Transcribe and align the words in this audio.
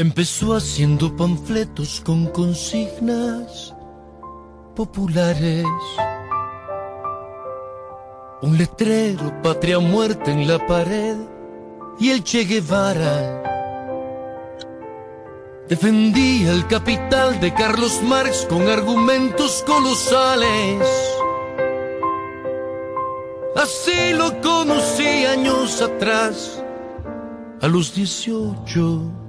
Empezó 0.00 0.54
haciendo 0.54 1.14
panfletos 1.14 2.00
con 2.00 2.24
consignas 2.28 3.74
populares. 4.74 5.66
Un 8.40 8.56
letrero, 8.56 9.42
patria 9.42 9.78
muerte 9.78 10.30
en 10.30 10.48
la 10.48 10.66
pared 10.66 11.16
y 11.98 12.12
el 12.12 12.24
Che 12.24 12.44
Guevara. 12.44 13.42
Defendía 15.68 16.52
el 16.52 16.66
capital 16.66 17.38
de 17.38 17.52
Carlos 17.52 18.00
Marx 18.02 18.46
con 18.48 18.68
argumentos 18.68 19.62
colosales. 19.66 20.88
Así 23.54 24.14
lo 24.14 24.40
conocí 24.40 25.26
años 25.26 25.82
atrás, 25.82 26.64
a 27.60 27.68
los 27.68 27.94
18. 27.94 29.19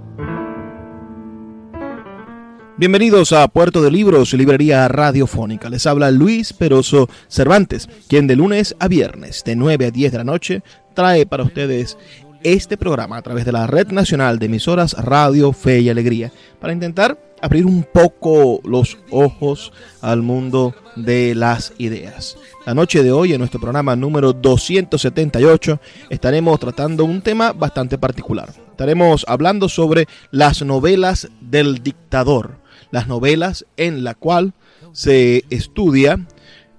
Bienvenidos 2.82 3.32
a 3.32 3.48
Puerto 3.48 3.84
de 3.84 3.92
Libros, 3.92 4.34
librería 4.34 4.88
radiofónica. 4.88 5.70
Les 5.70 5.86
habla 5.86 6.10
Luis 6.10 6.52
Peroso 6.52 7.08
Cervantes, 7.28 7.88
quien 8.08 8.26
de 8.26 8.36
lunes 8.36 8.76
a 8.80 8.88
viernes, 8.88 9.44
de 9.44 9.56
9 9.56 9.86
a 9.86 9.92
10 9.92 10.12
de 10.12 10.18
la 10.18 10.24
noche, 10.24 10.64
trae 10.96 11.28
para 11.28 11.44
ustedes 11.44 11.96
este 12.42 12.78
programa 12.78 13.18
a 13.18 13.22
través 13.22 13.46
de 13.46 13.52
la 13.52 13.68
Red 13.68 13.90
Nacional 13.90 14.40
de 14.40 14.48
Emisoras 14.48 14.94
Radio 14.94 15.54
Fe 15.54 15.82
y 15.82 15.90
Alegría, 15.90 16.32
para 16.60 16.74
intentar 16.74 17.20
abrir 17.40 17.68
un 17.68 17.84
poco 17.84 18.62
los 18.64 18.98
ojos 19.12 19.72
al 20.02 20.24
mundo 20.24 20.74
de 20.96 21.36
las 21.36 21.74
ideas. 21.78 22.36
La 22.66 22.74
noche 22.74 23.04
de 23.04 23.12
hoy, 23.12 23.34
en 23.34 23.38
nuestro 23.38 23.60
programa 23.60 23.96
número 23.96 24.34
278, 24.34 25.80
estaremos 26.10 26.60
tratando 26.60 27.06
un 27.06 27.22
tema 27.22 27.54
bastante 27.54 28.00
particular. 28.00 28.52
Estaremos 28.72 29.24
hablando 29.28 29.70
sobre 29.70 30.08
las 30.32 30.64
novelas 30.64 31.30
del 31.42 31.84
dictador 31.84 32.61
las 32.90 33.08
novelas 33.08 33.66
en 33.78 34.04
la 34.04 34.16
cual 34.16 34.54
se 34.94 35.46
estudia 35.50 36.20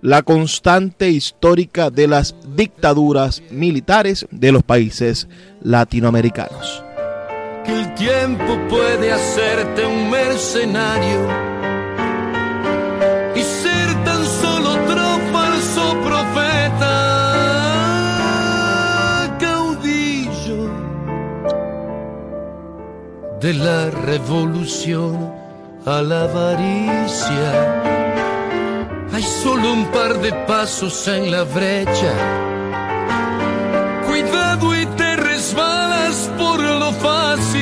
la 0.03 0.22
constante 0.22 1.11
histórica 1.11 1.91
de 1.91 2.08
las 2.08 2.34
dictaduras 2.57 3.42
militares 3.51 4.27
de 4.33 4.51
los 4.51 4.64
países 4.64 5.29
latinoamericanos. 5.62 6.85
Que 7.64 7.73
el 7.73 7.95
tiempo 7.95 8.58
puede 8.68 9.12
hacerte 9.12 9.86
un 9.86 10.11
mercenario 10.11 11.29
y 13.36 13.42
ser 13.42 14.05
tan 14.05 14.24
solo 14.27 14.70
otro 14.70 15.20
falso 15.33 15.96
profeta, 16.02 16.98
caudillo 19.39 20.68
de 23.41 23.55
la 23.55 23.91
revolución 23.91 25.42
a 25.85 26.01
la 26.03 26.23
avaricia. 26.25 27.83
Hay 29.13 29.23
solo 29.23 29.73
un 29.73 29.87
par 29.87 30.20
de 30.20 30.33
pasos 30.47 31.09
en 31.09 31.31
la 31.31 31.45
brecha. 31.45 32.13
Cuidado 34.07 34.79
y 34.81 34.85
te 34.87 35.17
resbalas 35.17 36.31
por 36.39 36.61
lo 36.61 36.92
fácil. 36.92 37.61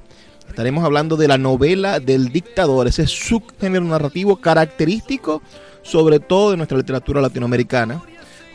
Estaremos 0.50 0.84
hablando 0.84 1.16
de 1.16 1.30
la 1.30 1.38
novela 1.38 2.02
del 2.02 2.28
dictador, 2.28 2.88
ese 2.88 3.08
subgénero 3.08 3.86
narrativo 3.86 4.42
característico, 4.42 5.42
sobre 5.82 6.20
todo 6.20 6.52
de 6.52 6.58
nuestra 6.58 6.78
literatura 6.78 7.22
latinoamericana, 7.22 8.04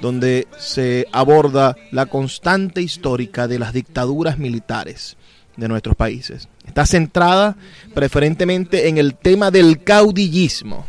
donde 0.03 0.47
se 0.59 1.07
aborda 1.11 1.75
la 1.91 2.05
constante 2.05 2.83
histórica 2.83 3.49
de 3.49 3.59
las 3.59 3.73
dictaduras 3.73 4.37
militares 4.37 5.17
de 5.57 5.69
nuestros 5.69 5.97
países. 5.97 6.49
Está 6.67 6.87
centrada 6.87 7.57
preferentemente 7.95 8.89
en 8.89 8.99
el 8.99 9.15
tema 9.15 9.51
del 9.51 9.83
caudillismo, 9.83 10.87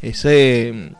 ese, 0.00 0.92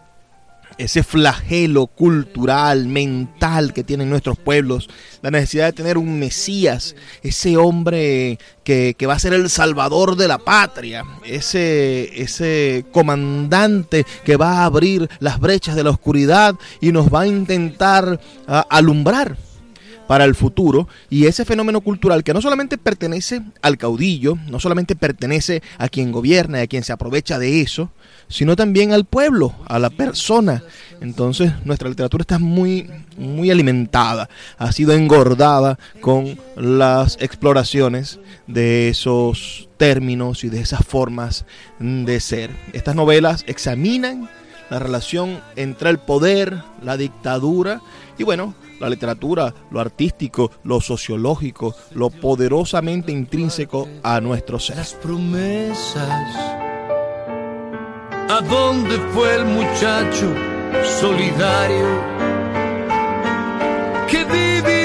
ese 0.78 1.02
flagelo 1.02 1.86
cultural, 1.86 2.86
mental 2.86 3.72
que 3.72 3.84
tienen 3.84 4.10
nuestros 4.10 4.38
pueblos, 4.38 4.88
la 5.22 5.30
necesidad 5.30 5.66
de 5.66 5.72
tener 5.72 5.96
un 5.96 6.18
Mesías, 6.18 6.94
ese 7.22 7.56
hombre 7.56 8.38
que, 8.64 8.94
que 8.98 9.06
va 9.06 9.14
a 9.14 9.18
ser 9.18 9.32
el 9.32 9.48
salvador 9.48 10.16
de 10.16 10.28
la 10.28 10.38
patria, 10.38 11.04
ese, 11.24 12.20
ese 12.20 12.84
comandante 12.92 14.04
que 14.24 14.36
va 14.36 14.58
a 14.58 14.64
abrir 14.64 15.08
las 15.20 15.40
brechas 15.40 15.76
de 15.76 15.84
la 15.84 15.90
oscuridad 15.90 16.54
y 16.80 16.92
nos 16.92 17.12
va 17.12 17.22
a 17.22 17.26
intentar 17.26 18.20
ah, 18.46 18.66
alumbrar 18.68 19.36
para 20.06 20.24
el 20.24 20.34
futuro 20.34 20.88
y 21.10 21.26
ese 21.26 21.44
fenómeno 21.44 21.80
cultural 21.80 22.24
que 22.24 22.34
no 22.34 22.40
solamente 22.40 22.78
pertenece 22.78 23.42
al 23.62 23.78
caudillo, 23.78 24.36
no 24.48 24.60
solamente 24.60 24.96
pertenece 24.96 25.62
a 25.78 25.88
quien 25.88 26.12
gobierna 26.12 26.58
y 26.58 26.62
a 26.62 26.66
quien 26.66 26.84
se 26.84 26.92
aprovecha 26.92 27.38
de 27.38 27.60
eso, 27.60 27.90
sino 28.28 28.56
también 28.56 28.92
al 28.92 29.04
pueblo, 29.04 29.54
a 29.66 29.78
la 29.78 29.90
persona. 29.90 30.62
Entonces 31.00 31.52
nuestra 31.64 31.88
literatura 31.88 32.22
está 32.22 32.38
muy, 32.38 32.90
muy 33.16 33.50
alimentada, 33.50 34.28
ha 34.58 34.72
sido 34.72 34.92
engordada 34.92 35.78
con 36.00 36.38
las 36.56 37.18
exploraciones 37.20 38.18
de 38.46 38.88
esos 38.88 39.68
términos 39.76 40.44
y 40.44 40.48
de 40.48 40.60
esas 40.60 40.84
formas 40.84 41.44
de 41.78 42.20
ser. 42.20 42.50
Estas 42.72 42.94
novelas 42.94 43.44
examinan 43.46 44.28
la 44.70 44.78
relación 44.78 45.40
entre 45.54 45.90
el 45.90 45.98
poder, 45.98 46.62
la 46.82 46.96
dictadura 46.96 47.80
y 48.18 48.24
bueno, 48.24 48.54
la 48.80 48.88
literatura, 48.88 49.54
lo 49.70 49.80
artístico, 49.80 50.50
lo 50.64 50.80
sociológico, 50.80 51.74
lo 51.92 52.10
poderosamente 52.10 53.12
intrínseco 53.12 53.88
a 54.02 54.20
nuestro 54.20 54.58
ser. 54.58 54.76
Las 54.76 54.94
promesas. 54.94 56.36
¿A 58.28 58.40
dónde 58.48 58.96
fue 59.14 59.36
el 59.36 59.44
muchacho 59.46 60.34
solidario 61.00 61.86
que 64.08 64.24
dividiría 64.24 64.75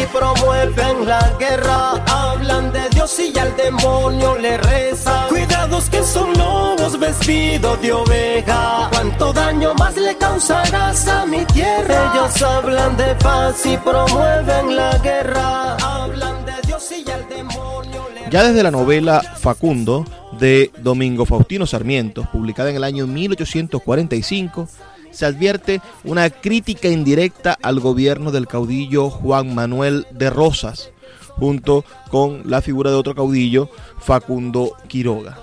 y 0.00 0.06
promueven 0.06 1.06
la 1.06 1.32
guerra. 1.38 1.92
Hablan 2.06 2.72
de 2.72 2.88
Dios 2.90 3.18
y 3.20 3.38
al 3.38 3.56
demonio 3.56 4.36
le 4.38 4.56
reza. 4.58 5.26
Cuidados 5.28 5.88
que 5.90 6.02
son 6.02 6.32
lobos 6.36 6.98
vestidos 6.98 7.80
de 7.80 7.92
oveja. 7.92 8.88
¿Cuánto 8.92 9.32
daño 9.32 9.74
más 9.74 9.96
le 9.96 10.16
causarás 10.16 11.06
a 11.08 11.26
mi 11.26 11.44
tierra? 11.46 12.12
Ellos 12.12 12.42
hablan 12.42 12.96
de 12.96 13.14
paz 13.16 13.64
y 13.66 13.76
promueven 13.76 14.76
la 14.76 14.98
guerra. 14.98 15.76
Hablan 15.76 16.44
de 16.44 16.52
Dios 16.66 16.90
y 16.92 17.10
al 17.10 17.28
demonio 17.28 18.08
le 18.14 18.30
Ya 18.30 18.44
desde 18.44 18.62
la 18.62 18.70
novela 18.70 19.20
Facundo 19.20 20.04
de 20.38 20.70
Domingo 20.78 21.26
Faustino 21.26 21.66
Sarmiento, 21.66 22.28
publicada 22.32 22.70
en 22.70 22.76
el 22.76 22.84
año 22.84 23.06
1845, 23.06 24.68
se 25.14 25.26
advierte 25.26 25.80
una 26.02 26.28
crítica 26.28 26.88
indirecta 26.88 27.56
al 27.62 27.80
gobierno 27.80 28.30
del 28.32 28.46
caudillo 28.46 29.08
Juan 29.10 29.54
Manuel 29.54 30.06
de 30.10 30.28
Rosas, 30.28 30.90
junto 31.36 31.84
con 32.10 32.42
la 32.44 32.60
figura 32.60 32.90
de 32.90 32.96
otro 32.96 33.14
caudillo, 33.14 33.70
Facundo 33.98 34.76
Quiroga. 34.88 35.38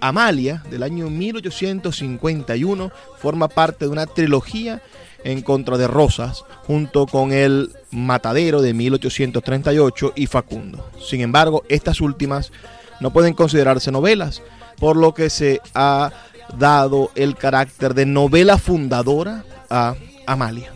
Amalia, 0.00 0.62
del 0.70 0.82
año 0.82 1.10
1851, 1.10 2.90
forma 3.18 3.48
parte 3.48 3.84
de 3.84 3.90
una 3.90 4.06
trilogía 4.06 4.82
en 5.24 5.42
contra 5.42 5.76
de 5.76 5.86
Rosas, 5.86 6.44
junto 6.66 7.06
con 7.06 7.32
el 7.32 7.72
Matadero 7.90 8.62
de 8.62 8.72
1838 8.72 10.12
y 10.16 10.26
Facundo. 10.26 10.88
Sin 10.98 11.20
embargo, 11.20 11.64
estas 11.68 12.00
últimas 12.00 12.52
no 13.00 13.12
pueden 13.12 13.34
considerarse 13.34 13.90
novelas, 13.90 14.42
por 14.78 14.96
lo 14.96 15.12
que 15.12 15.28
se 15.28 15.60
ha 15.74 16.10
dado 16.58 17.10
el 17.14 17.36
carácter 17.36 17.94
de 17.94 18.06
novela 18.06 18.58
fundadora 18.58 19.44
a 19.68 19.94
Amalia. 20.26 20.72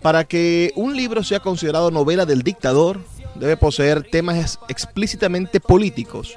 Para 0.00 0.24
que 0.24 0.72
un 0.74 0.96
libro 0.96 1.22
sea 1.22 1.40
considerado 1.40 1.90
novela 1.90 2.26
del 2.26 2.42
dictador, 2.42 3.00
debe 3.36 3.56
poseer 3.56 4.02
temas 4.02 4.58
explícitamente 4.68 5.60
políticos, 5.60 6.36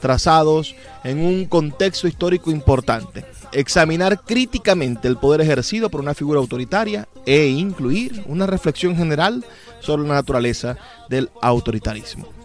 trazados 0.00 0.74
en 1.04 1.20
un 1.20 1.44
contexto 1.46 2.06
histórico 2.06 2.50
importante, 2.50 3.24
examinar 3.52 4.20
críticamente 4.20 5.08
el 5.08 5.16
poder 5.16 5.40
ejercido 5.40 5.90
por 5.90 6.00
una 6.00 6.14
figura 6.14 6.38
autoritaria 6.38 7.08
e 7.26 7.48
incluir 7.48 8.22
una 8.26 8.46
reflexión 8.46 8.96
general 8.96 9.44
sobre 9.80 10.06
la 10.06 10.14
naturaleza 10.14 10.76
del 11.08 11.30
autoritarismo. 11.42 12.39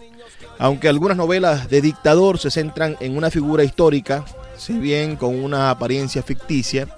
Aunque 0.58 0.88
algunas 0.88 1.16
novelas 1.16 1.68
de 1.68 1.82
dictador 1.82 2.38
se 2.38 2.50
centran 2.50 2.96
en 3.00 3.16
una 3.16 3.30
figura 3.30 3.62
histórica, 3.62 4.24
si 4.56 4.72
bien 4.72 5.16
con 5.16 5.34
una 5.42 5.70
apariencia 5.70 6.22
ficticia, 6.22 6.88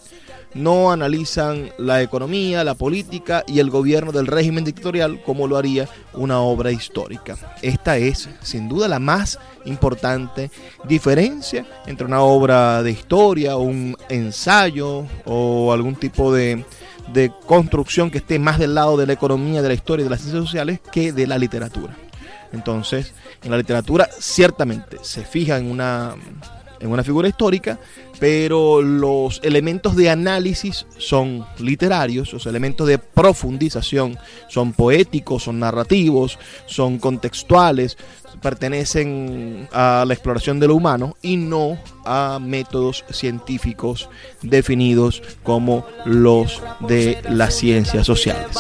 no 0.55 0.91
analizan 0.91 1.71
la 1.77 2.01
economía, 2.03 2.65
la 2.65 2.75
política 2.75 3.45
y 3.47 3.59
el 3.59 3.71
gobierno 3.71 4.13
del 4.13 4.27
régimen 4.27 4.65
dictatorial 4.65 5.23
como 5.23 5.47
lo 5.47 5.57
haría 5.57 5.89
una 6.15 6.41
obra 6.41 6.73
histórica. 6.73 7.37
Esta 7.61 7.97
es, 7.99 8.29
sin 8.43 8.69
duda, 8.69 8.89
la 8.89 8.99
más 8.99 9.39
importante 9.65 10.51
diferencia 10.85 11.67
entre 11.87 12.07
una 12.07 12.23
obra 12.23 12.83
de 12.83 12.93
historia, 12.93 13.57
un 13.57 13.97
ensayo 14.09 15.05
o 15.27 15.73
algún 15.73 15.97
tipo 15.97 16.33
de, 16.33 16.65
de 17.13 17.31
construcción 17.47 18.11
que 18.11 18.19
esté 18.19 18.39
más 18.39 18.59
del 18.59 18.75
lado 18.75 18.97
de 18.97 19.07
la 19.07 19.13
economía, 19.13 19.63
de 19.63 19.69
la 19.69 19.75
historia 19.75 20.03
y 20.03 20.05
de 20.05 20.11
las 20.11 20.21
ciencias 20.21 20.45
sociales 20.45 20.81
que 20.93 21.13
de 21.13 21.27
la 21.27 21.39
literatura. 21.39 21.95
Entonces, 22.53 23.13
en 23.43 23.51
la 23.51 23.57
literatura 23.57 24.09
ciertamente 24.19 24.99
se 25.03 25.25
fija 25.25 25.59
en 25.59 25.71
una, 25.71 26.15
en 26.81 26.91
una 26.91 27.05
figura 27.05 27.29
histórica, 27.29 27.79
pero 28.19 28.83
los 28.83 29.41
elementos 29.43 29.95
de 29.97 30.11
análisis 30.11 30.87
son 30.99 31.47
literarios, 31.59 32.33
los 32.33 32.47
elementos 32.47 32.87
de 32.89 32.99
profundización 32.99 34.19
son 34.49 34.73
poéticos, 34.73 35.45
son 35.45 35.61
narrativos, 35.61 36.39
son 36.67 36.99
contextuales, 36.99 37.97
pertenecen 38.41 39.69
a 39.73 40.05
la 40.07 40.15
exploración 40.15 40.61
de 40.61 40.69
lo 40.69 40.75
humano 40.75 41.17
y 41.23 41.37
no 41.37 41.79
a 42.05 42.39
métodos 42.41 43.05
científicos 43.11 44.09
definidos 44.43 45.23
como 45.43 45.85
los 46.05 46.63
de 46.81 47.21
las 47.29 47.55
ciencias 47.55 48.07
sociales. 48.07 48.57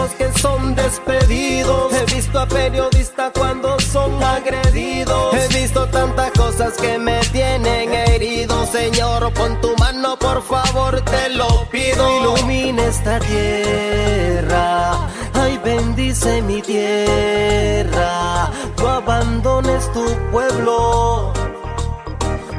Que 0.00 0.32
son 0.38 0.74
despedidos, 0.74 1.92
he 1.92 2.04
visto 2.14 2.40
a 2.40 2.46
periodistas 2.46 3.32
cuando 3.38 3.78
son 3.80 4.22
agredidos, 4.22 5.34
he 5.34 5.48
visto 5.48 5.86
tantas 5.88 6.30
cosas 6.30 6.72
que 6.78 6.96
me 6.98 7.20
tienen 7.32 7.92
herido. 7.92 8.64
Señor, 8.66 9.30
pon 9.34 9.60
tu 9.60 9.76
mano, 9.76 10.18
por 10.18 10.42
favor, 10.42 11.02
te 11.02 11.28
lo 11.28 11.68
pido. 11.70 12.08
Ilumina 12.18 12.82
esta 12.84 13.18
tierra, 13.20 15.06
ay, 15.34 15.60
bendice 15.62 16.40
mi 16.42 16.62
tierra. 16.62 18.50
No 18.78 18.88
abandones 18.88 19.92
tu 19.92 20.04
pueblo 20.32 21.32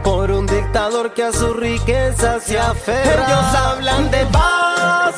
por 0.03 0.29
un 0.29 0.45
dictador 0.45 1.13
que 1.15 1.23
a 1.23 1.31
su 1.31 1.53
riqueza 1.53 2.39
se 2.39 2.59
aferra. 2.59 3.25
Ellos 3.25 3.55
hablan 3.55 4.11
de 4.11 4.25
paz 4.27 5.15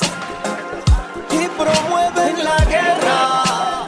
promueven 1.63 2.43
la 2.43 2.57
guerra. 2.65 3.85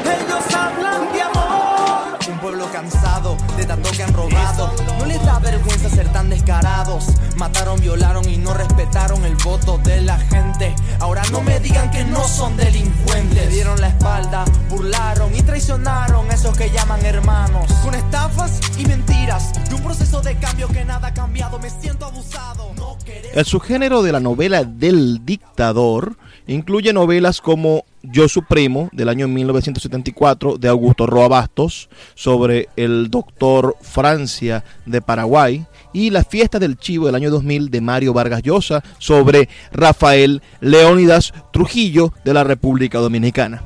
Ellos 0.00 0.54
hablan 0.54 1.12
de 1.12 1.22
amor. 1.22 2.18
Un 2.28 2.38
pueblo 2.38 2.66
cansado 2.72 3.36
de 3.56 3.64
tanto 3.66 3.90
que 3.90 4.02
han 4.02 4.12
robado. 4.14 4.72
No 4.98 5.04
les 5.04 5.22
da 5.24 5.38
vergüenza 5.38 5.90
ser 5.90 6.08
tan 6.12 6.30
descarados. 6.30 7.06
Mataron, 7.36 7.80
violaron 7.80 8.26
y 8.28 8.38
no 8.38 8.54
respetaron 8.54 9.24
el 9.24 9.36
voto 9.36 9.78
de 9.78 10.00
la 10.02 10.18
gente. 10.18 10.74
Ahora 11.00 11.22
no 11.30 11.42
me 11.42 11.60
digan 11.60 11.90
que 11.90 12.04
no 12.04 12.24
son 12.24 12.56
delincuentes. 12.56 13.34
Le 13.34 13.48
dieron 13.48 13.80
la 13.80 13.88
espalda, 13.88 14.44
burlaron 14.70 15.34
y 15.34 15.42
traicionaron 15.42 16.30
a 16.30 16.34
esos 16.34 16.56
que 16.56 16.70
llaman 16.70 17.04
hermanos. 17.04 17.70
Con 17.84 17.94
estafas 17.94 18.60
y 18.78 18.86
mentiras. 18.86 19.52
De 19.68 19.74
un 19.74 19.82
proceso 19.82 20.22
de 20.22 20.38
cambio 20.38 20.68
que 20.68 20.84
nada 20.84 21.08
ha 21.08 21.14
cambiado. 21.14 21.58
Me 21.58 21.68
siento 21.68 22.06
abusado. 22.06 22.72
No 22.76 22.96
querer... 23.04 23.32
El 23.34 23.44
subgénero 23.44 24.02
de 24.02 24.12
la 24.12 24.20
novela 24.20 24.64
del 24.64 25.24
dictador 25.26 26.16
incluye 26.46 26.92
novelas 26.92 27.40
como 27.40 27.84
Yo 28.02 28.28
Supremo 28.28 28.88
del 28.92 29.08
año 29.08 29.28
1974 29.28 30.58
de 30.58 30.68
Augusto 30.68 31.06
Roa 31.06 31.28
Bastos 31.28 31.88
sobre 32.14 32.68
el 32.76 33.10
doctor 33.10 33.76
Francia 33.80 34.64
de 34.84 35.02
Paraguay 35.02 35.66
y 35.92 36.10
La 36.10 36.24
fiesta 36.24 36.58
del 36.58 36.76
chivo 36.76 37.06
del 37.06 37.14
año 37.14 37.30
2000 37.30 37.70
de 37.70 37.80
Mario 37.80 38.12
Vargas 38.12 38.42
Llosa 38.42 38.82
sobre 38.98 39.48
Rafael 39.72 40.42
Leónidas 40.60 41.32
Trujillo 41.52 42.12
de 42.24 42.34
la 42.34 42.44
República 42.44 42.98
Dominicana. 42.98 43.62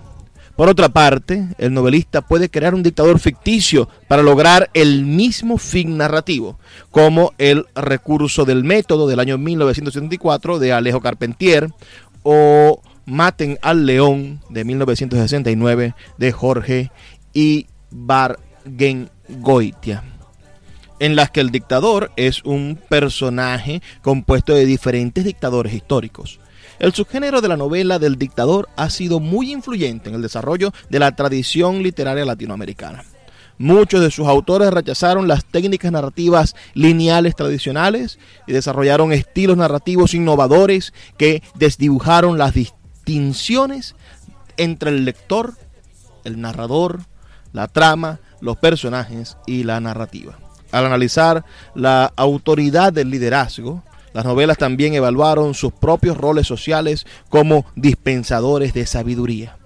Por 0.60 0.68
otra 0.68 0.90
parte, 0.90 1.48
el 1.56 1.72
novelista 1.72 2.20
puede 2.20 2.50
crear 2.50 2.74
un 2.74 2.82
dictador 2.82 3.18
ficticio 3.18 3.88
para 4.08 4.22
lograr 4.22 4.68
el 4.74 5.06
mismo 5.06 5.56
fin 5.56 5.96
narrativo, 5.96 6.58
como 6.90 7.32
el 7.38 7.64
recurso 7.74 8.44
del 8.44 8.62
método 8.62 9.08
del 9.08 9.20
año 9.20 9.38
1974 9.38 10.58
de 10.58 10.74
Alejo 10.74 11.00
Carpentier 11.00 11.70
o 12.22 12.82
Maten 13.06 13.58
al 13.62 13.86
León 13.86 14.40
de 14.48 14.64
1969 14.64 15.94
de 16.18 16.32
Jorge 16.32 16.90
Ibargüengoitia 17.32 20.02
en 21.00 21.16
las 21.16 21.30
que 21.30 21.40
el 21.40 21.50
dictador 21.50 22.12
es 22.16 22.44
un 22.44 22.78
personaje 22.88 23.82
compuesto 24.02 24.54
de 24.54 24.66
diferentes 24.66 25.24
dictadores 25.24 25.72
históricos. 25.72 26.38
El 26.78 26.92
subgénero 26.92 27.40
de 27.40 27.48
la 27.48 27.56
novela 27.56 27.98
del 27.98 28.16
dictador 28.16 28.68
ha 28.76 28.88
sido 28.90 29.18
muy 29.18 29.50
influyente 29.50 30.08
en 30.08 30.14
el 30.14 30.22
desarrollo 30.22 30.72
de 30.88 30.98
la 30.98 31.16
tradición 31.16 31.82
literaria 31.82 32.24
latinoamericana. 32.24 33.04
Muchos 33.60 34.00
de 34.00 34.10
sus 34.10 34.26
autores 34.26 34.70
rechazaron 34.70 35.28
las 35.28 35.44
técnicas 35.44 35.92
narrativas 35.92 36.56
lineales 36.72 37.36
tradicionales 37.36 38.18
y 38.46 38.52
desarrollaron 38.52 39.12
estilos 39.12 39.58
narrativos 39.58 40.14
innovadores 40.14 40.94
que 41.18 41.42
desdibujaron 41.56 42.38
las 42.38 42.54
distinciones 42.54 43.96
entre 44.56 44.88
el 44.88 45.04
lector, 45.04 45.58
el 46.24 46.40
narrador, 46.40 47.00
la 47.52 47.68
trama, 47.68 48.20
los 48.40 48.56
personajes 48.56 49.36
y 49.46 49.64
la 49.64 49.78
narrativa. 49.78 50.38
Al 50.72 50.86
analizar 50.86 51.44
la 51.74 52.10
autoridad 52.16 52.94
del 52.94 53.10
liderazgo, 53.10 53.84
las 54.14 54.24
novelas 54.24 54.56
también 54.56 54.94
evaluaron 54.94 55.52
sus 55.52 55.74
propios 55.74 56.16
roles 56.16 56.46
sociales 56.46 57.06
como 57.28 57.66
dispensadores 57.76 58.72
de 58.72 58.86
sabiduría. 58.86 59.59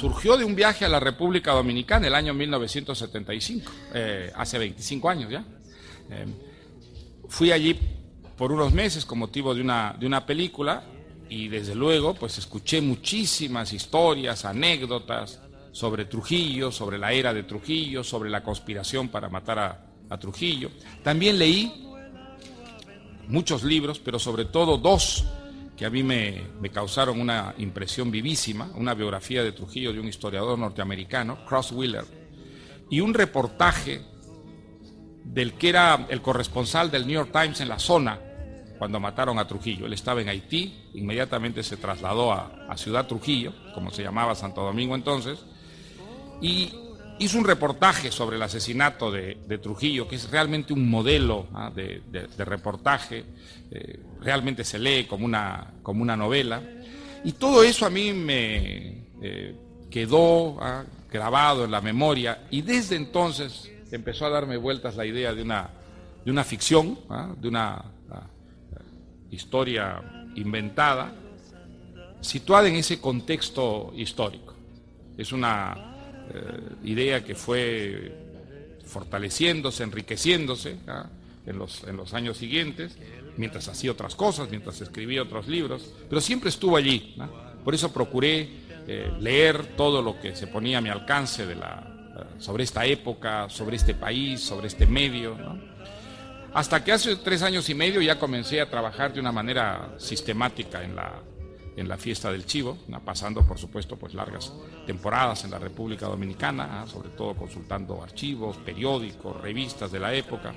Surgió 0.00 0.38
de 0.38 0.46
un 0.46 0.54
viaje 0.54 0.86
a 0.86 0.88
la 0.88 0.98
República 0.98 1.52
Dominicana 1.52 2.06
el 2.06 2.14
año 2.14 2.32
1975, 2.32 3.70
eh, 3.92 4.32
hace 4.34 4.56
25 4.56 5.10
años 5.10 5.30
ya. 5.30 5.44
Eh, 6.08 6.24
fui 7.28 7.52
allí 7.52 7.78
por 8.34 8.50
unos 8.50 8.72
meses 8.72 9.04
con 9.04 9.18
motivo 9.18 9.54
de 9.54 9.60
una, 9.60 9.94
de 10.00 10.06
una 10.06 10.24
película 10.24 10.84
y 11.28 11.48
desde 11.48 11.74
luego 11.74 12.14
pues 12.14 12.38
escuché 12.38 12.80
muchísimas 12.80 13.74
historias, 13.74 14.46
anécdotas 14.46 15.38
sobre 15.70 16.06
Trujillo, 16.06 16.72
sobre 16.72 16.96
la 16.96 17.12
era 17.12 17.34
de 17.34 17.42
Trujillo, 17.42 18.02
sobre 18.02 18.30
la 18.30 18.42
conspiración 18.42 19.10
para 19.10 19.28
matar 19.28 19.58
a, 19.58 19.84
a 20.08 20.18
Trujillo. 20.18 20.70
También 21.04 21.38
leí 21.38 21.86
muchos 23.28 23.64
libros, 23.64 23.98
pero 23.98 24.18
sobre 24.18 24.46
todo 24.46 24.78
dos 24.78 25.26
que 25.80 25.86
a 25.86 25.90
mí 25.90 26.02
me, 26.02 26.44
causaron 26.74 27.18
una 27.18 27.54
impresión 27.56 28.10
vivísima, 28.10 28.70
una 28.74 28.92
biografía 28.92 29.42
de 29.42 29.52
Trujillo 29.52 29.94
de 29.94 29.98
un 29.98 30.08
historiador 30.08 30.58
norteamericano, 30.58 31.42
Cross 31.46 31.72
Wheeler, 31.72 32.04
y 32.90 33.00
un 33.00 33.14
reportaje 33.14 34.02
del 35.24 35.54
que 35.54 35.70
era 35.70 36.06
el 36.10 36.20
corresponsal 36.20 36.90
del 36.90 37.06
New 37.06 37.14
York 37.14 37.30
Times 37.32 37.62
en 37.62 37.70
la 37.70 37.78
zona 37.78 38.20
cuando 38.78 39.00
mataron 39.00 39.38
a 39.38 39.46
Trujillo. 39.48 39.86
Él 39.86 39.94
estaba 39.94 40.20
en 40.20 40.28
Haití, 40.28 40.90
inmediatamente 40.92 41.62
se 41.62 41.78
trasladó 41.78 42.30
a, 42.30 42.76
Ciudad 42.76 43.06
Trujillo, 43.06 43.54
como 43.72 43.90
se 43.90 44.02
llamaba 44.02 44.34
Santo 44.34 44.60
Domingo 44.60 44.94
entonces, 44.94 45.38
y 46.42 46.74
hizo 47.20 47.38
un 47.38 47.44
reportaje 47.44 48.12
sobre 48.12 48.36
el 48.36 48.42
asesinato 48.42 49.10
de, 49.10 49.58
Trujillo, 49.62 50.06
que 50.06 50.16
es 50.16 50.30
realmente 50.30 50.74
un 50.74 50.90
modelo 50.90 51.46
¿ah? 51.54 51.72
de, 51.74 52.02
reportaje, 52.44 53.24
eh, 53.70 53.98
realmente 54.20 54.64
se 54.64 54.78
lee 54.78 55.04
como 55.04 55.24
una, 55.24 55.74
como 55.82 56.02
una 56.02 56.16
novela, 56.16 56.62
y 57.24 57.32
todo 57.32 57.62
eso 57.62 57.86
a 57.86 57.90
mí 57.90 58.12
me 58.12 59.04
eh, 59.22 59.54
quedó 59.90 60.58
¿ah? 60.60 60.84
grabado 61.10 61.64
en 61.64 61.70
la 61.70 61.80
memoria, 61.80 62.46
y 62.50 62.62
desde 62.62 62.96
entonces 62.96 63.70
empezó 63.90 64.26
a 64.26 64.30
darme 64.30 64.56
vueltas 64.56 64.96
la 64.96 65.06
idea 65.06 65.34
de 65.34 65.42
una, 65.42 65.70
de 66.24 66.30
una 66.30 66.44
ficción, 66.44 66.98
¿ah? 67.08 67.34
de 67.38 67.48
una 67.48 67.84
historia 69.30 70.02
inventada, 70.34 71.12
situada 72.20 72.68
en 72.68 72.76
ese 72.76 73.00
contexto 73.00 73.92
histórico. 73.96 74.54
Es 75.16 75.32
una 75.32 75.94
eh, 76.32 76.60
idea 76.84 77.24
que 77.24 77.34
fue 77.34 78.12
fortaleciéndose, 78.84 79.84
enriqueciéndose 79.84 80.76
¿ah? 80.88 81.06
en, 81.46 81.58
los, 81.58 81.84
en 81.84 81.96
los 81.96 82.12
años 82.14 82.36
siguientes, 82.36 82.96
mientras 83.40 83.66
hacía 83.68 83.90
otras 83.90 84.14
cosas, 84.14 84.50
mientras 84.50 84.80
escribía 84.80 85.22
otros 85.22 85.48
libros, 85.48 85.94
pero 86.08 86.20
siempre 86.20 86.50
estuvo 86.50 86.76
allí. 86.76 87.14
¿no? 87.16 87.28
Por 87.64 87.74
eso 87.74 87.90
procuré 87.92 88.48
eh, 88.86 89.10
leer 89.18 89.76
todo 89.76 90.02
lo 90.02 90.20
que 90.20 90.36
se 90.36 90.46
ponía 90.46 90.78
a 90.78 90.80
mi 90.80 90.90
alcance 90.90 91.46
de 91.46 91.54
la, 91.54 92.36
uh, 92.36 92.40
sobre 92.40 92.64
esta 92.64 92.84
época, 92.84 93.48
sobre 93.48 93.76
este 93.76 93.94
país, 93.94 94.40
sobre 94.40 94.68
este 94.68 94.86
medio. 94.86 95.36
¿no? 95.36 95.58
Hasta 96.52 96.84
que 96.84 96.92
hace 96.92 97.16
tres 97.16 97.42
años 97.42 97.68
y 97.70 97.74
medio 97.74 98.02
ya 98.02 98.18
comencé 98.18 98.60
a 98.60 98.68
trabajar 98.68 99.12
de 99.14 99.20
una 99.20 99.32
manera 99.32 99.94
sistemática 99.96 100.84
en 100.84 100.94
la, 100.94 101.22
en 101.76 101.88
la 101.88 101.96
fiesta 101.96 102.30
del 102.30 102.44
chivo, 102.44 102.76
pasando 103.04 103.42
por 103.46 103.58
supuesto 103.58 103.96
pues 103.96 104.12
largas 104.12 104.52
temporadas 104.86 105.44
en 105.44 105.52
la 105.52 105.58
República 105.58 106.06
Dominicana, 106.06 106.84
sobre 106.86 107.08
todo 107.10 107.34
consultando 107.34 108.02
archivos, 108.02 108.58
periódicos, 108.58 109.40
revistas 109.40 109.90
de 109.90 110.00
la 110.00 110.12
época 110.12 110.52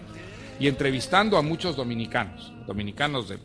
y 0.60 0.68
entrevistando 0.68 1.38
a 1.38 1.42
muchos 1.42 1.76
dominicanos, 1.76 2.54
dominicanos 2.66 3.30
de 3.30 3.38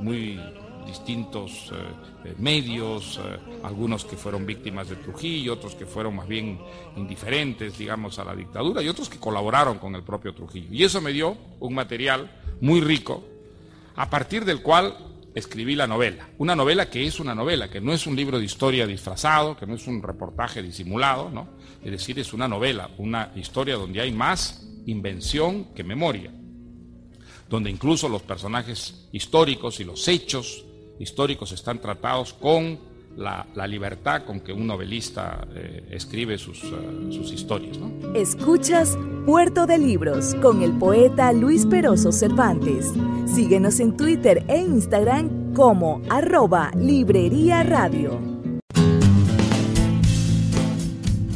muy 0.00 0.38
distintos 0.86 1.72
eh, 1.72 2.34
medios, 2.38 3.18
eh, 3.22 3.38
algunos 3.64 4.04
que 4.04 4.16
fueron 4.16 4.46
víctimas 4.46 4.88
de 4.88 4.96
Trujillo, 4.96 5.54
otros 5.54 5.74
que 5.74 5.84
fueron 5.84 6.16
más 6.16 6.28
bien 6.28 6.60
indiferentes, 6.96 7.76
digamos, 7.76 8.18
a 8.18 8.24
la 8.24 8.34
dictadura, 8.34 8.82
y 8.82 8.88
otros 8.88 9.08
que 9.08 9.18
colaboraron 9.18 9.78
con 9.78 9.94
el 9.94 10.02
propio 10.02 10.34
Trujillo. 10.34 10.68
Y 10.70 10.84
eso 10.84 11.00
me 11.00 11.12
dio 11.12 11.36
un 11.60 11.74
material 11.74 12.30
muy 12.60 12.80
rico, 12.80 13.24
a 13.96 14.08
partir 14.08 14.44
del 14.44 14.62
cual 14.62 14.96
escribí 15.36 15.76
la 15.76 15.86
novela. 15.86 16.30
Una 16.38 16.56
novela 16.56 16.88
que 16.88 17.06
es 17.06 17.20
una 17.20 17.34
novela, 17.34 17.68
que 17.68 17.78
no 17.78 17.92
es 17.92 18.06
un 18.06 18.16
libro 18.16 18.38
de 18.38 18.46
historia 18.46 18.86
disfrazado, 18.86 19.54
que 19.54 19.66
no 19.66 19.74
es 19.74 19.86
un 19.86 20.02
reportaje 20.02 20.62
disimulado, 20.62 21.28
¿no? 21.28 21.50
Es 21.84 21.90
decir, 21.90 22.18
es 22.18 22.32
una 22.32 22.48
novela, 22.48 22.88
una 22.96 23.32
historia 23.36 23.76
donde 23.76 24.00
hay 24.00 24.12
más 24.12 24.66
invención 24.86 25.74
que 25.74 25.84
memoria, 25.84 26.32
donde 27.50 27.70
incluso 27.70 28.08
los 28.08 28.22
personajes 28.22 29.08
históricos 29.12 29.78
y 29.78 29.84
los 29.84 30.08
hechos 30.08 30.64
históricos 30.98 31.52
están 31.52 31.82
tratados 31.82 32.32
con 32.32 32.80
la, 33.16 33.66
libertad 33.66 34.24
con 34.24 34.40
que 34.40 34.52
un 34.52 34.66
novelista 34.66 35.46
eh, 35.54 35.88
escribe 35.90 36.38
sus, 36.38 36.58
sus 37.10 37.32
historias. 37.32 37.78
Escuchas 38.14 38.98
Puerto 39.24 39.66
de 39.66 39.78
Libros 39.78 40.34
con 40.36 40.62
el 40.62 40.72
poeta 40.72 41.32
Luis 41.32 41.66
Peroso 41.66 42.12
Cervantes. 42.12 42.92
Síguenos 43.26 43.80
en 43.80 43.96
Twitter 43.96 44.44
e 44.48 44.58
Instagram 44.58 45.52
como 45.54 46.02
arroba 46.08 46.70
Librería 46.76 47.62
Radio. 47.62 48.35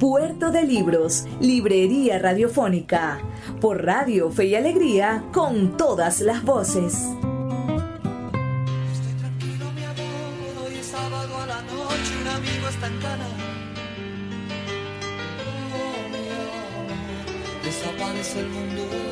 Puerto 0.00 0.50
de 0.50 0.62
Libros, 0.62 1.26
Librería 1.42 2.18
Radiofónica, 2.18 3.20
por 3.60 3.84
Radio 3.84 4.30
Fe 4.30 4.46
y 4.46 4.54
Alegría, 4.54 5.24
con 5.30 5.76
todas 5.76 6.22
las 6.22 6.42
voces. 6.42 6.94
Estoy 8.94 9.12
tranquilo, 9.18 9.70
mi 9.72 9.84
amor, 9.84 10.66
hoy 10.66 10.76
es 10.76 10.86
sábado 10.86 11.36
a 11.36 11.46
la 11.46 11.60
noche, 11.60 12.16
un 12.18 12.28
amigo 12.28 12.68
está 12.70 12.86
en 12.86 12.98
cana. 12.98 13.26
Oh, 15.76 16.08
mi 16.08 16.28
amor, 16.30 17.62
desaparece 17.62 18.40
el 18.40 18.48
mundo. 18.48 19.09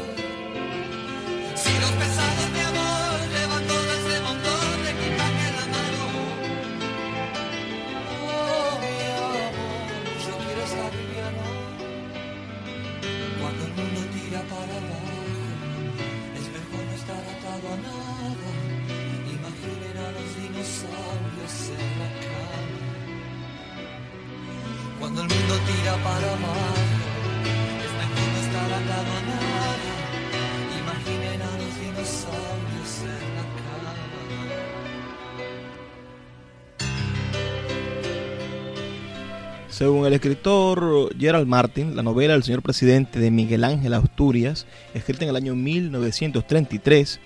La 22.00 22.08
cama. 22.25 22.58
Cuando 24.99 25.23
el 25.23 25.28
mundo 25.28 25.54
tira 25.66 25.94
para 26.02 26.28
abajo, 26.32 26.75
es 27.85 27.92
mejor 28.00 28.28
no 28.32 28.38
estar 28.47 28.68
atado 28.73 29.11
a 29.12 29.20
nada. 29.30 29.92
Imaginen 30.80 31.38
a 31.42 31.50
los 31.58 31.73
dinosaurios 31.80 32.92
en 33.02 33.28
la 33.37 33.44
cama. 33.56 33.92
Según 39.70 40.06
el 40.06 40.12
escritor 40.14 41.14
Gerald 41.16 41.47
Martin, 41.47 41.94
la 41.94 42.02
novela 42.02 42.35
El 42.35 42.42
señor 42.42 42.62
presidente 42.62 43.20
de 43.20 43.30
Miguel 43.30 43.62
Ángel 43.62 43.94
Asturias, 43.94 44.66
escrita 44.92 45.23
en 45.23 45.30
el 45.30 45.37
año 45.37 45.54
1933, 45.54 47.20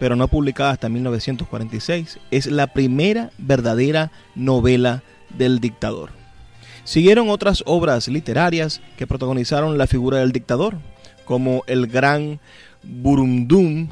pero 0.00 0.16
no 0.16 0.28
publicada 0.28 0.70
hasta 0.70 0.88
1946, 0.88 2.18
es 2.30 2.46
la 2.46 2.68
primera 2.68 3.30
verdadera 3.36 4.10
novela 4.34 5.02
del 5.36 5.60
dictador. 5.60 6.10
Siguieron 6.84 7.28
otras 7.28 7.62
obras 7.66 8.08
literarias 8.08 8.80
que 8.96 9.06
protagonizaron 9.06 9.76
la 9.76 9.86
figura 9.86 10.18
del 10.18 10.32
dictador, 10.32 10.78
como 11.26 11.62
El 11.66 11.86
gran 11.86 12.40
Burundum 12.82 13.88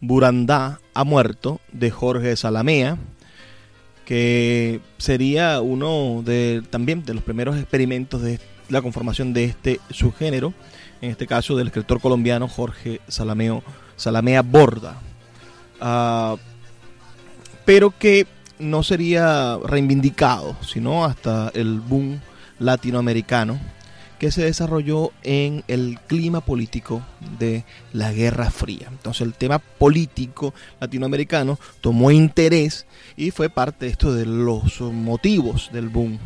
Burandá 0.00 0.80
ha 0.94 1.04
muerto 1.04 1.60
de 1.72 1.92
Jorge 1.92 2.34
Salamea, 2.34 2.98
que 4.04 4.80
sería 4.98 5.60
uno 5.60 6.22
de 6.24 6.64
también 6.70 7.04
de 7.04 7.14
los 7.14 7.22
primeros 7.22 7.56
experimentos 7.56 8.20
de 8.20 8.40
la 8.68 8.82
conformación 8.82 9.32
de 9.32 9.44
este 9.44 9.80
subgénero, 9.90 10.52
en 11.00 11.10
este 11.10 11.28
caso 11.28 11.54
del 11.54 11.68
escritor 11.68 12.00
colombiano 12.00 12.48
Jorge 12.48 13.00
Salameo, 13.06 13.62
Salamea 13.94 14.42
Borda, 14.42 15.00
Ah, 15.84 16.36
pero 17.64 17.92
que 17.98 18.26
no 18.60 18.84
sería 18.84 19.58
reivindicado, 19.64 20.56
sino 20.62 21.04
hasta 21.04 21.50
el 21.54 21.80
boom 21.80 22.20
latinoamericano 22.60 23.58
que 24.20 24.30
se 24.30 24.44
desarrolló 24.44 25.10
en 25.24 25.64
el 25.66 25.98
clima 26.06 26.40
político 26.40 27.02
de 27.40 27.64
la 27.92 28.12
Guerra 28.12 28.52
Fría. 28.52 28.86
Entonces 28.88 29.22
el 29.22 29.34
tema 29.34 29.58
político 29.58 30.54
latinoamericano 30.80 31.58
tomó 31.80 32.12
interés 32.12 32.86
y 33.16 33.32
fue 33.32 33.50
parte 33.50 33.86
de 33.86 33.90
esto 33.90 34.14
de 34.14 34.24
los 34.24 34.80
motivos 34.80 35.70
del 35.72 35.88
boom. 35.88 36.20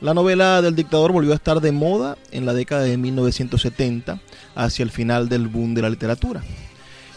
La 0.00 0.14
novela 0.14 0.60
del 0.62 0.74
dictador 0.74 1.12
volvió 1.12 1.30
a 1.30 1.36
estar 1.36 1.60
de 1.60 1.70
moda 1.70 2.18
en 2.32 2.46
la 2.46 2.54
década 2.54 2.82
de 2.82 2.96
1970, 2.96 4.20
hacia 4.56 4.82
el 4.82 4.90
final 4.90 5.28
del 5.28 5.46
boom 5.46 5.74
de 5.74 5.82
la 5.82 5.90
literatura. 5.90 6.42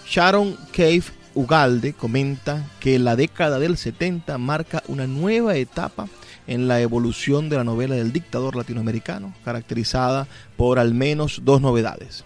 Sharon 0.05 0.55
Cave 0.71 1.05
Ugalde 1.35 1.93
comenta 1.93 2.65
que 2.79 2.99
la 2.99 3.15
década 3.15 3.59
del 3.59 3.77
70 3.77 4.37
marca 4.37 4.83
una 4.87 5.07
nueva 5.07 5.55
etapa 5.55 6.07
en 6.47 6.67
la 6.67 6.81
evolución 6.81 7.49
de 7.49 7.57
la 7.57 7.63
novela 7.63 7.95
del 7.95 8.11
dictador 8.11 8.55
latinoamericano, 8.55 9.33
caracterizada 9.43 10.27
por 10.57 10.79
al 10.79 10.93
menos 10.93 11.41
dos 11.43 11.61
novedades. 11.61 12.25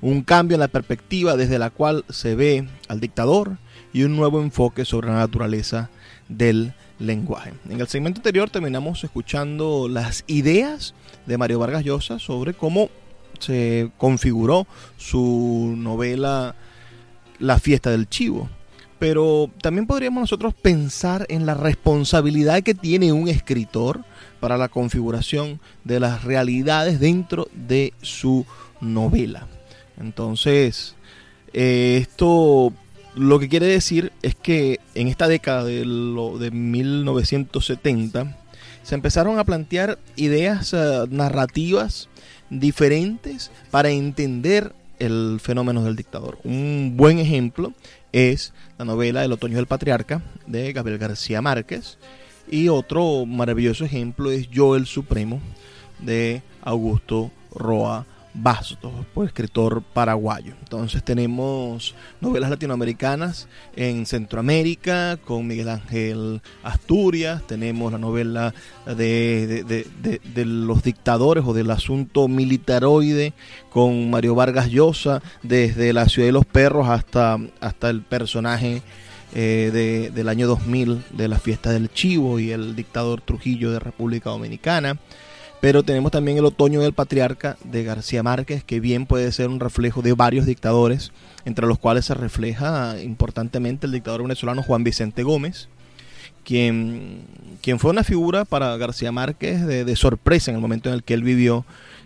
Un 0.00 0.22
cambio 0.22 0.54
en 0.54 0.60
la 0.60 0.68
perspectiva 0.68 1.36
desde 1.36 1.58
la 1.58 1.70
cual 1.70 2.04
se 2.08 2.34
ve 2.34 2.68
al 2.88 3.00
dictador 3.00 3.58
y 3.92 4.04
un 4.04 4.16
nuevo 4.16 4.40
enfoque 4.40 4.84
sobre 4.84 5.08
la 5.08 5.16
naturaleza 5.16 5.90
del 6.28 6.72
lenguaje. 6.98 7.52
En 7.68 7.80
el 7.80 7.88
segmento 7.88 8.18
anterior 8.18 8.50
terminamos 8.50 9.02
escuchando 9.02 9.88
las 9.88 10.24
ideas 10.26 10.94
de 11.26 11.38
Mario 11.38 11.58
Vargas 11.58 11.84
Llosa 11.84 12.18
sobre 12.18 12.54
cómo 12.54 12.90
se 13.38 13.90
configuró 13.98 14.66
su 14.96 15.74
novela 15.76 16.54
La 17.38 17.58
fiesta 17.58 17.90
del 17.90 18.08
chivo. 18.08 18.48
Pero 18.98 19.50
también 19.62 19.86
podríamos 19.86 20.22
nosotros 20.22 20.54
pensar 20.54 21.24
en 21.28 21.46
la 21.46 21.54
responsabilidad 21.54 22.62
que 22.62 22.74
tiene 22.74 23.12
un 23.12 23.28
escritor 23.28 24.04
para 24.40 24.56
la 24.56 24.68
configuración 24.68 25.60
de 25.84 26.00
las 26.00 26.24
realidades 26.24 26.98
dentro 26.98 27.48
de 27.52 27.92
su 28.02 28.44
novela. 28.80 29.46
Entonces, 30.00 30.96
eh, 31.52 31.98
esto 32.00 32.72
lo 33.14 33.38
que 33.38 33.48
quiere 33.48 33.66
decir 33.66 34.12
es 34.22 34.34
que 34.34 34.80
en 34.94 35.08
esta 35.08 35.28
década 35.28 35.64
de, 35.64 35.84
lo, 35.84 36.38
de 36.38 36.50
1970 36.50 38.36
se 38.82 38.94
empezaron 38.94 39.38
a 39.38 39.44
plantear 39.44 39.98
ideas 40.16 40.72
eh, 40.72 41.04
narrativas 41.10 42.08
diferentes 42.48 43.50
para 43.70 43.90
entender 43.90 44.72
el 44.98 45.38
fenómeno 45.40 45.84
del 45.84 45.96
dictador. 45.96 46.38
Un 46.44 46.94
buen 46.96 47.18
ejemplo 47.18 47.72
es 48.12 48.52
la 48.78 48.84
novela 48.84 49.24
El 49.24 49.32
otoño 49.32 49.56
del 49.56 49.66
patriarca 49.66 50.22
de 50.46 50.72
Gabriel 50.72 50.98
García 50.98 51.42
Márquez 51.42 51.98
y 52.50 52.68
otro 52.68 53.26
maravilloso 53.26 53.84
ejemplo 53.84 54.30
es 54.30 54.48
Yo 54.50 54.76
el 54.76 54.86
Supremo 54.86 55.40
de 55.98 56.42
Augusto 56.62 57.30
Roa 57.54 58.06
Bastos, 58.40 58.92
pues, 59.14 59.28
escritor 59.28 59.82
paraguayo. 59.82 60.54
Entonces 60.60 61.02
tenemos 61.02 61.94
novelas 62.20 62.50
latinoamericanas 62.50 63.48
en 63.74 64.06
Centroamérica 64.06 65.16
con 65.24 65.46
Miguel 65.46 65.68
Ángel 65.68 66.40
Asturias, 66.62 67.42
tenemos 67.46 67.90
la 67.90 67.98
novela 67.98 68.54
de 68.86 69.84
los 70.44 70.82
dictadores 70.82 71.44
o 71.46 71.52
del 71.52 71.70
asunto 71.70 72.28
militaroide 72.28 73.32
con 73.70 74.10
Mario 74.10 74.34
Vargas 74.34 74.68
Llosa, 74.70 75.20
desde 75.42 75.92
la 75.92 76.08
ciudad 76.08 76.28
de 76.28 76.32
los 76.32 76.46
perros 76.46 76.88
hasta, 76.88 77.38
hasta 77.60 77.90
el 77.90 78.02
personaje 78.02 78.82
eh, 79.34 79.70
de- 79.72 80.10
del 80.10 80.28
año 80.28 80.46
2000 80.46 81.04
de 81.10 81.28
la 81.28 81.38
fiesta 81.38 81.70
del 81.70 81.90
chivo 81.92 82.38
y 82.40 82.50
el 82.50 82.74
dictador 82.74 83.20
Trujillo 83.20 83.70
de 83.70 83.78
República 83.78 84.30
Dominicana. 84.30 84.98
Pero 85.60 85.82
tenemos 85.82 86.12
también 86.12 86.38
el 86.38 86.44
otoño 86.44 86.80
del 86.80 86.92
patriarca 86.92 87.56
de 87.64 87.82
García 87.82 88.22
Márquez, 88.22 88.62
que 88.62 88.78
bien 88.78 89.06
puede 89.06 89.32
ser 89.32 89.48
un 89.48 89.58
reflejo 89.58 90.02
de 90.02 90.12
varios 90.12 90.46
dictadores, 90.46 91.10
entre 91.44 91.66
los 91.66 91.78
cuales 91.78 92.04
se 92.04 92.14
refleja 92.14 93.00
importantemente 93.02 93.86
el 93.86 93.92
dictador 93.92 94.22
venezolano 94.22 94.62
Juan 94.62 94.84
Vicente 94.84 95.24
Gómez, 95.24 95.68
quien, 96.44 97.24
quien 97.60 97.80
fue 97.80 97.90
una 97.90 98.04
figura 98.04 98.44
para 98.44 98.76
García 98.76 99.10
Márquez 99.10 99.66
de, 99.66 99.96
sorpresa 99.96 100.50
en 100.50 100.56
el 100.56 100.62
momento 100.62 100.88
en 100.88 100.94
el 100.94 101.02
que 101.02 101.14
él 101.14 101.22
vivió 101.22 101.64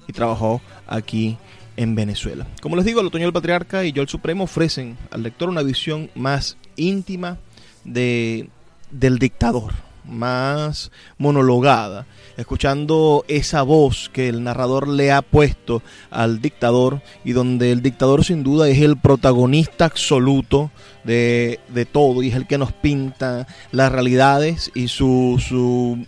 y 0.08 0.12
trabajó 0.12 0.62
aquí 0.86 1.36
en 1.76 1.94
Venezuela. 1.94 2.46
Como 2.62 2.76
les 2.76 2.86
digo, 2.86 3.00
el 3.00 3.06
otoño 3.06 3.24
del 3.24 3.32
patriarca 3.32 3.84
y 3.84 3.92
yo 3.92 4.02
el 4.02 4.08
supremo 4.08 4.44
ofrecen 4.44 4.96
al 5.10 5.22
lector 5.22 5.50
una 5.50 5.62
visión 5.62 6.10
más 6.14 6.56
íntima 6.76 7.38
de, 7.84 8.48
del 8.90 9.18
dictador, 9.18 9.74
más 10.04 10.90
monologada, 11.18 12.06
escuchando 12.36 13.24
esa 13.28 13.62
voz 13.62 14.10
que 14.12 14.28
el 14.28 14.42
narrador 14.42 14.88
le 14.88 15.12
ha 15.12 15.22
puesto 15.22 15.82
al 16.10 16.40
dictador 16.40 17.02
y 17.24 17.32
donde 17.32 17.72
el 17.72 17.82
dictador 17.82 18.24
sin 18.24 18.42
duda 18.42 18.68
es 18.68 18.80
el 18.80 18.96
protagonista 18.96 19.84
absoluto 19.86 20.70
de, 21.04 21.60
de 21.68 21.84
todo 21.84 22.22
y 22.22 22.28
es 22.28 22.34
el 22.34 22.46
que 22.46 22.58
nos 22.58 22.72
pinta 22.72 23.46
las 23.70 23.92
realidades 23.92 24.70
y 24.74 24.88
sus 24.88 25.50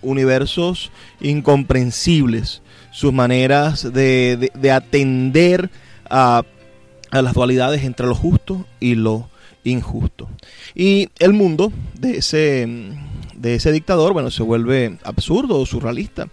universos 0.02 0.90
incomprensibles, 1.20 2.62
sus 2.90 3.12
maneras 3.12 3.82
de, 3.92 4.36
de- 4.38 4.52
de 4.54 4.70
atender 4.72 5.70
a, 6.10 6.42
a 7.10 7.22
las 7.22 7.34
dualidades 7.34 7.84
entre 7.84 8.06
lo 8.06 8.14
justo 8.14 8.66
y 8.80 8.94
lo 8.94 9.28
injusto. 9.64 10.28
Y 10.74 11.08
el 11.18 11.32
mundo 11.32 11.72
de 11.98 12.18
ese, 12.18 12.68
de 13.44 13.56
ese 13.56 13.70
dictador, 13.72 14.14
bueno, 14.14 14.30
se 14.30 14.42
vuelve 14.42 14.96
absurdo 15.04 15.60
o 15.60 15.66
surrealista 15.66 16.28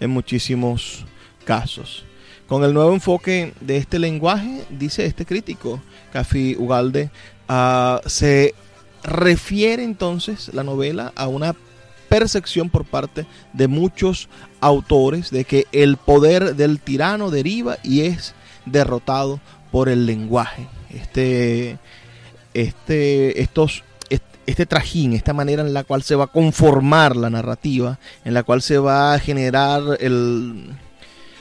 en 0.00 0.10
muchísimos 0.10 1.04
casos. 1.44 2.04
Con 2.48 2.64
el 2.64 2.74
nuevo 2.74 2.92
enfoque 2.92 3.52
de 3.60 3.76
este 3.76 4.00
lenguaje, 4.00 4.64
dice 4.70 5.06
este 5.06 5.24
crítico, 5.24 5.80
Cafi 6.12 6.56
Ugalde, 6.58 7.10
ah, 7.48 8.00
se 8.06 8.52
refiere 9.04 9.84
entonces 9.84 10.50
la 10.54 10.64
novela 10.64 11.12
a 11.14 11.28
una 11.28 11.54
percepción 12.08 12.68
por 12.68 12.84
parte 12.84 13.26
de 13.52 13.68
muchos 13.68 14.28
autores 14.60 15.30
de 15.30 15.44
que 15.44 15.66
el 15.70 15.96
poder 15.96 16.56
del 16.56 16.80
tirano 16.80 17.30
deriva 17.30 17.78
y 17.84 18.00
es 18.00 18.34
derrotado 18.64 19.38
por 19.70 19.88
el 19.88 20.04
lenguaje. 20.04 20.66
Este, 20.90 21.78
este, 22.54 23.40
estos, 23.40 23.84
est- 23.95 23.95
este 24.46 24.66
trajín, 24.66 25.12
esta 25.12 25.32
manera 25.32 25.62
en 25.62 25.74
la 25.74 25.84
cual 25.84 26.02
se 26.02 26.14
va 26.14 26.24
a 26.24 26.28
conformar 26.28 27.16
la 27.16 27.30
narrativa, 27.30 27.98
en 28.24 28.34
la 28.34 28.42
cual 28.42 28.62
se 28.62 28.78
va 28.78 29.14
a 29.14 29.18
generar 29.18 29.82
el, 30.00 30.70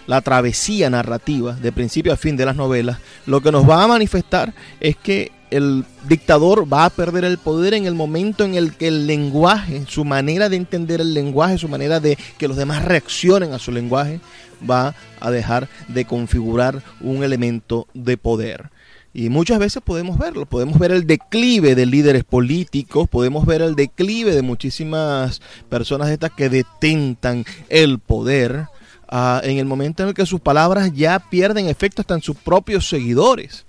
la 0.07 0.21
travesía 0.21 0.89
narrativa 0.89 1.53
de 1.53 1.71
principio 1.71 2.13
a 2.13 2.17
fin 2.17 2.37
de 2.37 2.45
las 2.45 2.55
novelas, 2.55 2.99
lo 3.25 3.41
que 3.41 3.51
nos 3.51 3.69
va 3.69 3.83
a 3.83 3.87
manifestar 3.87 4.53
es 4.79 4.95
que 4.95 5.31
el 5.51 5.85
dictador 6.07 6.71
va 6.71 6.85
a 6.85 6.89
perder 6.89 7.23
el 7.23 7.37
poder 7.37 7.75
en 7.75 7.85
el 7.85 7.93
momento 7.93 8.43
en 8.43 8.55
el 8.55 8.73
que 8.73 8.87
el 8.87 9.07
lenguaje, 9.07 9.85
su 9.87 10.03
manera 10.03 10.49
de 10.49 10.57
entender 10.57 11.01
el 11.01 11.13
lenguaje, 11.13 11.57
su 11.57 11.69
manera 11.69 11.99
de 11.99 12.17
que 12.37 12.47
los 12.47 12.57
demás 12.57 12.83
reaccionen 12.83 13.53
a 13.53 13.59
su 13.59 13.71
lenguaje, 13.71 14.19
va 14.67 14.95
a 15.19 15.31
dejar 15.31 15.69
de 15.87 16.05
configurar 16.05 16.81
un 16.99 17.23
elemento 17.23 17.87
de 17.93 18.17
poder. 18.17 18.69
Y 19.17 19.29
muchas 19.29 19.59
veces 19.59 19.81
podemos 19.81 20.17
verlo, 20.17 20.45
podemos 20.45 20.77
ver 20.77 20.91
el 20.91 21.07
declive 21.07 21.73
de 21.73 21.85
líderes 21.85 22.25
políticos, 22.25 23.07
podemos 23.07 23.45
ver 23.45 23.61
el 23.61 23.73
declive 23.73 24.35
de 24.35 24.41
muchísimas 24.41 25.41
personas 25.69 26.09
estas 26.09 26.31
que 26.31 26.49
detentan 26.49 27.45
el 27.69 27.99
poder 27.99 28.65
ah, 29.07 29.39
en 29.45 29.57
el 29.57 29.67
momento 29.67 30.03
en 30.03 30.09
el 30.09 30.15
que 30.15 30.25
sus 30.25 30.41
palabras 30.41 30.91
ya 30.93 31.19
pierden 31.19 31.69
efecto 31.69 32.01
hasta 32.01 32.15
en 32.15 32.21
sus 32.21 32.35
propios 32.35 32.89
seguidores. 32.89 33.65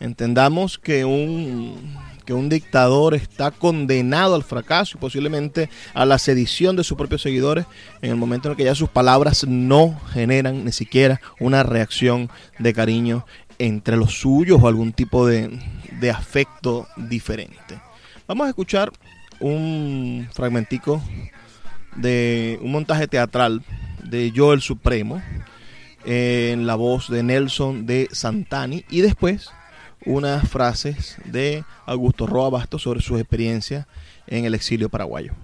Entendamos 0.00 0.78
que 0.78 1.06
un, 1.06 1.96
que 2.26 2.34
un 2.34 2.50
dictador 2.50 3.14
está 3.14 3.52
condenado 3.52 4.34
al 4.34 4.44
fracaso 4.44 4.98
y 4.98 5.00
posiblemente 5.00 5.70
a 5.94 6.04
la 6.04 6.18
sedición 6.18 6.76
de 6.76 6.84
sus 6.84 6.98
propios 6.98 7.22
seguidores 7.22 7.64
en 8.02 8.10
el 8.10 8.16
momento 8.16 8.48
en 8.48 8.52
el 8.52 8.56
que 8.58 8.64
ya 8.64 8.74
sus 8.74 8.90
palabras 8.90 9.46
no 9.46 9.98
generan 10.12 10.62
ni 10.62 10.72
siquiera 10.72 11.22
una 11.38 11.62
reacción 11.62 12.28
de 12.58 12.74
cariño 12.74 13.24
entre 13.60 13.98
los 13.98 14.18
suyos 14.18 14.58
o 14.62 14.68
algún 14.68 14.92
tipo 14.94 15.26
de, 15.26 15.50
afecto 16.10 16.88
diferente. 16.96 17.78
Vamos 18.26 18.46
a 18.46 18.48
escuchar 18.48 18.90
un 19.38 20.26
fragmentico 20.32 21.02
de 21.94 22.58
un 22.62 22.72
montaje 22.72 23.06
teatral 23.06 23.62
de 24.02 24.30
Yo 24.30 24.54
el 24.54 24.62
Supremo 24.62 25.22
en 26.06 26.66
la 26.66 26.74
voz 26.74 27.10
de 27.10 27.22
Nelson 27.22 27.84
de 27.84 28.08
Santani 28.10 28.82
y 28.88 29.02
después 29.02 29.50
unas 30.06 30.48
frases 30.48 31.18
de 31.26 31.62
Augusto 31.84 32.26
Roa 32.26 32.48
Bastos 32.48 32.80
sobre 32.80 33.02
su 33.02 33.18
experiencia 33.18 33.86
en 34.26 34.46
el 34.46 34.54
exilio 34.54 34.88
paraguayo. 34.88 35.34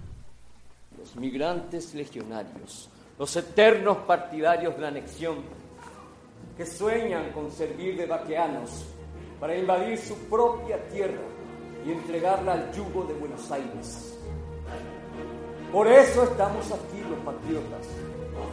Los 0.97 1.15
migrantes 1.15 1.93
legionarios, 1.93 2.89
los 3.19 3.35
eternos 3.35 3.97
partidarios 4.07 4.75
de 4.75 4.81
la 4.81 4.87
anexión, 4.87 5.35
que 6.57 6.65
sueñan 6.65 7.31
con 7.31 7.51
servir 7.51 7.95
de 7.95 8.07
vaqueanos 8.07 8.85
para 9.39 9.55
invadir 9.55 9.97
su 9.99 10.15
propia 10.27 10.77
tierra 10.89 11.21
y 11.85 11.91
entregarla 11.91 12.53
al 12.53 12.71
yugo 12.73 13.03
de 13.03 13.13
Buenos 13.13 13.51
Aires. 13.51 14.17
Por 15.71 15.87
eso 15.87 16.23
estamos 16.23 16.65
aquí 16.71 16.99
los 17.07 17.19
patriotas, 17.19 17.87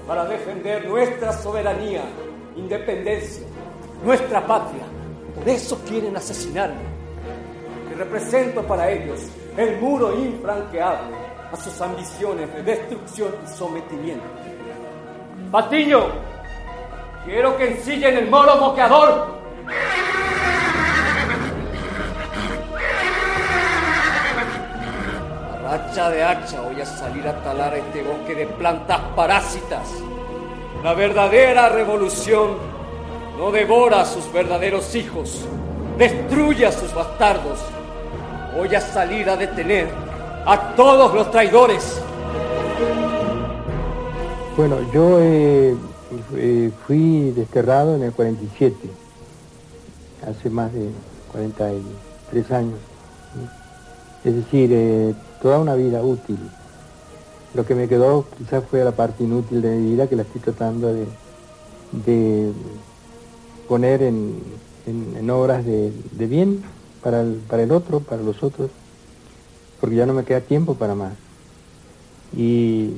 para 0.07 0.27
defender 0.27 0.87
nuestra 0.87 1.33
soberanía, 1.33 2.03
independencia, 2.57 3.47
nuestra 4.05 4.47
patria. 4.47 4.85
Por 5.35 5.49
eso 5.49 5.79
quieren 5.89 6.17
asesinarme. 6.17 6.83
Y 7.91 7.95
represento 7.95 8.63
para 8.63 8.91
ellos 8.91 9.21
el 9.57 9.81
muro 9.81 10.19
infranqueable 10.19 11.17
a 11.51 11.57
sus 11.57 11.81
ambiciones 11.81 12.53
de 12.53 12.63
destrucción 12.63 13.31
y 13.45 13.49
sometimiento. 13.49 14.27
Patiño, 15.51 16.34
quiero 17.25 17.57
que 17.57 17.69
ensillen 17.69 18.17
el 18.17 18.31
moro 18.31 18.57
moqueador. 18.57 19.35
A 25.53 25.63
racha 25.63 26.11
de 26.11 26.23
hacha 26.23 26.61
voy 26.61 26.81
a 26.81 26.87
salir 26.87 27.27
a 27.27 27.43
talar 27.43 27.75
este 27.77 28.03
bosque 28.03 28.35
de 28.35 28.47
plantas 28.47 29.01
parásitas. 29.17 29.89
La 30.83 30.93
verdadera 30.95 31.71
revolución 31.71 32.59
no 33.39 33.51
devora 33.51 34.03
a 34.03 34.05
sus 34.05 34.31
verdaderos 34.33 34.95
hijos, 34.95 35.45
destruye 35.97 36.67
a 36.67 36.73
sus 36.73 36.93
bastardos. 36.95 37.59
Voy 38.55 38.75
a 38.75 38.81
salir 38.81 39.29
a 39.29 39.37
detener 39.37 39.89
a 40.47 40.75
todos 40.77 41.13
los 41.15 41.31
traidores. 41.31 42.01
Bueno, 44.57 44.77
yo 44.93 45.19
eh, 45.21 45.75
eh, 46.37 46.71
fui 46.87 47.31
desterrado 47.31 47.97
en 47.97 48.03
el 48.03 48.13
47, 48.13 48.77
hace 50.27 50.51
más 50.51 50.73
de 50.73 50.91
43 51.33 52.51
años. 52.53 52.79
Es 54.25 54.35
decir, 54.35 54.71
eh, 54.73 55.15
toda 55.43 55.59
una 55.59 55.75
vida 55.75 56.03
útil. 56.03 56.39
Lo 57.55 57.65
que 57.67 57.75
me 57.75 57.89
quedó 57.89 58.25
quizás 58.39 58.65
fue 58.69 58.83
la 58.83 58.93
parte 58.93 59.25
inútil 59.25 59.63
de 59.63 59.77
mi 59.77 59.93
vida 59.93 60.09
que 60.09 60.17
la 60.17 60.23
estoy 60.23 60.41
tratando 60.41 60.93
de, 60.93 62.53
poner 63.69 64.03
en, 64.03 65.31
obras 65.31 65.65
de, 65.65 65.93
bien 66.19 66.63
para 67.03 67.21
el, 67.21 67.35
para 67.49 67.63
el 67.63 67.71
otro, 67.71 68.01
para 68.01 68.23
los 68.23 68.43
otros, 68.43 68.71
porque 69.81 69.97
ya 69.97 70.07
no 70.07 70.15
me 70.15 70.25
queda 70.25 70.41
tiempo 70.41 70.75
para 70.75 70.95
más. 70.95 71.13
Y 72.37 72.95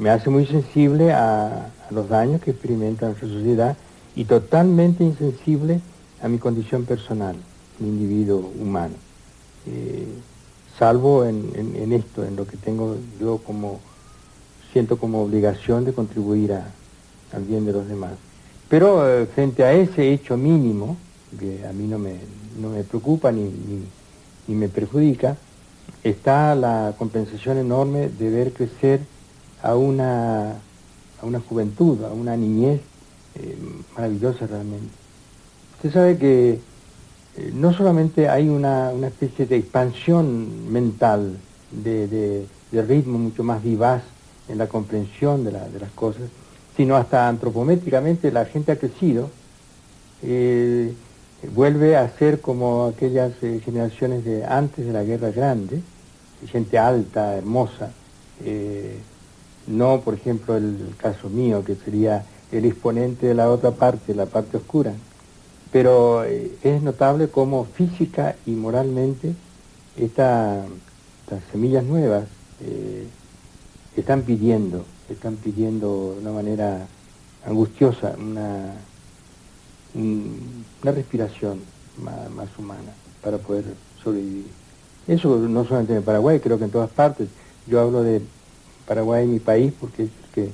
me 0.00 0.10
hace 0.10 0.30
muy 0.30 0.46
sensible 0.46 1.12
a, 1.12 1.72
los 1.90 2.08
daños 2.08 2.42
que 2.42 2.50
experimenta 2.50 3.06
nuestra 3.06 3.28
sociedad 3.28 3.76
y 4.16 4.24
totalmente 4.24 5.04
insensible 5.04 5.80
a 6.20 6.28
mi 6.28 6.38
condición 6.38 6.84
personal, 6.84 7.36
mi 7.78 7.88
individuo 7.88 8.50
humano. 8.60 8.94
Eh, 9.68 10.08
salvo 10.78 11.24
en, 11.24 11.92
esto, 11.92 12.24
en 12.24 12.34
lo 12.34 12.44
que 12.46 12.56
tengo 12.56 12.96
yo 13.20 13.38
como, 13.38 13.78
siento 14.72 14.98
como 14.98 15.22
obligación 15.22 15.84
de 15.84 15.92
contribuir 15.92 16.52
al 16.52 17.42
bien 17.44 17.64
de 17.64 17.72
los 17.72 17.88
demás. 17.88 18.12
Pero 18.68 19.08
eh, 19.08 19.26
frente 19.26 19.62
a 19.62 19.72
ese 19.72 20.12
hecho 20.12 20.36
mínimo, 20.36 20.96
que 21.38 21.64
a 21.66 21.72
mí 21.72 21.86
no 21.86 21.98
me, 21.98 22.16
no 22.60 22.70
me 22.70 22.82
preocupa 22.82 23.30
ni- 23.30 23.52
ni 24.48 24.54
me 24.54 24.68
perjudica, 24.68 25.36
está 26.02 26.54
la 26.54 26.94
compensación 26.98 27.58
enorme 27.58 28.08
de 28.08 28.30
ver 28.30 28.52
crecer 28.52 29.00
a 29.66 29.74
una, 29.76 30.52
a 30.52 31.22
una 31.26 31.40
juventud, 31.40 32.02
a 32.04 32.12
una 32.12 32.36
niñez 32.36 32.80
eh, 33.34 33.58
maravillosa 33.96 34.46
realmente. 34.46 34.92
Usted 35.76 35.92
sabe 35.92 36.16
que 36.18 36.60
eh, 37.36 37.50
no 37.54 37.72
solamente 37.72 38.28
hay 38.28 38.48
una, 38.48 38.90
una 38.90 39.08
especie 39.08 39.46
de 39.46 39.56
expansión 39.56 40.72
mental, 40.72 41.36
de, 41.70 42.06
de- 42.08 42.46
ritmo 42.82 43.18
mucho 43.18 43.42
más 43.42 43.62
vivaz 43.62 44.02
en 44.50 44.58
la 44.58 44.66
comprensión 44.66 45.44
de, 45.44 45.50
de 45.50 45.80
las 45.80 45.90
cosas, 45.92 46.28
sino 46.76 46.94
hasta 46.96 47.26
antropométricamente 47.26 48.30
la 48.30 48.44
gente 48.44 48.72
ha 48.72 48.76
crecido, 48.78 49.30
eh, 50.22 50.92
vuelve 51.54 51.96
a 51.96 52.06
ser 52.18 52.40
como 52.42 52.86
aquellas 52.86 53.32
eh, 53.42 53.60
generaciones 53.64 54.24
de 54.26 54.44
antes 54.44 54.84
de 54.86 54.92
la 54.92 55.04
Guerra 55.04 55.30
Grande, 55.30 55.80
gente 56.52 56.78
alta, 56.78 57.34
hermosa, 57.36 57.90
no 59.66 60.00
por 60.00 60.14
ejemplo 60.14 60.56
el 60.56 60.94
caso 60.98 61.28
mío, 61.28 61.64
que 61.64 61.76
sería 61.76 62.24
el 62.52 62.64
exponente 62.64 63.26
de 63.26 63.34
la 63.34 63.50
otra 63.50 63.72
parte, 63.72 64.14
la 64.14 64.26
parte 64.26 64.56
oscura, 64.56 64.92
pero 65.72 66.24
eh, 66.24 66.52
es 66.62 66.80
notable 66.82 67.28
cómo 67.28 67.64
física 67.74 68.36
y 68.46 68.52
moralmente 68.52 69.34
esta- 69.96 70.64
estas 71.24 71.42
semillas 71.50 71.84
nuevas 71.84 72.24
eh, 72.62 73.06
están 73.96 74.22
pidiendo, 74.22 74.84
están 75.10 75.36
pidiendo 75.36 76.14
de 76.14 76.20
una 76.20 76.32
manera 76.32 76.86
angustiosa 77.44 78.14
una, 78.18 78.74
un- 79.94 80.64
una 80.82 80.92
respiración 80.92 81.60
más 82.02 82.48
humana 82.58 82.92
para 83.22 83.38
poder 83.38 83.64
sobrevivir. 84.02 84.46
Eso 85.08 85.36
no 85.38 85.64
solamente 85.64 85.96
en 85.96 86.02
Paraguay, 86.02 86.40
creo 86.40 86.58
que 86.58 86.64
en 86.64 86.70
todas 86.70 86.90
partes. 86.90 87.28
Yo 87.66 87.80
hablo 87.80 88.02
de 88.02 88.20
Paraguay, 88.86 89.26
mi 89.26 89.40
país, 89.40 89.72
porque 89.78 90.04
es 90.04 90.10
el 90.10 90.30
que 90.34 90.50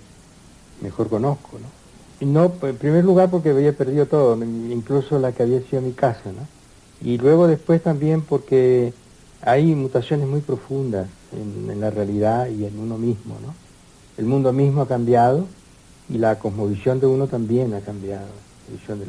mejor 0.80 1.08
conozco, 1.08 1.58
¿no? 1.58 1.82
No, 2.26 2.52
en 2.62 2.76
primer 2.76 3.04
lugar 3.04 3.30
porque 3.30 3.50
había 3.50 3.72
perdido 3.72 4.06
todo, 4.06 4.36
incluso 4.44 5.18
la 5.18 5.32
que 5.32 5.42
había 5.42 5.60
sido 5.62 5.82
mi 5.82 5.92
casa, 5.92 6.30
¿no? 6.32 6.46
Y 7.04 7.18
luego 7.18 7.48
después 7.48 7.82
también 7.82 8.22
porque 8.22 8.92
hay 9.42 9.74
mutaciones 9.74 10.28
muy 10.28 10.40
profundas 10.40 11.08
en, 11.32 11.80
la 11.80 11.90
realidad 11.90 12.48
y 12.48 12.64
en 12.64 12.78
uno 12.78 12.96
mismo, 12.96 13.36
¿no? 13.44 13.54
El 14.16 14.26
mundo 14.26 14.52
mismo 14.52 14.82
ha 14.82 14.88
cambiado 14.88 15.46
y 16.08 16.18
la 16.18 16.38
cosmovisión 16.38 17.00
de 17.00 17.06
uno 17.06 17.26
también 17.26 17.74
ha 17.74 17.80
cambiado, 17.80 18.28
la 18.68 18.76
visión 18.76 19.00
de 19.00 19.06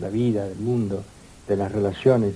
la 0.00 0.08
vida, 0.08 0.46
del 0.46 0.58
mundo, 0.58 1.02
de 1.48 1.56
las 1.56 1.72
relaciones 1.72 2.34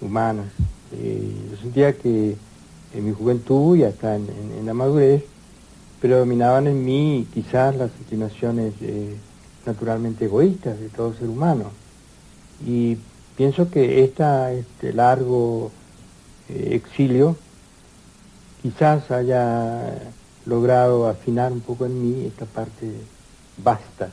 humanas. 0.00 0.46
Eh, 0.92 1.32
yo 1.50 1.56
sentía 1.56 1.96
que 1.96 2.36
en 2.94 3.04
mi 3.04 3.12
juventud 3.12 3.76
y 3.76 3.84
hasta 3.84 4.16
en, 4.16 4.26
la 4.64 4.74
madurez 4.74 5.24
predominaban 6.00 6.66
en 6.66 6.84
mí 6.84 7.26
quizás 7.32 7.76
las 7.76 7.90
inclinaciones 8.00 8.74
eh, 8.80 9.16
naturalmente 9.64 10.26
egoístas 10.26 10.78
de 10.78 10.88
todo 10.88 11.14
ser 11.14 11.28
humano. 11.28 11.64
Y 12.66 12.96
pienso 13.36 13.70
que 13.70 14.04
esta, 14.04 14.52
este 14.52 14.92
largo 14.92 15.70
eh, 16.48 16.70
exilio 16.72 17.36
quizás 18.62 19.10
haya 19.10 19.94
logrado 20.44 21.08
afinar 21.08 21.52
un 21.52 21.60
poco 21.60 21.86
en 21.86 22.00
mí 22.02 22.26
esta 22.26 22.44
parte 22.46 22.90
vasta 23.62 24.10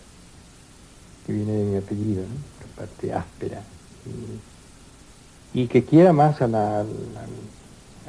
que 1.26 1.34
viene 1.34 1.54
de 1.54 1.64
mi 1.64 1.78
apellido, 1.78 2.24
¿no? 2.24 2.36
esta 2.60 2.76
parte 2.82 3.14
áspera. 3.14 3.62
Y, 5.54 5.68
que 5.68 5.84
quiera 5.86 6.12
más 6.14 6.42
a, 6.42 6.48
la- 6.48 6.84
la- 6.84 7.28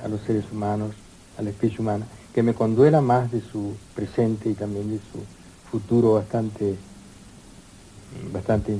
a 0.04 0.08
los 0.08 0.20
seres 0.22 0.44
humanos, 0.52 0.94
a 1.38 1.42
la 1.42 1.50
especie 1.50 1.80
humana, 1.80 2.06
que 2.34 2.42
me 2.42 2.54
conduela 2.54 3.00
más 3.00 3.32
de 3.32 3.40
su 3.40 3.74
presente 3.94 4.50
y 4.50 4.54
también 4.54 4.90
de 4.90 4.98
su 4.98 5.20
futuro 5.70 6.14
bastante, 6.14 6.76
bastante 8.32 8.72
eh, 8.72 8.78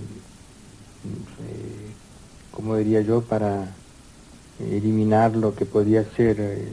como 2.51 2.77
diría 2.77 3.01
yo, 3.01 3.23
para 3.23 3.69
eliminar 4.61 5.35
lo 5.37 5.55
que 5.55 5.67
podía 5.67 6.05
ser 6.17 6.37
eh, 6.39 6.69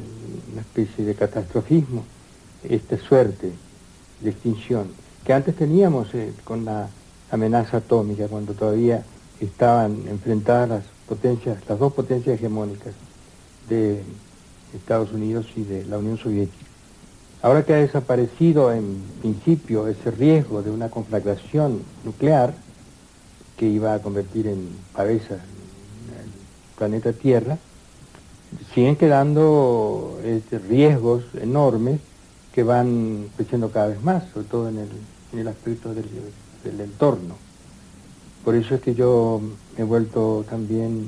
una 0.52 0.62
especie 0.62 1.04
de 1.04 1.16
catastrofismo, 1.16 2.04
esta 2.64 2.98
suerte 2.98 3.52
de 4.20 4.30
extinción, 4.30 4.88
que 5.26 5.34
antes 5.34 5.56
teníamos 5.56 6.14
eh, 6.14 6.34
con 6.44 6.66
la 6.66 6.90
amenaza 7.32 7.78
atómica, 7.78 8.28
cuando 8.28 8.54
todavía 8.54 9.04
estaban 9.40 10.08
enfrentadas 10.08 10.70
las 10.70 10.84
potencias, 11.08 11.58
las 11.68 11.80
dos 11.80 11.94
potencias 11.94 12.36
hegemónicas 12.36 12.94
de 13.68 14.04
Estados 14.74 15.12
Unidos 15.12 15.48
y 15.56 15.64
de 15.64 15.86
la 15.86 15.98
Unión 15.98 16.18
Soviética. 16.18 16.66
Ahora 17.42 17.64
que 17.64 17.74
ha 17.74 17.78
desaparecido 17.78 18.72
en 18.72 19.02
principio 19.22 19.88
ese 19.88 20.12
riesgo 20.12 20.62
de 20.62 20.70
una 20.70 20.90
conflagración 20.90 21.82
nuclear 22.04 22.54
que 23.58 23.68
iba 23.68 23.94
a 23.94 24.00
convertir 24.00 24.48
en 24.48 24.70
cabeza 24.96 25.36
el 25.36 26.78
planeta 26.78 27.14
Tierra, 27.14 27.58
siguen 28.74 28.96
quedando 28.96 30.20
este, 30.24 30.60
riesgos 30.60 31.24
enormes 31.42 32.00
que 32.54 32.64
van 32.64 33.28
creciendo 33.36 33.72
cada 33.72 33.88
vez 33.88 34.04
más, 34.04 34.24
sobre 34.34 34.48
todo 34.48 34.70
en 34.70 34.78
el, 34.78 34.90
en 35.34 35.40
el 35.40 35.48
aspecto 35.48 35.94
del, 35.94 36.06
del 36.64 36.82
entorno. 36.82 37.36
Por 38.44 38.56
eso 38.56 38.76
es 38.76 38.82
que 38.82 38.94
yo 38.94 39.42
me 39.76 39.82
he 39.82 39.86
vuelto 39.86 40.46
también 40.50 41.08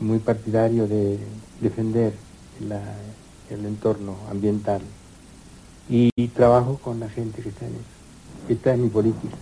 muy 0.00 0.18
partidario 0.18 0.86
de 0.86 1.18
defender 1.60 2.14
la- 2.68 2.96
el 3.50 3.64
entorno 3.66 4.16
ambiental 4.30 4.80
y, 5.88 6.10
trabajo 6.28 6.78
con 6.82 6.98
la 7.00 7.08
gente 7.08 7.42
que 7.42 7.50
está 7.50 7.66
en 7.66 7.72
eso. 7.72 7.82
Esta 8.48 8.72
es 8.72 8.78
mi 8.78 8.88
política. 8.88 9.36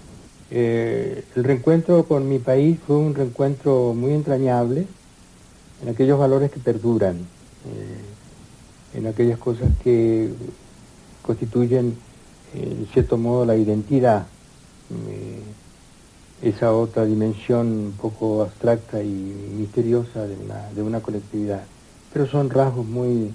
Eh, 0.50 1.24
el 1.36 1.44
reencuentro 1.44 2.04
con 2.06 2.28
mi 2.28 2.38
país 2.40 2.78
fue 2.84 2.96
un 2.96 3.14
reencuentro 3.14 3.94
muy 3.94 4.12
entrañable 4.12 4.86
en 5.82 5.88
aquellos 5.88 6.18
valores 6.18 6.50
que 6.50 6.58
perduran, 6.58 7.16
eh, 7.16 8.98
en 8.98 9.06
aquellas 9.06 9.38
cosas 9.38 9.68
que 9.84 10.30
constituyen, 11.22 11.94
en 12.54 12.86
cierto 12.92 13.16
modo, 13.16 13.46
la 13.46 13.56
identidad, 13.56 14.26
eh, 15.08 15.40
esa 16.42 16.72
otra 16.72 17.04
dimensión 17.04 17.66
un 17.68 17.92
poco 17.92 18.42
abstracta 18.42 19.02
y 19.02 19.06
misteriosa 19.56 20.26
de 20.26 20.34
una, 20.34 20.70
de 20.74 20.82
una 20.82 21.00
colectividad. 21.00 21.62
Pero 22.12 22.26
son 22.26 22.50
rasgos 22.50 22.86
muy, 22.86 23.32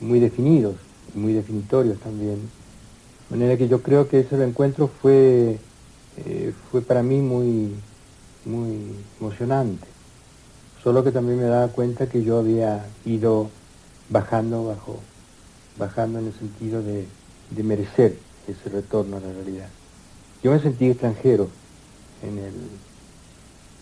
muy 0.00 0.20
definidos, 0.20 0.76
muy 1.14 1.32
definitorios 1.32 1.98
también. 2.00 2.36
De 3.28 3.36
manera 3.36 3.56
que 3.58 3.68
yo 3.68 3.82
creo 3.82 4.08
que 4.08 4.20
ese 4.20 4.36
reencuentro 4.36 4.88
fue, 4.88 5.58
eh, 6.16 6.54
fue 6.70 6.80
para 6.80 7.02
mí 7.02 7.20
muy, 7.20 7.74
muy 8.44 8.94
emocionante. 9.20 9.86
Solo 10.82 11.04
que 11.04 11.12
también 11.12 11.38
me 11.38 11.44
daba 11.44 11.68
cuenta 11.68 12.08
que 12.08 12.22
yo 12.22 12.38
había 12.38 12.86
ido 13.04 13.50
bajando 14.08 14.64
bajo, 14.64 15.00
bajando 15.78 16.18
en 16.18 16.28
el 16.28 16.32
sentido 16.32 16.82
de, 16.82 17.06
de 17.50 17.62
merecer 17.62 18.16
ese 18.46 18.68
retorno 18.70 19.16
a 19.16 19.20
la 19.20 19.32
realidad. 19.32 19.68
Yo 20.42 20.52
me 20.52 20.60
sentí 20.60 20.86
extranjero 20.86 21.48
en 22.22 22.38
el, 22.38 22.54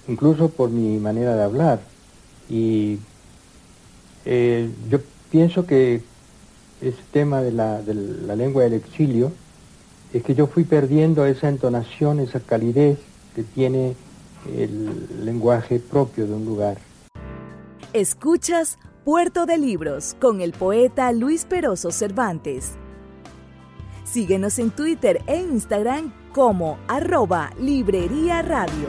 incluso 0.09 0.49
por 0.49 0.71
mi 0.71 0.99
manera 0.99 1.37
de 1.37 1.43
hablar. 1.43 1.81
Y 2.49 2.99
eh, 4.27 4.69
yo 4.91 4.99
pienso 5.31 5.67
que 5.67 6.03
ese 6.83 7.03
tema 7.13 7.41
de 7.41 7.53
la, 7.53 7.81
de 7.81 7.95
la 7.95 8.37
lengua 8.37 8.65
del 8.65 8.75
exilio 8.75 9.33
es 10.13 10.23
que 10.23 10.35
yo 10.35 10.47
fui 10.47 10.65
perdiendo 10.65 11.25
esa 11.25 11.49
entonación, 11.49 12.21
esa 12.21 12.41
calidez 12.41 12.99
que 13.35 13.43
tiene 13.43 13.95
el 14.55 15.25
lenguaje 15.25 15.79
propio 15.79 16.27
de 16.27 16.35
un 16.35 16.45
lugar. 16.45 16.79
Escuchas 17.93 18.79
Puerto 19.05 19.47
de 19.47 19.59
Libros 19.59 20.17
con 20.21 20.41
el 20.41 20.53
poeta 20.53 21.13
Luis 21.13 21.45
Peroso 21.45 21.93
Cervantes. 21.93 22.73
Síguenos 24.05 24.59
en 24.59 24.71
Twitter 24.71 25.23
e 25.27 25.37
Instagram 25.37 26.13
como 26.33 26.79
arroba 26.89 27.53
Librería 27.59 28.43
Radio. 28.43 28.89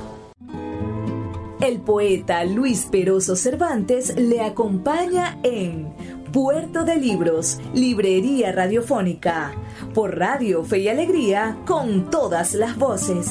Poeta 1.91 2.45
Luis 2.45 2.87
Peroso 2.89 3.35
Cervantes 3.35 4.15
le 4.17 4.39
acompaña 4.39 5.39
en 5.43 5.89
Puerto 6.31 6.85
de 6.85 6.95
Libros, 6.95 7.59
Librería 7.73 8.53
Radiofónica, 8.53 9.51
por 9.93 10.17
Radio 10.17 10.63
Fe 10.63 10.79
y 10.79 10.87
Alegría, 10.87 11.57
con 11.67 12.09
todas 12.09 12.53
las 12.53 12.77
voces. 12.77 13.27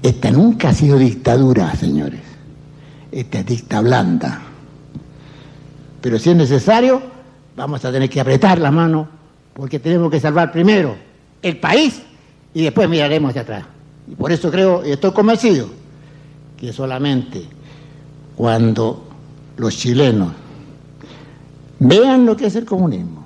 Esta 0.00 0.30
nunca 0.30 0.68
ha 0.68 0.74
sido 0.74 0.96
dictadura, 0.96 1.74
señores. 1.74 2.20
Esta 3.10 3.40
es 3.40 3.46
dicta 3.46 3.80
blanda. 3.80 4.42
Pero 6.00 6.20
si 6.20 6.30
es 6.30 6.36
necesario, 6.36 7.02
vamos 7.56 7.84
a 7.84 7.90
tener 7.90 8.08
que 8.08 8.20
apretar 8.20 8.60
la 8.60 8.70
mano 8.70 9.08
porque 9.52 9.80
tenemos 9.80 10.08
que 10.08 10.20
salvar 10.20 10.52
primero 10.52 10.94
el 11.42 11.58
país 11.58 12.00
y 12.54 12.62
después 12.62 12.88
miraremos 12.88 13.30
hacia 13.30 13.42
atrás. 13.42 13.64
Y 14.06 14.14
por 14.14 14.32
eso 14.32 14.50
creo 14.50 14.84
y 14.84 14.92
estoy 14.92 15.12
convencido 15.12 15.68
que 16.56 16.72
solamente 16.72 17.46
cuando 18.36 19.04
los 19.56 19.76
chilenos 19.76 20.32
vean 21.78 22.26
lo 22.26 22.36
que 22.36 22.46
es 22.46 22.56
el 22.56 22.64
comunismo, 22.64 23.24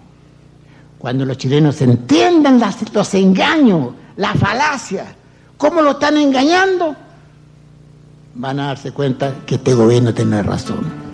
cuando 0.98 1.24
los 1.24 1.38
chilenos 1.38 1.80
entiendan 1.80 2.60
los 2.92 3.14
engaños, 3.14 3.94
las 4.16 4.38
falacias, 4.38 5.06
cómo 5.56 5.80
lo 5.80 5.92
están 5.92 6.16
engañando, 6.16 6.94
van 8.34 8.60
a 8.60 8.68
darse 8.68 8.92
cuenta 8.92 9.34
que 9.46 9.56
este 9.56 9.74
gobierno 9.74 10.14
tiene 10.14 10.42
razón. 10.42 11.08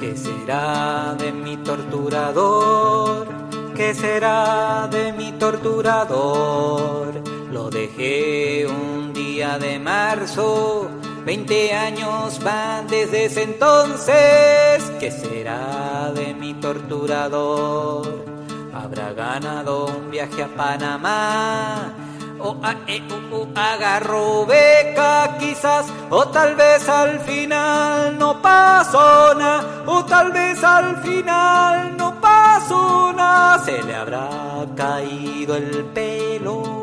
¿Qué 0.00 0.16
será 0.16 1.16
de 1.18 1.32
mi 1.32 1.56
torturador? 1.58 3.26
¿Qué 3.74 3.94
será 3.94 4.88
de 4.90 5.12
mi 5.12 5.32
torturador? 5.32 7.35
Lo 7.56 7.70
dejé 7.70 8.66
un 8.66 9.14
día 9.14 9.58
de 9.58 9.78
marzo, 9.78 10.90
20 11.24 11.72
años 11.72 12.38
van 12.44 12.86
desde 12.86 13.24
ese 13.24 13.44
entonces. 13.44 14.82
¿Qué 15.00 15.10
será 15.10 16.12
de 16.14 16.34
mi 16.34 16.52
torturador? 16.52 18.26
Habrá 18.74 19.14
ganado 19.14 19.86
un 19.86 20.10
viaje 20.10 20.42
a 20.42 20.48
Panamá. 20.48 21.94
O 22.40 22.58
a, 22.62 22.72
e, 22.86 23.00
u, 23.00 23.34
u, 23.34 23.48
agarró 23.54 24.44
beca 24.44 25.38
quizás, 25.38 25.86
o 26.10 26.28
tal 26.28 26.56
vez 26.56 26.86
al 26.86 27.20
final 27.20 28.18
no 28.18 28.42
pasó 28.42 29.34
nada, 29.34 29.82
o 29.86 30.04
tal 30.04 30.30
vez 30.30 30.62
al 30.62 30.98
final 30.98 31.96
no 31.96 32.20
pasó 32.20 33.14
nada, 33.14 33.64
se 33.64 33.82
le 33.82 33.94
habrá 33.94 34.28
caído 34.76 35.56
el 35.56 35.86
pelo, 35.86 36.75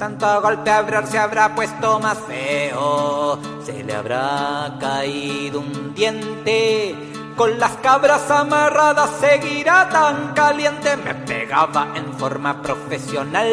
tanto 0.00 0.40
golpe 0.42 0.70
abrir 0.70 1.06
se 1.06 1.18
habrá 1.18 1.54
puesto 1.54 2.00
más 2.00 2.18
feo, 2.26 3.38
se 3.64 3.84
le 3.84 3.94
habrá 3.94 4.76
caído 4.80 5.60
un 5.60 5.94
diente, 5.94 6.96
con 7.36 7.56
las 7.60 7.76
cabras 7.76 8.28
amarradas 8.30 9.10
seguirá 9.20 9.88
tan 9.88 10.32
caliente, 10.32 10.96
me 10.96 11.14
pegaba 11.14 11.92
en 11.94 12.12
forma 12.14 12.60
profesional 12.60 13.52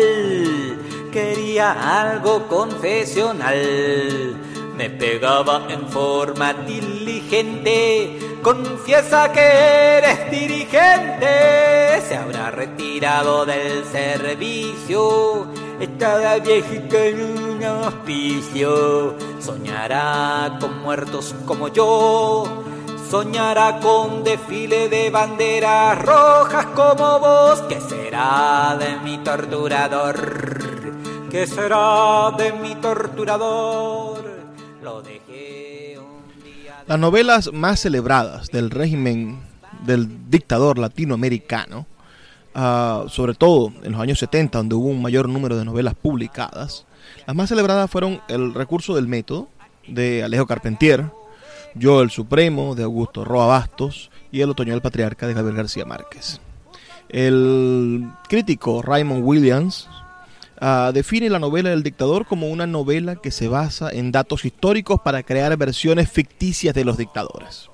quería 1.17 2.01
algo 2.01 2.47
confesional. 2.47 3.55
Me 4.75 4.89
pegaba 4.91 5.65
en 5.67 5.87
forma 5.87 6.53
diligente. 6.53 8.19
Confiesa 8.43 9.31
que 9.31 9.41
eres 9.97 10.29
dirigente. 10.29 11.27
Se 12.07 12.15
habrá 12.15 12.51
retirado 12.51 13.45
del 13.45 13.83
servicio. 13.85 15.47
Está 15.79 16.39
viejita 16.39 17.05
en 17.05 17.21
un 17.21 17.63
hospicio. 17.63 19.15
Soñará 19.39 20.57
con 20.59 20.81
muertos 20.81 21.35
como 21.45 21.67
yo. 21.67 22.63
Soñará 23.09 23.79
con 23.79 24.23
desfile 24.23 24.89
de 24.89 25.09
banderas 25.09 26.01
rojas 26.01 26.65
como 26.67 27.19
vos. 27.19 27.61
¿Qué 27.69 27.79
será 27.79 28.77
de 28.79 28.97
mi 29.03 29.17
torturador? 29.19 30.57
¿Qué 31.29 31.45
será 31.45 32.31
de 32.37 32.53
mi 32.53 32.75
torturador? 32.75 34.37
lo 34.87 35.01
dejé 35.01 35.97
un 35.99 36.43
día. 36.43 36.83
Las 36.87 36.97
novelas 36.97 37.51
más 37.51 37.81
celebradas 37.81 38.47
del 38.49 38.69
régimen 38.69 39.39
del 39.85 40.29
dictador 40.29 40.77
latinoamericano, 40.79 41.85
ah, 42.57 43.05
sobre 43.07 43.33
todo 43.33 43.71
en 43.83 43.93
los 43.93 44.01
años 44.01 44.19
70, 44.19 44.57
donde 44.57 44.75
hubo 44.75 44.87
un 44.87 45.01
mayor 45.01 45.29
número 45.29 45.57
de 45.57 45.63
novelas 45.63 45.95
publicadas, 45.95 46.85
las 47.25 47.35
más 47.35 47.49
celebradas 47.49 47.89
fueron 47.89 48.21
El 48.27 48.53
recurso 48.53 48.95
del 48.95 49.07
método, 49.07 49.47
de 49.87 50.23
Alejo 50.23 50.45
Carpentier, 50.45 51.05
Yo 51.75 52.01
el 52.01 52.09
Supremo, 52.09 52.75
de 52.75 52.83
Augusto 52.83 53.23
Roa 53.23 53.47
Bastos, 53.47 54.11
y 54.31 54.41
El 54.41 54.49
Otoño 54.49 54.73
del 54.73 54.81
Patriarca, 54.81 55.27
de 55.27 55.33
Gabriel 55.33 55.57
García 55.57 55.85
Márquez. 55.85 56.41
El 57.09 58.07
crítico 58.27 58.81
Raymond 58.81 59.23
Williams 59.23 59.87
ah, 60.59 60.91
define 60.93 61.29
la 61.29 61.39
novela 61.39 61.69
del 61.69 61.83
dictador 61.83 62.25
como 62.25 62.49
una 62.49 62.67
novela 62.67 63.15
que 63.15 63.31
se 63.31 63.47
basa 63.47 63.89
en 63.91 64.11
datos 64.11 64.43
históricos 64.43 64.99
para 65.01 65.23
crear 65.23 65.55
versiones 65.55 66.11
ficticias 66.11 66.75
de 66.75 66.83
los 66.83 66.97
dictadores. 66.97 67.69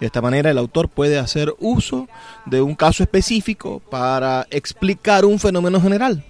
De 0.00 0.06
esta 0.06 0.22
manera 0.22 0.50
el 0.50 0.58
autor 0.58 0.88
puede 0.88 1.18
hacer 1.18 1.54
uso 1.58 2.08
de 2.46 2.62
un 2.62 2.74
caso 2.74 3.02
específico 3.02 3.80
para 3.90 4.46
explicar 4.50 5.24
un 5.24 5.38
fenómeno 5.38 5.80
general. 5.80 6.24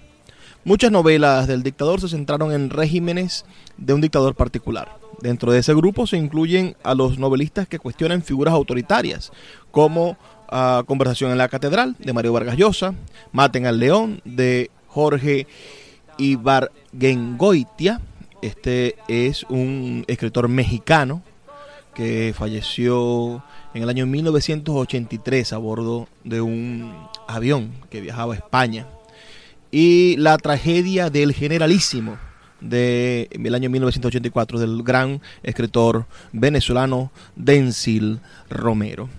Muchas 0.65 0.91
novelas 0.91 1.47
del 1.47 1.63
dictador 1.63 2.01
se 2.01 2.09
centraron 2.09 2.51
en 2.51 2.69
regímenes 2.69 3.45
de 3.77 3.93
un 3.93 4.01
dictador 4.01 4.35
particular. 4.35 4.97
Dentro 5.21 5.51
de 5.51 5.59
ese 5.59 5.73
grupo 5.73 6.07
se 6.07 6.17
incluyen 6.17 6.75
a 6.83 6.95
los 6.95 7.17
novelistas 7.17 7.67
que 7.67 7.79
cuestionan 7.79 8.23
figuras 8.23 8.53
autoritarias, 8.53 9.31
como 9.71 10.17
ah, 10.49 10.83
Conversación 10.85 11.31
en 11.31 11.37
la 11.37 11.49
Catedral, 11.49 11.95
de 11.99 12.13
Mario 12.13 12.33
Vargas 12.33 12.57
Llosa, 12.57 12.93
Maten 13.31 13.67
al 13.67 13.79
León, 13.79 14.21
de 14.25 14.71
Jorge 14.87 15.47
Ibargengoitia. 16.17 18.01
Este 18.41 18.95
es 19.07 19.43
un 19.43 20.05
escritor 20.07 20.47
mexicano 20.47 21.21
que 21.93 22.33
falleció 22.37 23.43
en 23.73 23.83
el 23.83 23.89
año 23.89 24.05
1983 24.05 25.53
a 25.53 25.57
bordo 25.57 26.07
de 26.23 26.41
un 26.41 26.93
avión 27.27 27.71
que 27.89 28.01
viajaba 28.01 28.33
a 28.33 28.37
España. 28.37 28.87
Y 29.71 30.15
la 30.17 30.37
tragedia 30.37 31.09
del 31.09 31.33
generalísimo 31.33 32.17
del 32.61 33.55
año 33.55 33.69
1984 33.69 34.59
del 34.59 34.83
gran 34.83 35.21
escritor 35.43 36.05
venezolano 36.31 37.11
Dencil 37.35 38.19
Romero. 38.49 39.09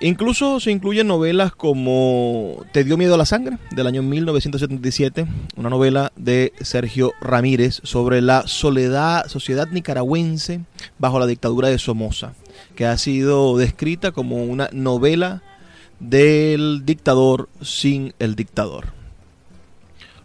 Incluso 0.00 0.60
se 0.60 0.70
incluyen 0.70 1.06
novelas 1.06 1.52
como 1.52 2.62
Te 2.72 2.84
dio 2.84 2.98
miedo 2.98 3.14
a 3.14 3.16
la 3.16 3.24
sangre, 3.24 3.58
del 3.70 3.86
año 3.86 4.02
1977, 4.02 5.24
una 5.56 5.70
novela 5.70 6.12
de 6.16 6.52
Sergio 6.60 7.12
Ramírez 7.22 7.80
sobre 7.84 8.20
la 8.20 8.46
soledad, 8.46 9.26
sociedad 9.28 9.68
nicaragüense 9.68 10.60
bajo 10.98 11.18
la 11.18 11.26
dictadura 11.26 11.68
de 11.68 11.78
Somoza, 11.78 12.34
que 12.74 12.86
ha 12.86 12.98
sido 12.98 13.56
descrita 13.56 14.12
como 14.12 14.44
una 14.44 14.68
novela 14.72 15.42
del 16.00 16.82
dictador 16.84 17.48
sin 17.62 18.14
el 18.18 18.34
dictador. 18.34 18.86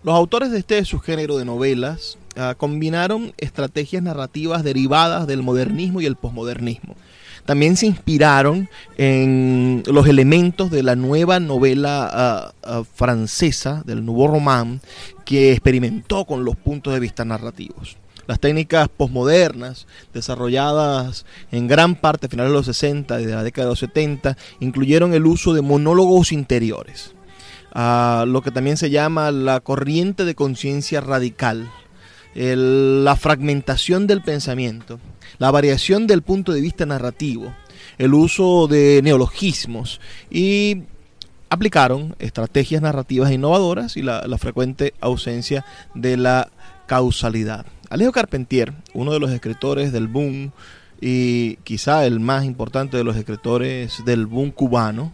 Los 0.03 0.15
autores 0.15 0.51
de 0.51 0.59
este 0.59 0.83
subgénero 0.85 1.37
de 1.37 1.45
novelas 1.45 2.17
ah, 2.37 2.55
combinaron 2.57 3.33
estrategias 3.37 4.01
narrativas 4.01 4.63
derivadas 4.63 5.27
del 5.27 5.43
modernismo 5.43 6.01
y 6.01 6.05
el 6.05 6.15
posmodernismo. 6.15 6.95
También 7.45 7.77
se 7.77 7.87
inspiraron 7.87 8.69
en 8.97 9.83
los 9.87 10.07
elementos 10.07 10.69
de 10.69 10.83
la 10.83 10.95
nueva 10.95 11.39
novela 11.39 12.09
ah, 12.11 12.53
ah, 12.63 12.83
francesa, 12.93 13.83
del 13.85 14.05
Nouveau 14.05 14.27
Roman, 14.27 14.81
que 15.25 15.51
experimentó 15.51 16.25
con 16.25 16.45
los 16.45 16.55
puntos 16.55 16.93
de 16.93 16.99
vista 16.99 17.25
narrativos. 17.25 17.97
Las 18.29 18.39
técnicas 18.39 18.89
posmodernas, 18.89 19.87
desarrolladas 20.13 21.25
en 21.51 21.67
gran 21.67 21.95
parte 21.95 22.27
a 22.27 22.29
finales 22.29 22.51
de 22.51 22.57
los 22.57 22.67
60 22.67 23.19
y 23.21 23.25
de 23.25 23.33
la 23.33 23.43
década 23.43 23.65
de 23.65 23.71
los 23.71 23.79
70, 23.79 24.37
incluyeron 24.59 25.15
el 25.15 25.25
uso 25.25 25.53
de 25.53 25.63
monólogos 25.63 26.31
interiores 26.31 27.15
lo 27.73 28.41
que 28.43 28.51
también 28.51 28.77
se 28.77 28.89
llama 28.89 29.31
la 29.31 29.59
corriente 29.59 30.25
de 30.25 30.35
conciencia 30.35 31.01
radical, 31.01 31.69
la 32.35 33.15
fragmentación 33.15 34.07
del 34.07 34.21
pensamiento, 34.21 34.99
la 35.37 35.51
variación 35.51 36.07
del 36.07 36.21
punto 36.21 36.51
de 36.51 36.61
vista 36.61 36.85
narrativo, 36.85 37.53
el 37.97 38.13
uso 38.13 38.67
de 38.67 39.01
neologismos 39.03 39.99
y 40.29 40.83
aplicaron 41.49 42.15
estrategias 42.19 42.81
narrativas 42.81 43.31
innovadoras 43.31 43.97
y 43.97 44.01
la 44.01 44.37
frecuente 44.37 44.93
ausencia 45.01 45.65
de 45.95 46.17
la 46.17 46.49
causalidad. 46.85 47.65
Alejo 47.89 48.11
Carpentier, 48.11 48.73
uno 48.93 49.11
de 49.11 49.19
los 49.19 49.31
escritores 49.31 49.91
del 49.91 50.07
boom 50.07 50.51
y 51.01 51.55
quizá 51.63 52.05
el 52.05 52.19
más 52.19 52.45
importante 52.45 52.97
de 52.97 53.03
los 53.03 53.15
escritores 53.15 54.03
del 54.05 54.27
boom 54.27 54.51
cubano, 54.51 55.11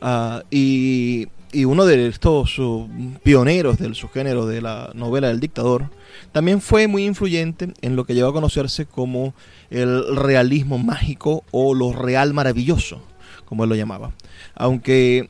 ah, 0.00 0.42
y, 0.50 1.28
uno 1.66 1.84
de 1.84 2.06
estos 2.06 2.58
uh, 2.60 2.88
pioneros 3.22 3.78
del 3.78 3.94
subgénero 3.94 4.46
de 4.46 4.62
la 4.62 4.90
novela 4.94 5.28
del 5.28 5.40
dictador, 5.40 5.90
también 6.30 6.62
fue 6.62 6.86
muy 6.86 7.04
influyente 7.04 7.74
en 7.82 7.94
lo 7.94 8.04
que 8.04 8.14
llegó 8.14 8.28
a 8.28 8.32
conocerse 8.32 8.86
como 8.86 9.34
el 9.68 10.16
realismo 10.16 10.78
mágico 10.78 11.44
o 11.50 11.74
lo 11.74 11.92
real 11.92 12.32
maravilloso, 12.32 13.02
como 13.44 13.64
él 13.64 13.70
lo 13.70 13.76
llamaba. 13.76 14.12
Aunque 14.54 15.28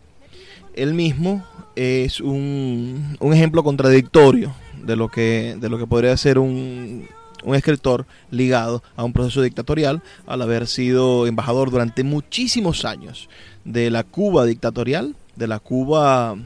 él 0.74 0.94
mismo 0.94 1.44
es 1.76 2.20
un, 2.20 3.16
un 3.20 3.32
ejemplo 3.34 3.62
contradictorio 3.64 4.54
de 4.82 4.96
lo 4.96 5.08
que, 5.08 5.56
de 5.60 5.68
lo 5.68 5.78
que 5.78 5.86
podría 5.86 6.16
ser 6.16 6.38
un, 6.38 7.06
un 7.44 7.54
escritor 7.54 8.06
ligado 8.30 8.82
a 8.96 9.04
un 9.04 9.12
proceso 9.12 9.42
dictatorial 9.42 10.02
al 10.26 10.42
haber 10.42 10.66
sido 10.66 11.26
embajador 11.26 11.70
durante 11.70 12.04
muchísimos 12.04 12.84
años 12.84 13.28
de 13.64 13.90
la 13.90 14.02
Cuba 14.04 14.44
dictatorial, 14.44 15.14
de 15.36 15.46
la 15.46 15.58
Cuba 15.60 16.36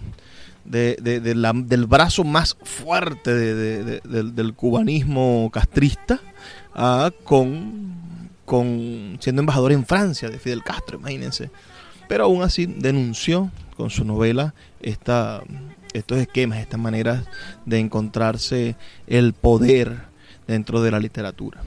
de, 0.65 0.97
de- 1.01 1.21
de 1.21 1.35
la- 1.35 1.53
del 1.55 1.87
brazo 1.87 2.25
más 2.25 2.57
fuerte 2.63 3.33
de- 3.35 3.55
de- 3.85 4.01
de- 4.01 4.23
del, 4.33 4.55
cubanismo 4.55 5.49
castrista 5.53 6.21
con, 7.25 7.99
con 8.45 9.17
siendo 9.21 9.41
embajador 9.41 9.73
en 9.73 9.87
Francia 9.87 10.29
de 10.29 10.39
Fidel 10.39 10.63
Castro, 10.63 10.99
imagínense. 10.99 11.51
Pero 12.09 12.25
aún 12.25 12.43
así 12.43 12.67
denunció 12.67 13.51
con 13.77 13.91
su 13.91 14.05
novela 14.05 14.55
esta, 14.81 15.43
estos 15.93 16.19
esquemas, 16.19 16.59
estas 16.59 16.81
maneras 16.81 17.25
de 17.65 17.79
encontrarse 17.79 18.77
el 19.07 19.33
poder 19.33 20.03
dentro 20.47 20.83
de 20.83 20.91
la 20.91 20.99
literatura. 20.99 21.63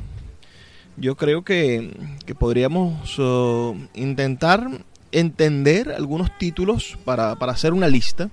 Yo 0.98 1.16
creo 1.16 1.44
que, 1.44 1.92
que 2.26 2.36
podríamos 2.36 3.20
intentar 3.94 4.70
entender 5.12 5.92
algunos 5.92 6.38
títulos 6.38 6.98
para, 7.06 7.36
para 7.36 7.54
hacer 7.54 7.74
una 7.74 7.88
lista 7.88 8.30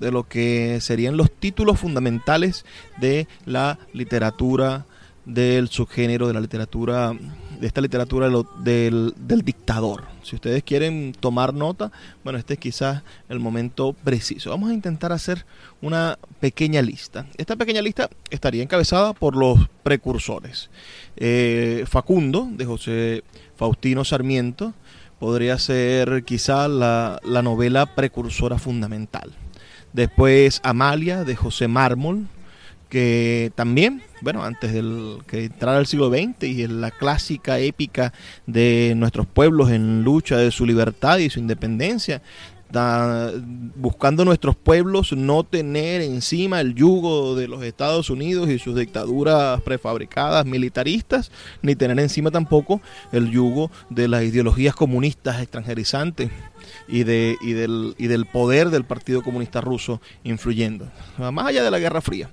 de 0.00 0.10
lo 0.10 0.24
que 0.24 0.78
serían 0.80 1.16
los 1.16 1.30
títulos 1.30 1.78
fundamentales 1.78 2.64
de 3.00 3.28
la 3.46 3.78
literatura 3.92 4.84
del 5.24 5.68
subgénero 5.68 6.26
de 6.26 6.34
la 6.34 6.40
literatura 6.40 7.14
de 7.62 7.68
esta 7.68 7.80
literatura 7.80 8.28
del, 8.58 9.14
del 9.16 9.42
dictador. 9.42 10.02
Si 10.24 10.34
ustedes 10.34 10.64
quieren 10.64 11.14
tomar 11.18 11.54
nota, 11.54 11.92
bueno, 12.24 12.36
este 12.36 12.54
es 12.54 12.58
quizás 12.58 13.04
el 13.28 13.38
momento 13.38 13.92
preciso. 13.92 14.50
Vamos 14.50 14.70
a 14.70 14.74
intentar 14.74 15.12
hacer 15.12 15.46
una 15.80 16.18
pequeña 16.40 16.82
lista. 16.82 17.24
Esta 17.36 17.54
pequeña 17.54 17.80
lista 17.80 18.10
estaría 18.30 18.64
encabezada 18.64 19.12
por 19.12 19.36
los 19.36 19.60
precursores. 19.84 20.70
Eh, 21.14 21.84
Facundo, 21.86 22.48
de 22.50 22.64
José 22.64 23.22
Faustino 23.54 24.04
Sarmiento, 24.04 24.74
podría 25.20 25.56
ser 25.56 26.24
quizá 26.24 26.66
la, 26.66 27.20
la 27.22 27.42
novela 27.42 27.94
precursora 27.94 28.58
fundamental. 28.58 29.30
Después 29.92 30.60
Amalia, 30.64 31.22
de 31.22 31.36
José 31.36 31.68
Mármol, 31.68 32.26
que 32.88 33.52
también, 33.54 34.02
bueno, 34.22 34.44
antes 34.44 34.72
del 34.72 35.18
que 35.26 35.44
entrara 35.44 35.78
el 35.78 35.86
siglo 35.86 36.08
XX 36.08 36.44
y 36.44 36.62
en 36.62 36.80
la 36.80 36.90
clásica 36.90 37.58
épica 37.58 38.12
de 38.46 38.94
nuestros 38.96 39.26
pueblos 39.26 39.70
en 39.70 40.02
lucha 40.02 40.36
de 40.36 40.50
su 40.50 40.64
libertad 40.64 41.18
y 41.18 41.28
su 41.28 41.40
independencia, 41.40 42.22
buscando 43.76 44.24
nuestros 44.24 44.56
pueblos 44.56 45.12
no 45.12 45.44
tener 45.44 46.00
encima 46.00 46.60
el 46.60 46.74
yugo 46.74 47.34
de 47.34 47.46
los 47.46 47.62
Estados 47.62 48.08
Unidos 48.08 48.48
y 48.48 48.58
sus 48.58 48.76
dictaduras 48.76 49.60
prefabricadas 49.60 50.46
militaristas, 50.46 51.30
ni 51.60 51.74
tener 51.74 51.98
encima 51.98 52.30
tampoco 52.30 52.80
el 53.12 53.30
yugo 53.30 53.70
de 53.90 54.08
las 54.08 54.22
ideologías 54.22 54.74
comunistas 54.74 55.42
extranjerizantes 55.42 56.30
y, 56.88 57.04
de, 57.04 57.36
y 57.42 57.52
del 58.06 58.26
poder 58.26 58.70
del 58.70 58.84
Partido 58.84 59.22
Comunista 59.22 59.60
Ruso 59.60 60.00
influyendo, 60.24 60.88
más 61.18 61.46
allá 61.46 61.62
de 61.62 61.70
la 61.70 61.78
Guerra 61.78 62.00
Fría. 62.00 62.30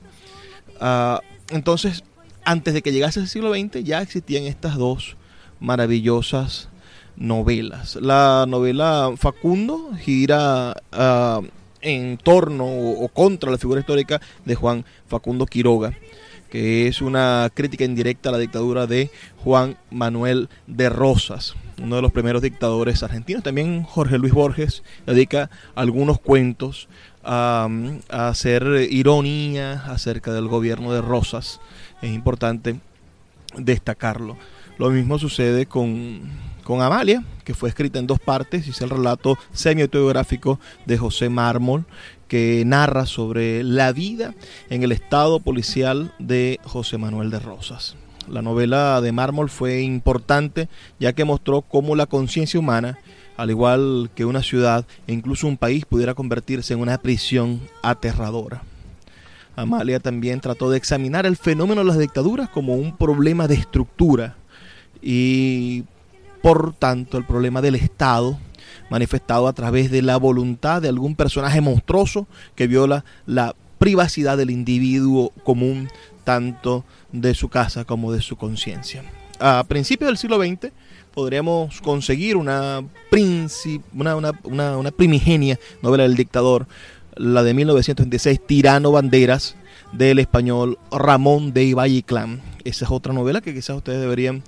Ah, 0.80 1.22
entonces, 1.50 2.04
antes 2.46 2.74
de 2.74 2.82
que 2.82 2.92
llegase 2.92 3.20
el 3.20 3.28
siglo 3.28 3.54
XX 3.54 3.84
ya 3.84 4.02
existían 4.02 4.44
estas 4.44 4.78
dos 4.78 5.18
maravillosas 5.60 6.70
novelas. 7.16 7.98
La 7.98 8.46
novela 8.48 9.12
Facundo 9.18 9.92
gira 10.00 10.76
ah, 10.92 11.42
en 11.82 12.18
torno 12.18 12.66
o, 12.66 13.04
o 13.04 13.08
contra 13.10 13.52
la 13.52 13.58
figura 13.58 13.82
histórica 13.82 14.22
de 14.46 14.56
Juan 14.56 14.86
Facundo 15.08 15.46
Quiroga, 15.46 15.94
que 16.50 16.88
es 16.88 17.02
una 17.02 17.50
crítica 17.54 17.86
indirecta 17.86 18.30
a 18.30 18.32
la 18.32 18.38
dictadura 18.38 18.88
de 18.88 19.12
Juan 19.44 19.78
Manuel 19.92 20.50
de 20.68 20.90
Rosas, 20.90 21.56
uno 21.82 21.98
de 21.98 22.02
los 22.02 22.12
primeros 22.12 22.42
dictadores 22.42 23.04
argentinos. 23.04 23.44
También 23.44 23.84
Jorge 23.84 24.18
Luis 24.18 24.34
Borges 24.34 24.84
dedica 25.06 25.50
algunos 25.76 26.20
cuentos 26.20 26.88
a, 27.24 27.68
hacer 28.10 28.88
ironía 28.90 29.84
acerca 29.86 30.34
del 30.34 30.48
gobierno 30.48 30.94
de 30.94 31.02
Rosas. 31.02 31.60
Es 32.02 32.12
importante 32.12 32.80
destacarlo. 33.58 34.38
Lo 34.78 34.90
mismo 34.90 35.20
sucede 35.20 35.66
con, 35.66 36.22
con 36.64 36.82
Amalia, 36.82 37.24
que 37.44 37.54
fue 37.54 37.70
escrita 37.70 38.00
en 38.00 38.08
dos 38.08 38.20
partes, 38.20 38.66
y 38.68 38.70
es 38.70 38.82
el 38.82 38.90
relato 38.90 39.38
semi-autobiográfico 39.52 40.60
de 40.86 40.98
José 40.98 41.30
Mármol, 41.30 41.86
que 42.28 42.64
narra 42.66 43.06
sobre 43.06 43.64
la 43.64 43.92
vida 43.92 44.34
en 44.70 44.84
el 44.84 44.92
estado 44.92 45.40
policial 45.40 46.14
de 46.20 46.60
José 46.64 46.98
Manuel 46.98 47.32
de 47.32 47.40
Rosas. 47.40 47.96
La 48.30 48.42
novela 48.44 49.02
de 49.02 49.12
Mármol 49.12 49.50
fue 49.50 49.82
importante 49.82 50.70
ya 51.00 51.14
que 51.14 51.26
mostró 51.26 51.62
cómo 51.62 51.96
la 51.96 52.06
conciencia 52.06 52.60
humana, 52.60 53.00
al 53.40 53.50
igual 53.50 54.10
que 54.16 54.26
una 54.26 54.44
ciudad 54.44 54.86
e 55.08 55.14
incluso 55.14 55.48
un 55.48 55.56
país, 55.56 55.86
pudiera 55.86 56.14
convertirse 56.14 56.74
en 56.74 56.82
una 56.82 56.98
prisión 56.98 57.62
aterradora. 57.82 58.64
Amalia 59.56 60.02
también 60.02 60.42
trató 60.42 60.70
de 60.70 60.76
examinar 60.78 61.26
el 61.26 61.38
fenómeno 61.38 61.80
de 61.80 61.88
las 61.88 61.98
dictaduras 61.98 62.50
como 62.50 62.76
un 62.76 62.98
problema 62.98 63.48
de 63.48 63.56
estructura 63.56 64.36
y 65.02 65.86
por 66.42 66.74
tanto 66.74 67.18
el 67.18 67.24
problema 67.24 67.62
del 67.62 67.76
Estado 67.76 68.38
manifestado 68.90 69.48
a 69.48 69.54
través 69.54 69.90
de 69.90 70.02
la 70.02 70.18
voluntad 70.18 70.82
de 70.82 70.90
algún 70.90 71.16
personaje 71.16 71.62
monstruoso 71.62 72.28
que 72.56 72.68
viola 72.68 73.06
la 73.26 73.56
privacidad 73.78 74.38
del 74.38 74.50
individuo 74.50 75.32
común, 75.46 75.88
tanto 76.26 76.84
de 77.14 77.34
su 77.36 77.48
casa 77.48 77.86
como 77.86 78.12
de 78.12 78.20
su 78.20 78.36
conciencia. 78.36 79.02
A 79.40 79.64
principios 79.66 80.10
del 80.10 80.18
siglo 80.18 80.38
XX 80.38 80.74
podríamos 81.14 81.82
conseguir 81.82 82.38
una, 82.38 82.84
una, 83.94 84.16
una, 84.16 84.32
una, 84.44 84.78
una 84.78 84.92
primigenia 84.92 85.60
novela 85.82 86.04
del 86.04 86.16
dictador, 86.16 86.68
la 87.16 87.44
de 87.44 87.54
1926, 87.54 88.46
Tirano 88.46 88.92
Banderas, 88.92 89.56
del 89.92 90.20
español 90.20 90.78
Ramón 90.92 91.54
de 91.54 91.66
Iballe 91.66 92.04
Clan. 92.04 92.42
Esa 92.64 92.86
es 92.86 92.92
otra 92.92 93.14
novela 93.14 93.42
que 93.42 93.54
quizás 93.54 93.78
ustedes 93.78 94.00
deberían 94.00 94.44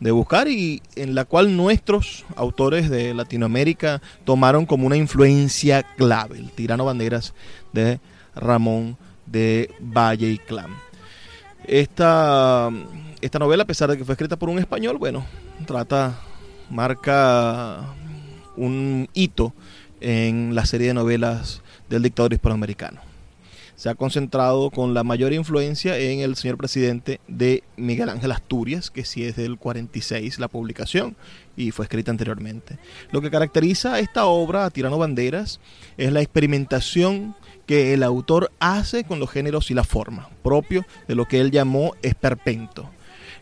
de 0.00 0.10
buscar 0.10 0.48
y 0.48 0.82
en 0.94 1.14
la 1.14 1.24
cual 1.24 1.56
nuestros 1.56 2.24
autores 2.36 2.90
de 2.90 3.14
Latinoamérica 3.14 4.02
tomaron 4.24 4.66
como 4.66 4.86
una 4.86 4.96
influencia 4.96 5.82
clave, 5.96 6.38
el 6.38 6.50
Tirano 6.50 6.84
Banderas 6.84 7.34
de 7.72 8.00
Ramón 8.34 8.96
de 9.26 9.70
Valle 9.80 10.30
y 10.30 10.38
Clan. 10.38 10.76
Esta, 11.66 12.70
esta 13.20 13.38
novela, 13.38 13.64
a 13.64 13.66
pesar 13.66 13.90
de 13.90 13.96
que 13.96 14.04
fue 14.04 14.12
escrita 14.12 14.36
por 14.36 14.48
un 14.48 14.58
español, 14.58 14.98
bueno, 14.98 15.24
trata, 15.64 16.20
marca 16.70 17.94
un 18.56 19.08
hito 19.14 19.54
en 20.00 20.54
la 20.54 20.66
serie 20.66 20.88
de 20.88 20.94
novelas 20.94 21.62
del 21.88 22.02
dictador 22.02 22.32
hispanoamericano 22.32 23.00
se 23.76 23.90
ha 23.90 23.94
concentrado 23.94 24.70
con 24.70 24.94
la 24.94 25.04
mayor 25.04 25.34
influencia 25.34 25.98
en 25.98 26.20
el 26.20 26.34
señor 26.34 26.56
presidente 26.56 27.20
de 27.28 27.62
Miguel 27.76 28.08
Ángel 28.08 28.32
Asturias, 28.32 28.90
que 28.90 29.04
sí 29.04 29.22
es 29.24 29.36
del 29.36 29.58
46 29.58 30.38
la 30.38 30.48
publicación 30.48 31.14
y 31.56 31.70
fue 31.70 31.84
escrita 31.84 32.10
anteriormente. 32.10 32.78
Lo 33.12 33.20
que 33.20 33.30
caracteriza 33.30 33.94
a 33.94 34.00
esta 34.00 34.24
obra, 34.26 34.70
Tirano 34.70 34.98
Banderas, 34.98 35.60
es 35.98 36.10
la 36.10 36.22
experimentación 36.22 37.36
que 37.66 37.92
el 37.92 38.02
autor 38.02 38.50
hace 38.60 39.04
con 39.04 39.20
los 39.20 39.30
géneros 39.30 39.70
y 39.70 39.74
la 39.74 39.84
forma, 39.84 40.30
propio 40.42 40.86
de 41.06 41.14
lo 41.14 41.26
que 41.26 41.40
él 41.40 41.50
llamó 41.50 41.94
esperpento. 42.00 42.88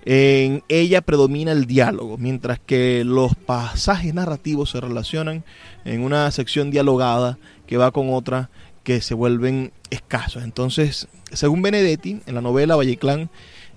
En 0.06 0.62
ella 0.68 1.00
predomina 1.00 1.52
el 1.52 1.66
diálogo, 1.66 2.18
mientras 2.18 2.58
que 2.58 3.04
los 3.04 3.34
pasajes 3.34 4.12
narrativos 4.12 4.70
se 4.70 4.80
relacionan 4.80 5.44
en 5.84 6.02
una 6.02 6.30
sección 6.30 6.70
dialogada 6.70 7.38
que 7.66 7.78
va 7.78 7.90
con 7.90 8.12
otra 8.12 8.50
que 8.82 9.00
se 9.00 9.14
vuelven 9.14 9.72
escasos. 9.90 10.42
Entonces, 10.42 11.08
según 11.32 11.62
Benedetti, 11.62 12.20
en 12.26 12.34
la 12.34 12.42
novela 12.42 12.76
Valleclán, 12.76 13.30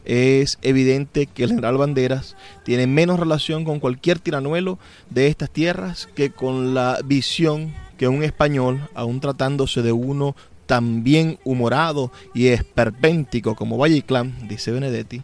es 0.03 0.57
evidente 0.61 1.27
que 1.27 1.43
el 1.43 1.49
general 1.49 1.77
Banderas 1.77 2.35
tiene 2.63 2.87
menos 2.87 3.19
relación 3.19 3.65
con 3.65 3.79
cualquier 3.79 4.19
tiranuelo 4.19 4.79
de 5.09 5.27
estas 5.27 5.49
tierras 5.49 6.07
que 6.13 6.31
con 6.31 6.73
la 6.73 6.99
visión 7.03 7.73
que 7.97 8.07
un 8.07 8.23
español, 8.23 8.87
aún 8.93 9.19
tratándose 9.19 9.81
de 9.81 9.91
uno 9.91 10.35
tan 10.65 11.03
bien 11.03 11.39
humorado 11.43 12.11
y 12.33 12.47
esperpéntico 12.47 13.55
como 13.55 13.77
Valleclán, 13.77 14.47
dice 14.47 14.71
Benedetti, 14.71 15.23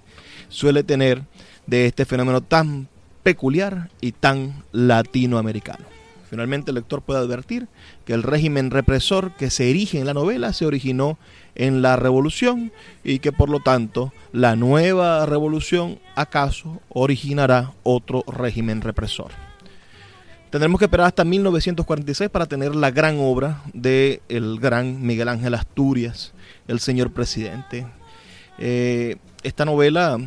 suele 0.54 0.84
tener 0.84 1.24
de 1.66 1.88
este 1.88 2.06
fenómeno 2.06 2.42
tan 2.42 2.88
peculiar 3.24 3.90
y 4.02 4.12
tan 4.12 4.64
latinoamericano. 4.72 5.86
Finalmente 6.30 6.72
el 6.72 6.76
lector 6.76 7.02
puede 7.02 7.20
advertir 7.20 7.68
que 8.06 8.14
el 8.14 8.24
régimen 8.24 8.72
represor 8.72 9.36
que 9.36 9.50
se 9.50 9.70
erige 9.70 10.00
en 10.00 10.06
la 10.06 10.14
novela 10.14 10.52
se 10.52 10.66
originó 10.66 11.18
en 11.56 11.82
la 11.82 11.96
revolución 11.96 12.72
y 13.04 13.20
que 13.20 13.32
por 13.32 13.50
lo 13.50 13.60
tanto 13.60 14.12
la 14.32 14.56
nueva 14.56 15.26
revolución 15.26 16.00
acaso 16.16 16.82
originará 16.90 17.74
otro 17.84 18.24
régimen 18.28 18.82
represor. 18.82 19.32
Tendremos 20.50 20.80
que 20.80 20.86
esperar 20.86 21.08
hasta 21.08 21.24
1946 21.24 22.30
para 22.30 22.46
tener 22.46 22.76
la 22.76 22.92
gran 22.92 23.18
obra 23.20 23.62
de 23.74 24.22
el 24.30 24.60
gran 24.60 25.06
Miguel 25.06 25.28
Ángel 25.28 25.54
Asturias, 25.56 26.34
el 26.68 26.80
señor 26.80 27.12
presidente. 27.12 27.88
Eh, 28.60 29.18
esta 29.44 29.66
novela, 29.66 30.18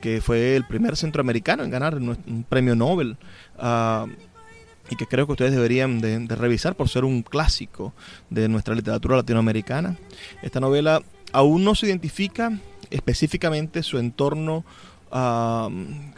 que 0.00 0.20
fue 0.20 0.56
el 0.56 0.66
primer 0.66 0.96
centroamericano 0.96 1.64
en 1.64 1.70
ganar 1.70 1.96
un 1.96 2.44
premio 2.48 2.74
Nobel, 2.74 3.16
uh, 3.58 4.06
y 4.90 4.96
que 4.96 5.06
creo 5.06 5.26
que 5.26 5.32
ustedes 5.32 5.52
deberían 5.52 6.00
de, 6.00 6.26
revisar 6.36 6.74
por 6.74 6.88
ser 6.88 7.04
un 7.04 7.22
clásico 7.22 7.94
de 8.30 8.48
nuestra 8.48 8.74
literatura 8.74 9.16
latinoamericana. 9.16 9.96
Esta 10.42 10.60
novela 10.60 11.02
aún 11.32 11.64
no 11.64 11.74
se 11.74 11.86
identifica 11.86 12.52
específicamente 12.90 13.82
su 13.82 13.98
entorno 13.98 14.64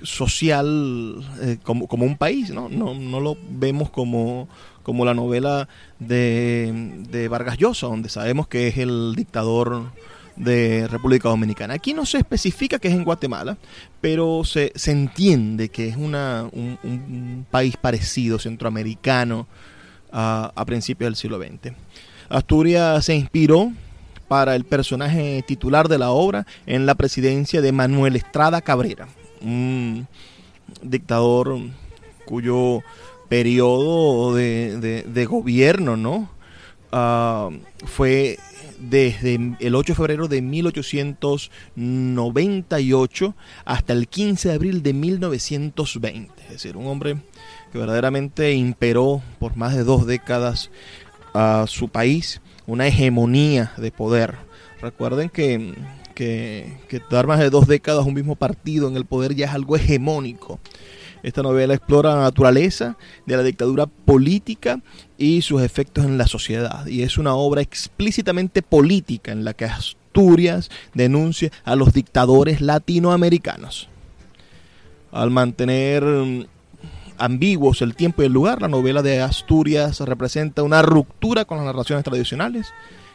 social 0.03 1.23
eh, 1.43 1.59
como, 1.63 1.87
un 1.91 2.17
país, 2.17 2.51
¿no? 2.51 2.71
¿no? 2.71 2.95
No, 2.95 3.21
lo 3.21 3.37
vemos 3.51 3.91
como, 3.91 4.49
como 4.83 5.05
la 5.05 5.13
novela 5.13 5.69
de, 5.99 7.05
de 7.11 7.29
Vargas 7.29 7.59
Llosa, 7.59 7.89
donde 7.89 8.09
sabemos 8.09 8.49
que 8.49 8.69
es 8.69 8.79
el 8.79 9.15
dictador 9.15 9.93
de 10.37 10.87
República 10.89 11.29
Dominicana. 11.29 11.75
Aquí 11.75 11.95
no 11.95 12.07
se 12.07 12.19
especifica 12.19 12.79
que 12.79 12.89
es 12.89 12.95
en 12.95 13.05
Guatemala, 13.05 13.57
pero 14.01 14.45
se, 14.45 14.73
se 14.75 14.93
entiende 14.93 15.69
que 15.69 15.89
es 15.89 15.97
una, 15.97 16.49
un, 16.53 17.47
país 17.51 17.77
parecido, 17.77 18.39
centroamericano, 18.39 19.47
a, 20.13 20.53
a 20.55 20.65
principios 20.65 21.09
del 21.09 21.17
siglo 21.17 21.39
XX. 21.39 21.75
Asturias 22.29 23.05
se 23.05 23.15
inspiró 23.15 23.73
para 24.29 24.57
el 24.57 24.65
personaje 24.65 25.43
titular 25.47 25.89
de 25.89 25.99
la 25.99 26.11
obra 26.11 26.47
en 26.67 26.87
la 26.87 26.95
presidencia 26.95 27.61
de 27.61 27.73
Manuel 27.73 28.17
Estrada 28.17 28.61
Cabrera, 28.61 29.09
un 29.41 30.07
dictador 30.83 31.59
cuyo 32.25 32.83
periodo 33.29 34.35
de, 34.35 35.05
de, 35.07 35.27
gobierno 35.27 35.97
¿no? 35.97 36.29
Uh, 36.93 37.59
fue 37.87 38.39
desde 38.79 39.57
el 39.61 39.75
8 39.75 39.93
de 39.93 39.97
febrero 39.97 40.29
de 40.29 40.43
1898 40.43 43.35
hasta 43.65 43.93
el 43.93 44.07
15 44.09 44.49
de 44.49 44.55
abril 44.55 44.83
de 44.83 44.93
1920. 44.93 46.43
Es 46.43 46.51
decir, 46.51 46.77
un 46.77 46.87
hombre 46.87 47.17
que 47.73 47.79
verdaderamente 47.79 48.53
imperó 48.53 49.23
por 49.39 49.57
más 49.57 49.75
de 49.75 49.85
dos 49.85 50.07
décadas 50.07 50.71
a 51.35 51.65
su 51.69 51.89
país, 51.89 52.41
una 52.67 52.87
hegemonía 52.87 53.73
de 53.77 53.91
poder. 53.91 54.37
Recuerden 54.81 55.29
que, 55.29 55.75
que, 56.15 56.79
dar 57.11 57.27
más 57.27 57.39
de 57.39 57.51
dos 57.51 57.67
décadas 57.67 58.07
un 58.07 58.15
mismo 58.15 58.37
partido 58.37 58.89
en 58.89 58.97
el 58.97 59.05
poder 59.05 59.35
ya 59.35 59.45
es 59.47 59.53
algo 59.53 59.77
hegemónico. 59.77 60.59
Esta 61.27 61.43
novela 61.43 61.75
explora 61.75 62.15
la 62.15 62.21
naturaleza 62.21 62.97
de 63.27 63.37
la 63.37 63.43
dictadura 63.43 63.87
política 63.87 64.81
y 65.19 65.43
sus 65.43 65.61
efectos 65.61 66.05
en 66.05 66.19
la 66.19 66.29
sociedad. 66.29 66.87
Y 66.87 67.03
es 67.03 67.19
una 67.19 67.35
obra 67.35 67.63
explícitamente 67.63 68.63
política 68.63 69.33
en 69.33 69.45
la 69.45 69.53
que 69.53 69.65
Asturias 69.65 70.71
denuncia 70.95 71.51
a 71.65 71.75
los 71.75 71.93
dictadores 71.93 72.61
latinoamericanos. 72.61 73.89
Al 75.11 75.33
mantener 75.33 76.05
mm, 76.05 76.45
ambiguos 77.19 77.83
el 77.83 77.97
tiempo 77.97 78.23
y 78.23 78.27
el 78.27 78.33
lugar, 78.33 78.63
la 78.63 78.69
novela 78.69 79.03
de 79.03 79.21
Asturias 79.21 79.99
representa 79.99 80.63
una 80.63 80.81
ruptura 80.83 81.45
con 81.45 81.59
las 81.59 81.67
narraciones 81.67 82.05
tradicionales 82.05 82.73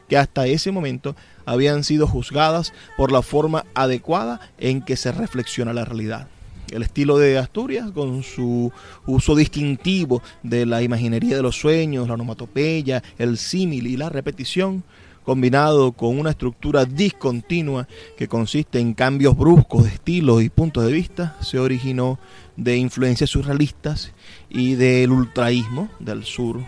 que 0.10 0.18
hasta 0.18 0.48
ese 0.48 0.74
momento 0.74 1.16
habían 1.46 1.86
sido 1.86 2.08
juzgadas 2.08 2.74
por 2.98 3.10
la 3.10 3.22
forma 3.22 3.64
adecuada 3.74 4.42
en 4.58 4.82
que 4.82 4.98
se 4.98 5.14
reflexiona 5.14 5.72
la 5.72 5.86
realidad 5.86 6.28
el 6.72 6.84
estilo 6.84 7.18
de 7.18 7.38
Asturias 7.38 7.92
con 7.92 8.24
su 8.24 8.72
uso 9.06 9.36
distintivo 9.36 10.22
de 10.42 10.66
la 10.66 10.82
imaginería 10.82 11.36
de 11.36 11.42
los 11.42 11.58
sueños, 11.58 12.08
la 12.08 12.16
onomatopeya, 12.16 13.04
el 13.18 13.38
símil 13.38 13.88
y 13.88 13.98
la 13.98 14.10
repetición, 14.10 14.84
combinado 15.24 15.92
con 15.92 16.18
una 16.18 16.32
estructura 16.32 16.86
discontinua 16.86 17.88
que 18.18 18.28
consiste 18.28 18.80
en 18.80 18.94
cambios 18.94 19.38
bruscos 19.38 19.84
de 19.84 19.90
estilos 19.90 20.42
y 20.42 20.50
puntos 20.50 20.86
de 20.86 20.92
vista, 20.92 21.38
se 21.42 21.60
originó 21.60 22.20
de 22.56 22.78
influencias 22.78 23.30
surrealistas 23.30 24.14
y 24.50 24.76
del 24.76 25.12
ultraísmo 25.12 25.90
del 26.00 26.24
sur, 26.24 26.62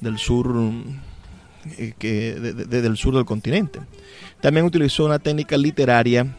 del 0.00 0.18
sur, 0.18 0.54
eh, 1.78 1.94
del 2.00 2.96
sur 2.96 3.14
del 3.14 3.24
continente. 3.24 3.80
También 4.40 4.66
utilizó 4.66 5.04
una 5.04 5.18
técnica 5.18 5.56
literaria 5.56 6.34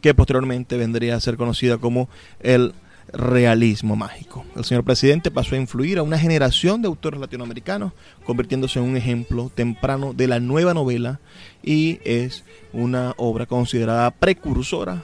que 0.00 0.14
posteriormente 0.14 0.76
vendría 0.76 1.16
a 1.16 1.20
ser 1.20 1.36
conocida 1.36 1.78
como 1.78 2.08
el 2.40 2.74
realismo 3.12 3.96
mágico. 3.96 4.44
El 4.56 4.64
señor 4.64 4.84
presidente 4.84 5.30
pasó 5.30 5.54
a 5.54 5.58
influir 5.58 5.98
a 5.98 6.02
una 6.02 6.18
generación 6.18 6.82
de 6.82 6.88
autores 6.88 7.20
latinoamericanos, 7.20 7.92
convirtiéndose 8.24 8.78
en 8.78 8.84
un 8.84 8.96
ejemplo 8.96 9.50
temprano 9.54 10.12
de 10.12 10.28
la 10.28 10.40
nueva 10.40 10.74
novela 10.74 11.20
y 11.62 12.00
es 12.04 12.44
una 12.72 13.14
obra 13.16 13.46
considerada 13.46 14.10
precursora 14.10 15.02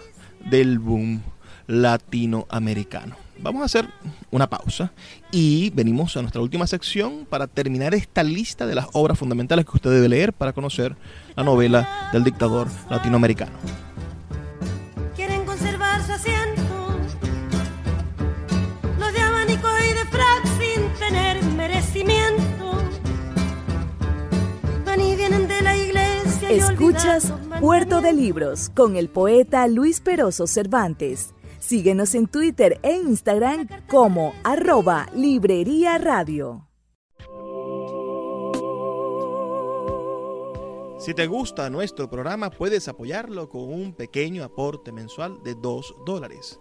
del 0.48 0.78
boom 0.78 1.22
latinoamericano. 1.66 3.16
Vamos 3.38 3.60
a 3.62 3.66
hacer 3.66 3.86
una 4.30 4.48
pausa 4.48 4.92
y 5.30 5.70
venimos 5.70 6.16
a 6.16 6.22
nuestra 6.22 6.40
última 6.40 6.66
sección 6.66 7.26
para 7.28 7.46
terminar 7.46 7.94
esta 7.94 8.22
lista 8.22 8.66
de 8.66 8.74
las 8.74 8.86
obras 8.92 9.18
fundamentales 9.18 9.66
que 9.66 9.72
usted 9.74 9.90
debe 9.90 10.08
leer 10.08 10.32
para 10.32 10.54
conocer 10.54 10.96
la 11.34 11.44
novela 11.44 12.08
del 12.12 12.24
dictador 12.24 12.68
latinoamericano. 12.88 13.85
Escuchas 26.50 27.32
Puerto 27.60 28.00
de 28.00 28.12
Libros 28.12 28.70
con 28.70 28.94
el 28.94 29.08
poeta 29.08 29.66
Luis 29.66 30.00
Peroso 30.00 30.46
Cervantes. 30.46 31.34
Síguenos 31.58 32.14
en 32.14 32.28
Twitter 32.28 32.78
e 32.84 32.92
Instagram 32.92 33.66
como 33.88 34.32
arroba 34.44 35.08
Librería 35.12 35.98
Radio. 35.98 36.68
Si 41.00 41.14
te 41.14 41.26
gusta 41.26 41.68
nuestro 41.68 42.08
programa, 42.08 42.50
puedes 42.50 42.86
apoyarlo 42.86 43.48
con 43.48 43.62
un 43.62 43.92
pequeño 43.92 44.44
aporte 44.44 44.92
mensual 44.92 45.42
de 45.42 45.56
2 45.56 45.96
dólares. 46.06 46.60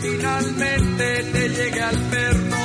Finalmente 0.00 1.24
te 1.32 1.48
llegue 1.48 1.82
al 1.82 1.96
perno 1.96 2.56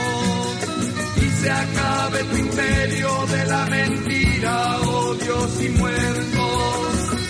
y 1.17 1.29
se 1.41 1.51
acabe 1.51 2.23
tu 2.25 2.37
imperio 2.37 3.25
de 3.27 3.45
la 3.45 3.65
mentira, 3.65 4.79
odios 4.81 5.61
y 5.61 5.69
muertos. 5.69 6.53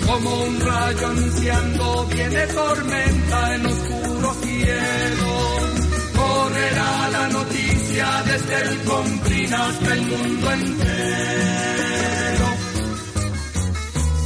Como 0.06 0.43
un 0.43 0.60
rayo 0.60 1.08
anunciando 1.08 2.08
viene 2.08 2.47
tormenta 2.47 3.56
en 3.56 3.66
oscuro 3.66 4.34
cielo. 4.43 5.32
Correrá 6.16 7.10
la 7.12 7.28
noticia 7.30 8.24
desde 8.26 8.62
el 8.62 8.80
Comprin 8.84 9.54
hasta 9.54 9.93
el 9.93 10.01
mundo 10.01 10.51
entero. 10.51 11.04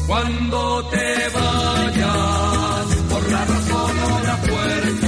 Cuando 0.07 0.89
te 0.89 1.29
vayas 1.33 2.95
por 3.09 3.31
la 3.31 3.45
razón 3.45 3.99
o 4.11 4.23
la 4.23 4.37
fuerza. 4.37 5.06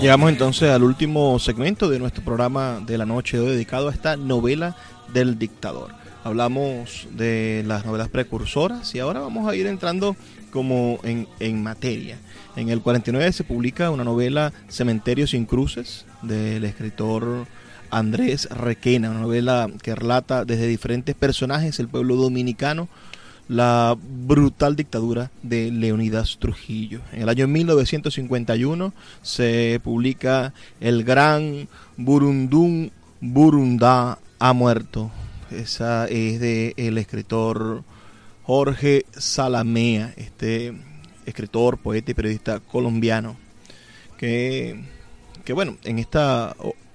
Llegamos 0.00 0.30
entonces 0.30 0.70
al 0.70 0.82
último 0.82 1.38
segmento 1.38 1.90
de 1.90 1.98
nuestro 1.98 2.24
programa 2.24 2.80
de 2.86 2.96
la 2.96 3.04
noche 3.04 3.38
hoy 3.38 3.50
dedicado 3.50 3.90
a 3.90 3.92
esta 3.92 4.16
novela 4.16 4.74
del 5.12 5.38
dictador. 5.38 5.90
Hablamos 6.24 7.06
de 7.10 7.62
las 7.66 7.84
novelas 7.84 8.08
precursoras 8.08 8.94
y 8.94 8.98
ahora 8.98 9.20
vamos 9.20 9.46
a 9.46 9.54
ir 9.54 9.66
entrando 9.66 10.16
como 10.50 11.00
en, 11.02 11.28
en 11.38 11.62
materia. 11.62 12.16
En 12.56 12.70
el 12.70 12.80
49 12.80 13.30
se 13.30 13.44
publica 13.44 13.90
una 13.90 14.02
novela 14.02 14.54
Cementerio 14.68 15.26
sin 15.26 15.44
cruces 15.44 16.06
del 16.22 16.64
escritor 16.64 17.46
Andrés 17.90 18.48
Requena, 18.50 19.10
una 19.10 19.20
novela 19.20 19.68
que 19.82 19.94
relata 19.94 20.46
desde 20.46 20.66
diferentes 20.66 21.14
personajes 21.14 21.78
el 21.78 21.88
pueblo 21.88 22.16
dominicano 22.16 22.88
la 23.50 23.98
brutal 23.98 24.76
dictadura 24.76 25.32
de 25.42 25.72
Leonidas 25.72 26.38
Trujillo. 26.38 27.00
En 27.12 27.22
el 27.22 27.28
año 27.28 27.48
1951 27.48 28.94
se 29.22 29.80
publica 29.82 30.54
El 30.80 31.02
gran 31.02 31.68
Burundún 31.96 32.92
Burundá 33.20 34.18
ha 34.38 34.52
muerto. 34.52 35.10
Esa 35.50 36.06
es 36.06 36.38
de 36.38 36.74
el 36.76 36.96
escritor 36.96 37.82
Jorge 38.44 39.04
Salamea, 39.10 40.14
este 40.16 40.72
escritor, 41.26 41.78
poeta 41.78 42.12
y 42.12 42.14
periodista 42.14 42.60
colombiano 42.60 43.36
que, 44.16 44.80
que 45.44 45.52
bueno, 45.52 45.76
en 45.82 45.98
esta 45.98 46.54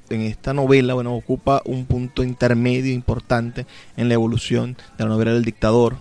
en 0.09 0.21
esta 0.21 0.53
novela 0.53 0.93
bueno, 0.93 1.15
ocupa 1.15 1.61
un 1.65 1.85
punto 1.85 2.23
intermedio 2.23 2.93
importante 2.93 3.65
en 3.97 4.07
la 4.07 4.13
evolución 4.13 4.77
de 4.97 5.03
la 5.03 5.09
novela 5.09 5.33
del 5.33 5.43
dictador. 5.43 5.97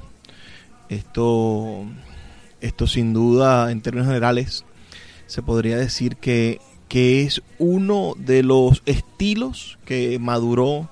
Esto, 0.95 1.85
esto 2.61 2.87
sin 2.87 3.13
duda, 3.13 3.71
en 3.71 3.81
términos 3.81 4.07
generales, 4.09 4.65
se 5.27 5.43
podría 5.43 5.77
decir 5.77 6.17
que, 6.17 6.61
que 6.89 7.23
es 7.23 7.43
uno 7.59 8.15
de 8.17 8.43
los 8.43 8.83
estilos 8.87 9.79
que 9.85 10.19
maduró 10.19 10.89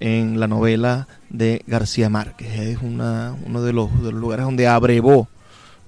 en 0.00 0.40
la 0.40 0.46
novela 0.46 1.08
de 1.28 1.62
García 1.66 2.08
Márquez. 2.08 2.58
Es 2.58 2.78
una, 2.82 3.36
uno 3.46 3.62
de 3.62 3.72
los, 3.72 4.02
de 4.02 4.12
los 4.12 4.20
lugares 4.20 4.44
donde 4.44 4.66
abrevó 4.66 5.28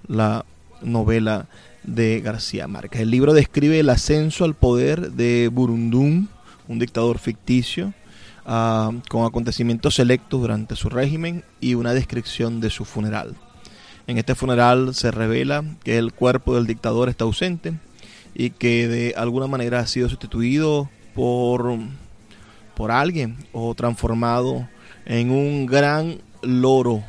la 0.06 0.44
novela 0.82 1.46
de 1.82 2.20
García 2.20 2.68
Márquez. 2.68 3.00
El 3.00 3.10
libro 3.10 3.34
describe 3.34 3.80
el 3.80 3.90
ascenso 3.90 4.44
al 4.44 4.54
poder 4.54 5.12
de 5.12 5.48
Burundún, 5.48 6.28
un 6.68 6.78
dictador 6.78 7.18
ficticio, 7.18 7.92
ah, 8.46 8.90
con 9.08 9.24
acontecimientos 9.24 9.94
selectos 9.94 10.40
durante 10.40 10.76
su 10.76 10.88
régimen 10.88 11.44
y 11.60 11.74
una 11.74 11.94
descripción 11.94 12.60
de 12.60 12.70
su 12.70 12.84
funeral. 12.84 13.36
En 14.06 14.18
este 14.18 14.34
funeral 14.34 14.94
se 14.94 15.10
revela 15.10 15.64
que 15.84 15.98
el 15.98 16.12
cuerpo 16.12 16.54
del 16.54 16.66
dictador 16.66 17.08
está 17.08 17.24
ausente 17.24 17.74
y 18.34 18.50
que 18.50 18.88
de 18.88 19.14
alguna 19.16 19.46
manera 19.46 19.80
ha 19.80 19.86
sido 19.86 20.08
sustituido 20.08 20.88
por, 21.14 21.78
por 22.74 22.90
alguien 22.90 23.36
o 23.52 23.74
transformado 23.74 24.68
en 25.04 25.30
un 25.30 25.66
gran 25.66 26.18
loro, 26.42 27.02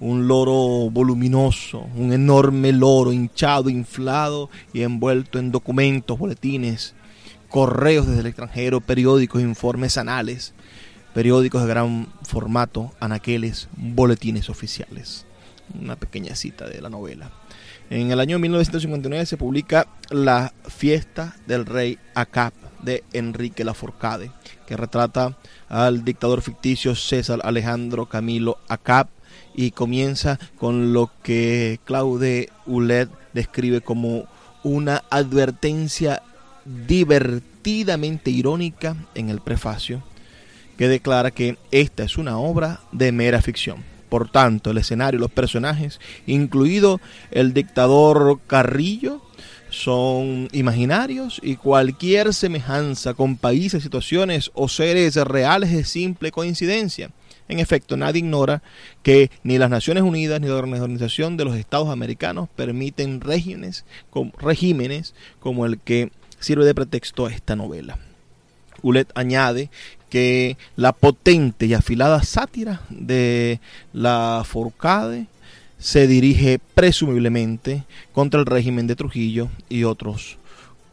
un 0.00 0.26
loro 0.26 0.90
voluminoso, 0.90 1.86
un 1.94 2.12
enorme 2.12 2.72
loro 2.72 3.12
hinchado, 3.12 3.68
inflado 3.68 4.50
y 4.72 4.82
envuelto 4.82 5.38
en 5.38 5.52
documentos, 5.52 6.18
boletines, 6.18 6.94
correos 7.50 8.06
desde 8.06 8.20
el 8.20 8.26
extranjero, 8.26 8.80
periódicos, 8.80 9.42
informes 9.42 9.98
anales, 9.98 10.54
periódicos 11.12 11.62
de 11.62 11.68
gran 11.68 12.08
formato, 12.22 12.92
anaqueles, 13.00 13.68
boletines 13.76 14.48
oficiales. 14.48 15.26
Una 15.78 15.96
pequeña 15.96 16.34
cita 16.34 16.68
de 16.68 16.80
la 16.80 16.88
novela. 16.88 17.30
En 17.90 18.12
el 18.12 18.20
año 18.20 18.38
1959 18.38 19.26
se 19.26 19.36
publica 19.36 19.88
La 20.10 20.54
fiesta 20.68 21.36
del 21.46 21.66
rey 21.66 21.98
Acap 22.14 22.54
de 22.82 23.02
Enrique 23.12 23.64
Laforcade, 23.64 24.30
que 24.66 24.76
retrata 24.76 25.36
al 25.68 26.04
dictador 26.04 26.40
ficticio 26.40 26.94
César 26.94 27.40
Alejandro 27.42 28.06
Camilo 28.06 28.58
Acap 28.68 29.08
y 29.54 29.72
comienza 29.72 30.38
con 30.56 30.92
lo 30.92 31.10
que 31.24 31.80
Claude 31.84 32.48
Hulet 32.64 33.10
describe 33.32 33.80
como 33.80 34.26
una 34.62 35.02
advertencia 35.10 36.22
divertidamente 36.86 38.30
irónica 38.30 38.96
en 39.14 39.30
el 39.30 39.40
prefacio, 39.40 40.02
que 40.76 40.88
declara 40.88 41.30
que 41.30 41.58
esta 41.70 42.04
es 42.04 42.16
una 42.16 42.38
obra 42.38 42.80
de 42.92 43.12
mera 43.12 43.42
ficción. 43.42 43.84
Por 44.08 44.30
tanto, 44.30 44.70
el 44.70 44.78
escenario 44.78 45.18
y 45.18 45.20
los 45.20 45.30
personajes, 45.30 46.00
incluido 46.26 47.00
el 47.30 47.54
dictador 47.54 48.40
Carrillo, 48.46 49.22
son 49.70 50.48
imaginarios 50.52 51.40
y 51.42 51.54
cualquier 51.54 52.34
semejanza 52.34 53.14
con 53.14 53.36
países, 53.36 53.84
situaciones 53.84 54.50
o 54.54 54.68
seres 54.68 55.14
reales 55.16 55.72
es 55.72 55.88
simple 55.88 56.32
coincidencia. 56.32 57.10
En 57.48 57.58
efecto, 57.58 57.96
nadie 57.96 58.20
ignora 58.20 58.62
que 59.02 59.30
ni 59.42 59.58
las 59.58 59.70
Naciones 59.70 60.02
Unidas 60.04 60.40
ni 60.40 60.48
la 60.48 60.54
Organización 60.54 61.36
de 61.36 61.44
los 61.44 61.56
Estados 61.56 61.88
Americanos 61.88 62.48
permiten 62.54 63.20
regímenes, 63.20 63.84
regímenes 64.38 65.14
como 65.40 65.66
el 65.66 65.78
que 65.78 66.10
sirve 66.40 66.64
de 66.64 66.74
pretexto 66.74 67.26
a 67.26 67.32
esta 67.32 67.54
novela. 67.54 67.98
Ulet 68.82 69.10
añade 69.14 69.70
que 70.08 70.56
la 70.76 70.92
potente 70.92 71.66
y 71.66 71.74
afilada 71.74 72.22
sátira 72.22 72.80
de 72.88 73.60
la 73.92 74.42
Forcade 74.44 75.26
se 75.78 76.06
dirige 76.06 76.58
presumiblemente 76.74 77.84
contra 78.12 78.40
el 78.40 78.46
régimen 78.46 78.86
de 78.86 78.96
Trujillo 78.96 79.48
y 79.68 79.84
otros 79.84 80.38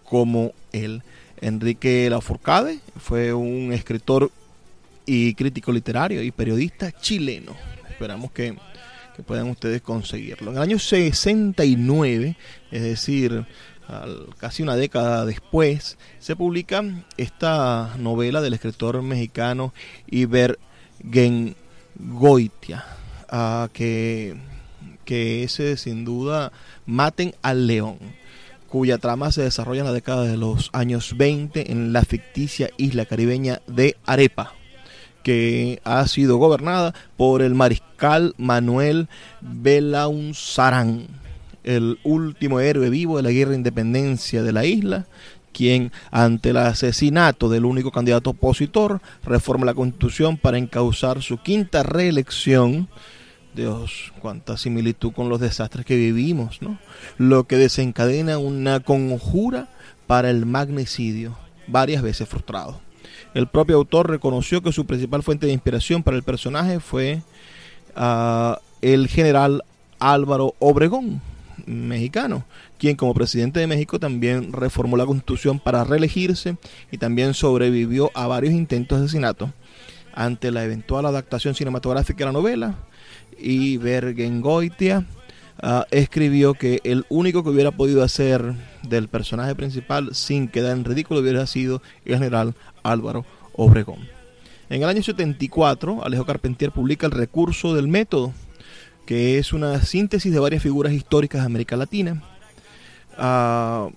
como 0.04 0.54
él. 0.72 1.02
Enrique 1.42 2.10
Laforcade 2.10 2.80
fue 2.98 3.34
un 3.34 3.72
escritor 3.74 4.32
y 5.06 5.34
crítico 5.36 5.72
literario 5.72 6.24
y 6.24 6.32
periodista 6.32 6.92
chileno. 6.92 7.56
Esperamos 7.90 8.32
que, 8.32 8.56
puedan 9.26 9.50
ustedes 9.50 9.82
conseguirlo. 9.82 10.52
En 10.52 10.58
el 10.58 10.64
año 10.64 10.80
69, 10.80 12.36
es 12.70 12.82
decir, 12.84 13.46
casi 14.38 14.64
una 14.64 14.76
década 14.76 15.26
después, 15.26 15.98
se 16.20 16.36
publica 16.36 16.84
esta 17.18 17.96
novela 17.98 18.42
del 18.42 18.54
escritor 18.54 19.02
mexicano 19.02 19.74
Iber 20.08 20.60
Gengoitia, 21.10 22.86
uh, 23.32 23.68
que, 23.72 24.36
que 25.06 25.44
es 25.44 25.62
sin 25.80 26.06
duda 26.06 26.52
Maten 26.86 27.34
al 27.42 27.68
León 27.68 27.98
cuya 28.68 28.98
trama 28.98 29.32
se 29.32 29.42
desarrolla 29.42 29.82
en 29.82 29.88
la 29.88 29.94
década 29.94 30.24
de 30.24 30.38
los 30.38 30.70
años 30.74 31.16
20 31.18 31.72
en 31.72 31.94
la 31.94 32.04
ficticia 32.04 32.70
isla 32.78 33.06
caribeña 33.06 33.62
de 33.68 33.98
Arepa, 34.06 34.54
que 35.24 35.82
ha 35.84 36.06
sido 36.08 36.38
gobernada 36.38 36.94
por 37.16 37.42
el 37.42 37.56
mariscal 37.56 38.34
Manuel 38.38 39.08
Belaunzarán, 39.42 41.08
el 41.64 42.00
último 42.04 42.60
héroe 42.60 42.90
vivo 42.90 43.18
de 43.18 43.24
la 43.24 43.32
guerra 43.32 43.52
de 43.52 43.58
independencia 43.58 44.44
de 44.44 44.52
la 44.52 44.66
isla, 44.66 45.06
quien 45.54 45.92
ante 46.12 46.52
el 46.52 46.58
asesinato 46.58 47.50
del 47.50 47.66
único 47.66 47.92
candidato 47.92 48.30
opositor 48.30 49.02
reforma 49.24 49.66
la 49.66 49.74
constitución 49.74 50.38
para 50.38 50.58
encauzar 50.58 51.22
su 51.22 51.40
quinta 51.40 51.84
reelección. 51.84 52.88
Dios, 53.56 54.14
cuánta 54.22 54.56
similitud 54.56 55.14
con 55.14 55.30
los 55.30 55.40
desastres 55.40 55.84
que 55.84 55.96
vivimos, 55.96 56.62
¿no? 56.62 56.78
Lo 57.18 57.46
que 57.46 57.58
desencadena 57.58 58.38
una 58.38 58.82
conjura 58.82 59.68
para 60.06 60.30
el 60.30 60.46
magnicidio, 60.46 61.36
varias 61.68 62.04
veces 62.04 62.30
frustrado. 62.30 62.80
El 63.34 63.48
propio 63.48 63.78
autor 63.78 64.10
reconoció 64.10 64.62
que 64.62 64.72
su 64.72 64.86
principal 64.86 65.24
fuente 65.24 65.48
de 65.48 65.54
inspiración 65.54 66.04
para 66.04 66.18
el 66.18 66.24
personaje 66.24 66.80
fue 66.80 67.22
ah, 67.96 68.60
el 68.82 69.08
general 69.08 69.64
Álvaro 70.00 70.54
Obregón, 70.60 71.22
mexicano, 71.66 72.46
quien 72.78 72.96
como 72.96 73.14
presidente 73.14 73.60
de 73.60 73.68
México 73.68 74.00
también 74.00 74.54
reformó 74.54 74.98
la 74.98 75.06
constitución 75.06 75.60
para 75.60 75.84
reelegirse 75.84 76.58
y 76.92 76.98
también 76.98 77.34
sobrevivió 77.34 78.12
a 78.14 78.28
varios 78.28 78.54
intentos 78.54 79.00
de 79.00 79.06
asesinato. 79.06 79.54
Ante 80.14 80.52
la 80.52 80.64
eventual 80.64 81.06
adaptación 81.06 81.54
cinematográfica 81.54 82.20
de 82.20 82.26
la 82.26 82.32
novela, 82.32 82.76
y 83.40 83.78
Bergengoitia 83.78 85.06
ah, 85.62 85.86
escribió 85.92 86.54
que 86.54 86.82
el 86.84 87.06
único 87.10 87.44
que 87.44 87.50
hubiera 87.50 87.72
podido 87.72 88.04
hacer 88.04 88.54
del 88.84 89.08
personaje 89.08 89.56
principal 89.56 90.14
sin 90.14 90.48
quedar 90.48 90.76
en 90.76 90.86
ridículo 90.86 91.20
hubiera 91.20 91.46
sido 91.48 91.82
el 92.06 92.16
general 92.16 92.56
Álvaro 92.84 93.26
Obregón. 93.54 94.08
En 94.70 94.84
el 94.84 94.90
año 94.90 95.02
74, 95.02 96.04
Alejo 96.04 96.26
Carpentier 96.26 96.72
publica 96.72 97.06
el 97.06 97.14
recurso 97.14 97.74
del 97.74 97.88
método, 97.88 98.34
que 99.08 99.40
es 99.40 99.54
una 99.54 99.82
síntesis 99.82 100.32
de 100.34 100.40
varias 100.40 100.62
figuras 100.62 100.92
históricas 100.92 101.42
de 101.42 101.46
América 101.46 101.78
Latina, 101.78 102.22
ah, 103.18 103.90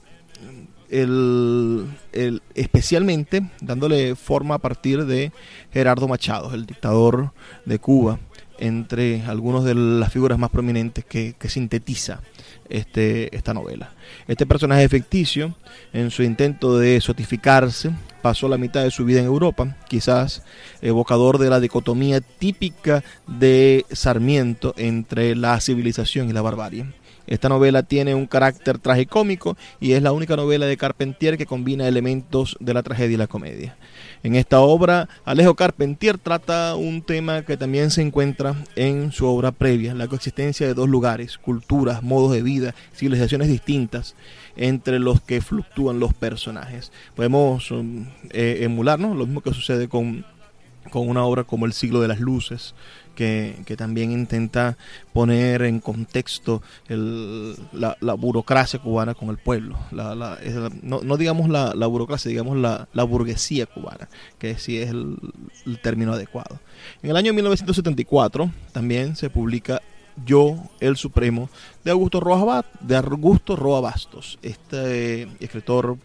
especialmente 2.54 3.50
dándole 3.61 4.14
forma 4.14 4.54
a 4.54 4.58
partir 4.58 5.04
de 5.04 5.32
Gerardo 5.72 6.06
Machado, 6.08 6.54
el 6.54 6.64
dictador 6.64 7.32
de 7.66 7.78
Cuba, 7.80 8.20
entre 8.61 9.22
algunas 9.22 9.64
de 9.64 9.74
las 9.74 10.12
figuras 10.12 10.38
más 10.38 10.50
prominentes 10.50 11.04
que, 11.04 11.34
sintetiza 11.48 12.20
este, 12.68 13.34
esta 13.36 13.52
novela. 13.52 13.92
Este 14.28 14.46
personaje 14.46 14.88
ficticio, 14.88 15.56
en 15.92 16.12
su 16.12 16.22
intento 16.22 16.78
de 16.78 17.00
sotificarse, 17.00 17.90
pasó 18.23 18.49
la 18.49 18.59
mitad 18.59 18.83
de 18.83 18.91
su 18.91 19.05
vida 19.05 19.21
en 19.21 19.27
Europa, 19.27 19.77
quizás 19.89 20.43
evocador 20.83 21.39
de 21.39 21.51
la 21.51 21.61
dicotomía 21.61 22.21
típica 22.21 23.03
de 23.27 23.85
Sarmiento 23.91 24.75
entre 24.77 25.35
la 25.37 25.61
civilización 25.61 26.29
y 26.29 26.33
la 26.33 26.43
barbarie. 26.43 26.87
Esta 27.31 27.49
novela 27.49 27.85
tiene 27.85 28.16
un 28.16 28.27
carácter 28.27 28.79
tragicómico 28.79 29.57
y 29.79 29.93
es 29.93 30.03
la 30.03 30.11
única 30.11 30.35
novela 30.35 30.66
de 30.66 30.77
Carpentier 30.77 31.39
que 31.39 31.47
combina 31.47 31.87
elementos 31.87 32.57
de 32.59 32.75
la 32.75 32.83
tragedia 32.83 33.14
y 33.14 33.18
la 33.18 33.29
comedia. 33.29 33.77
En 34.25 34.35
esta 34.35 34.61
obra, 34.61 35.09
Alejo 35.25 35.55
Carpentier 35.55 36.18
trata 36.18 36.75
un 36.75 37.03
tema 37.03 37.43
que 37.43 37.57
también 37.57 37.93
se 37.93 38.03
encuentra 38.03 38.57
en 38.75 39.12
su 39.12 39.27
obra 39.27 39.53
previa, 39.53 39.95
la 39.95 40.09
coexistencia 40.09 40.66
de 40.66 40.75
dos 40.75 40.89
lugares, 40.89 41.39
culturas, 41.39 42.03
modos 42.03 42.33
de 42.33 42.43
vida, 42.43 42.75
civilizaciones 42.93 43.47
distintas 43.47 44.16
entre 44.61 44.98
los 44.98 45.22
que 45.22 45.40
fluctúan 45.40 45.98
los 45.98 46.12
personajes. 46.12 46.92
Podemos 47.16 47.70
um, 47.70 48.06
eh, 48.28 48.58
emular 48.61 49.00
lo 49.00 49.14
mismo 49.14 49.40
que 49.40 49.54
sucede 49.54 49.88
con, 49.88 50.26
con 50.90 51.08
una 51.08 51.24
obra 51.24 51.44
como 51.44 51.64
El 51.64 51.72
siglo 51.72 52.02
de 52.02 52.08
las 52.08 52.20
luces, 52.20 52.74
que, 53.14 53.74
también 53.76 54.12
intenta 54.12 54.76
poner 55.12 55.62
en 55.62 55.80
contexto 55.80 56.62
la, 56.88 58.14
burocracia 58.14 58.78
cubana 58.78 59.14
con 59.14 59.30
el 59.30 59.38
pueblo. 59.38 59.78
no, 60.82 61.16
digamos 61.16 61.48
la, 61.48 61.86
burocracia, 61.86 62.28
digamos 62.28 62.58
la, 62.58 63.04
burguesía 63.04 63.64
cubana, 63.64 64.11
que 64.38 64.58
sí 64.58 64.78
es 64.78 64.90
el, 64.90 65.16
término 65.82 66.12
adecuado. 66.12 66.61
En 67.02 67.11
el 67.11 67.16
año 67.16 67.32
1974 67.32 68.50
también 68.72 69.16
se 69.16 69.30
publica 69.30 69.80
yo, 70.25 70.57
el 70.81 70.97
Supremo, 70.97 71.49
de 71.85 71.91
Augusto 71.91 72.21
Roa, 72.21 72.64
de 72.81 72.97
Augusto 72.97 73.57
este 74.43 75.29
escritor 75.41 75.97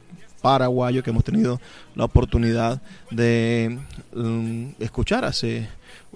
paraguayo 0.42 1.02
que 1.02 1.10
hemos 1.10 1.24
tenido 1.24 1.60
la 1.96 2.06
oportunidad 2.06 2.82
de 3.10 3.80
mm, 4.14 4.68
escuchar 4.80 5.26
hace 5.26 5.68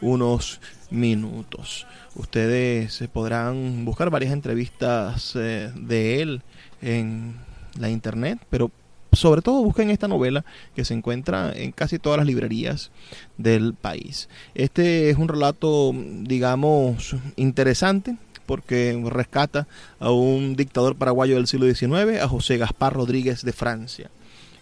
unos 0.01 0.61
minutos. 0.91 1.87
Ustedes 2.15 2.93
podrán 3.07 3.85
buscar 3.85 4.09
varias 4.09 4.31
entrevistas 4.31 5.35
eh, 5.35 5.71
de 5.75 6.21
él 6.21 6.41
en 6.81 7.35
la 7.79 7.89
internet, 7.89 8.39
pero 8.49 8.71
sobre 9.11 9.41
todo 9.41 9.63
busquen 9.63 9.89
esta 9.89 10.07
novela 10.07 10.45
que 10.75 10.85
se 10.85 10.93
encuentra 10.93 11.51
en 11.55 11.71
casi 11.71 11.99
todas 11.99 12.17
las 12.17 12.27
librerías 12.27 12.91
del 13.37 13.73
país. 13.73 14.29
Este 14.55 15.09
es 15.09 15.17
un 15.17 15.27
relato, 15.27 15.93
digamos, 15.93 17.15
interesante 17.35 18.17
porque 18.45 18.99
rescata 19.09 19.67
a 19.99 20.11
un 20.11 20.55
dictador 20.55 20.95
paraguayo 20.95 21.35
del 21.35 21.45
siglo 21.45 21.67
XIX, 21.71 22.19
a 22.19 22.27
José 22.27 22.57
Gaspar 22.57 22.93
Rodríguez 22.93 23.43
de 23.43 23.53
Francia. 23.53 24.09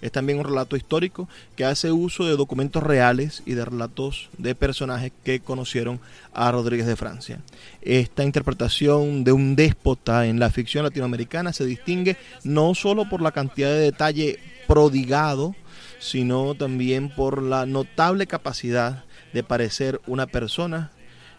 Es 0.01 0.11
también 0.11 0.39
un 0.39 0.45
relato 0.45 0.75
histórico 0.75 1.27
que 1.55 1.65
hace 1.65 1.91
uso 1.91 2.25
de 2.25 2.37
documentos 2.37 2.83
reales 2.83 3.41
y 3.45 3.53
de 3.53 3.65
relatos 3.65 4.29
de 4.37 4.55
personajes 4.55 5.11
que 5.23 5.39
conocieron 5.39 5.99
a 6.33 6.51
Rodríguez 6.51 6.85
de 6.85 6.95
Francia. 6.95 7.39
Esta 7.81 8.23
interpretación 8.23 9.23
de 9.23 9.31
un 9.31 9.55
déspota 9.55 10.27
en 10.27 10.39
la 10.39 10.49
ficción 10.49 10.83
latinoamericana 10.83 11.53
se 11.53 11.65
distingue 11.65 12.17
no 12.43 12.75
solo 12.75 13.09
por 13.09 13.21
la 13.21 13.31
cantidad 13.31 13.69
de 13.69 13.79
detalle 13.79 14.39
prodigado, 14.67 15.55
sino 15.99 16.53
también 16.55 17.09
por 17.09 17.41
la 17.41 17.65
notable 17.65 18.27
capacidad 18.27 19.05
de 19.33 19.43
parecer 19.43 19.99
una 20.07 20.27
persona 20.27 20.91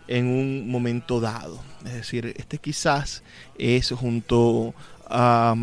en 0.09 0.27
un 0.27 0.69
momento 0.71 1.21
dado. 1.21 1.61
Es 1.85 1.95
decir, 1.95 2.35
este 2.37 2.59
quizás 2.59 3.23
es 3.59 3.91
junto 3.91 4.75
a 5.09 5.55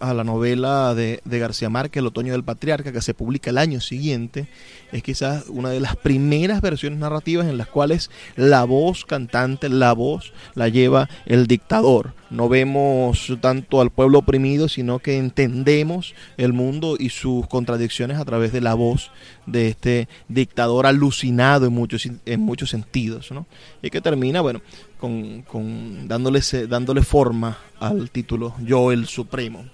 a 0.00 0.14
la 0.14 0.24
novela 0.24 0.94
de, 0.94 1.20
de, 1.24 1.38
García 1.38 1.70
Márquez, 1.70 2.00
El 2.00 2.06
Otoño 2.06 2.32
del 2.32 2.44
Patriarca, 2.44 2.92
que 2.92 3.00
se 3.00 3.14
publica 3.14 3.50
el 3.50 3.58
año 3.58 3.80
siguiente, 3.80 4.48
es 4.92 5.02
quizás 5.02 5.44
una 5.48 5.70
de 5.70 5.80
las 5.80 5.96
primeras 5.96 6.60
versiones 6.60 6.98
narrativas 6.98 7.46
en 7.46 7.58
las 7.58 7.68
cuales 7.68 8.10
la 8.36 8.64
voz 8.64 9.04
cantante, 9.04 9.68
la 9.68 9.92
voz 9.92 10.32
la 10.54 10.68
lleva 10.68 11.08
el 11.26 11.46
dictador. 11.46 12.14
No 12.28 12.48
vemos 12.48 13.32
tanto 13.40 13.80
al 13.80 13.90
pueblo 13.90 14.18
oprimido, 14.18 14.68
sino 14.68 14.98
que 14.98 15.16
entendemos 15.16 16.14
el 16.36 16.52
mundo 16.52 16.96
y 16.98 17.10
sus 17.10 17.46
contradicciones 17.46 18.18
a 18.18 18.24
través 18.24 18.52
de 18.52 18.60
la 18.60 18.74
voz 18.74 19.12
de 19.46 19.68
este 19.68 20.08
dictador 20.28 20.86
alucinado 20.86 21.66
en 21.66 21.72
muchos, 21.72 22.08
en 22.24 22.40
muchos 22.40 22.70
sentidos. 22.70 23.30
¿no? 23.30 23.46
Y 23.80 23.90
que 23.90 24.00
termina, 24.00 24.40
bueno, 24.40 24.60
con, 24.98 25.42
con 25.42 26.08
dándole, 26.08 26.40
dándole 26.68 27.02
forma 27.02 27.58
al 27.78 28.10
título 28.10 28.54
Yo 28.64 28.90
el 28.90 29.06
Supremo. 29.06 29.64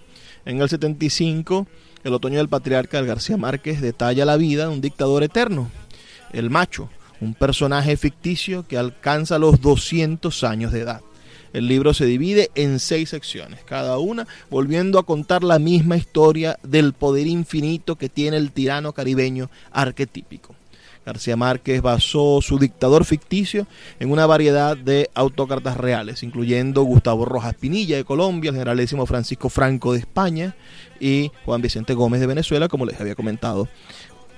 En 0.45 0.61
el 0.61 0.69
75, 0.69 1.67
El 2.05 2.15
otoño 2.15 2.39
del 2.39 2.49
patriarca 2.49 3.01
García 3.01 3.37
Márquez 3.37 3.81
detalla 3.81 4.25
la 4.25 4.37
vida 4.37 4.65
de 4.65 4.75
un 4.75 4.81
dictador 4.81 5.23
eterno, 5.23 5.71
el 6.33 6.51
macho, 6.51 6.91
un 7.21 7.35
personaje 7.35 7.97
ficticio 7.97 8.67
que 8.67 8.77
alcanza 8.77 9.39
los 9.39 9.61
200 9.61 10.43
años 10.43 10.73
de 10.73 10.81
edad. 10.81 11.01
El 11.53 11.69
libro 11.69 11.93
se 11.93 12.07
divide 12.07 12.51
en 12.55 12.79
seis 12.79 13.11
secciones, 13.11 13.61
cada 13.65 13.99
una 13.99 14.27
volviendo 14.51 14.99
a 14.99 15.05
contar 15.05 15.45
la 15.45 15.59
misma 15.59 15.97
historia 15.97 16.59
del 16.63 16.93
poder 16.95 17.27
infinito 17.27 17.97
que 17.97 18.09
tiene 18.09 18.39
el 18.39 18.53
tirano 18.53 18.93
caribeño 18.93 19.51
arquetípico. 19.71 20.55
García 21.05 21.37
Márquez 21.37 21.83
basó 21.83 22.41
su 22.41 22.59
dictador 22.59 23.05
ficticio 23.05 23.67
en 23.99 24.13
una 24.13 24.25
variedad 24.27 24.77
de 24.77 25.11
autócratas 25.15 25.77
reales, 25.77 26.23
incluyendo 26.23 26.83
Gustavo 26.83 27.25
Rojas 27.25 27.55
Pinilla 27.55 27.97
de 27.97 28.05
Colombia, 28.05 28.51
el 28.51 28.55
generalísimo 28.55 29.05
Francisco 29.05 29.49
Franco 29.49 29.93
de 29.93 29.99
España 29.99 30.55
y 31.01 31.33
Juan 31.45 31.61
Vicente 31.61 31.95
Gómez 31.95 32.21
de 32.21 32.29
Venezuela, 32.29 32.69
como 32.69 32.87
les 32.87 33.01
había 33.01 33.17
comentado 33.17 33.69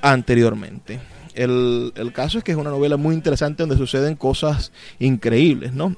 anteriormente. 0.01 1.01
El, 1.35 1.93
el 1.97 2.13
caso 2.13 2.39
es 2.39 2.45
que 2.45 2.53
es 2.53 2.59
una 2.59 2.71
novela 2.71 2.97
muy 2.97 3.15
interesante 3.15 3.63
donde 3.63 3.77
suceden 3.77 4.15
cosas 4.15 4.73
increíbles, 4.99 5.75
¿no? 5.75 5.95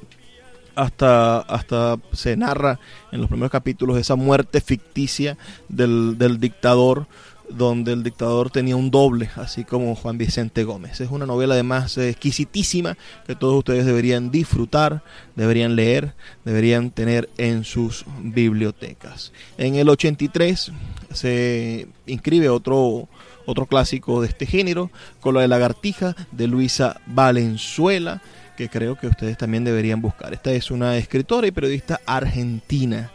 Hasta, 0.77 1.41
hasta 1.41 1.99
se 2.12 2.37
narra 2.37 2.79
en 3.11 3.20
los 3.20 3.29
primeros 3.29 3.51
capítulos 3.51 3.99
esa 3.99 4.14
muerte 4.14 4.61
ficticia 4.61 5.37
del, 5.68 6.16
del 6.18 6.39
dictador 6.39 7.07
donde 7.49 7.93
el 7.93 8.03
dictador 8.03 8.51
tenía 8.51 8.77
un 8.77 8.91
doble, 8.91 9.31
así 9.37 9.64
como 9.64 9.95
Juan 9.95 10.18
Vicente 10.18 10.64
Gómez. 10.64 11.01
Es 11.01 11.11
una 11.11 11.27
novela 11.27 11.55
además 11.55 11.97
exquisitísima 11.97 12.97
que 13.27 13.37
todos 13.37 13.57
ustedes 13.57 13.87
deberían 13.87 14.31
disfrutar, 14.31 15.03
deberían 15.35 15.77
leer, 15.77 16.14
deberían 16.45 16.91
tener 16.91 17.29
en 17.39 17.64
sus 17.64 18.05
bibliotecas. 18.20 19.33
En 19.59 19.77
el 19.77 19.89
83 19.89 20.72
se 21.12 21.87
inscribe 22.07 22.49
otro, 22.49 23.09
otro 23.47 23.66
clásico 23.66 24.20
de 24.20 24.29
este 24.29 24.47
género, 24.47 24.91
con 25.20 25.35
la 25.35 25.43
de 25.43 25.49
Lagartija, 25.49 26.16
de 26.33 26.49
Luisa 26.49 27.01
Valenzuela, 27.07 28.22
que 28.57 28.69
creo 28.69 28.97
que 28.97 29.07
ustedes 29.07 29.39
también 29.39 29.65
deberían 29.65 30.01
buscar. 30.01 30.33
Esta 30.33 30.53
es 30.53 30.71
una 30.71 30.97
escritora 30.97 31.47
y 31.47 31.53
periodista 31.53 32.01
argentina 32.07 33.11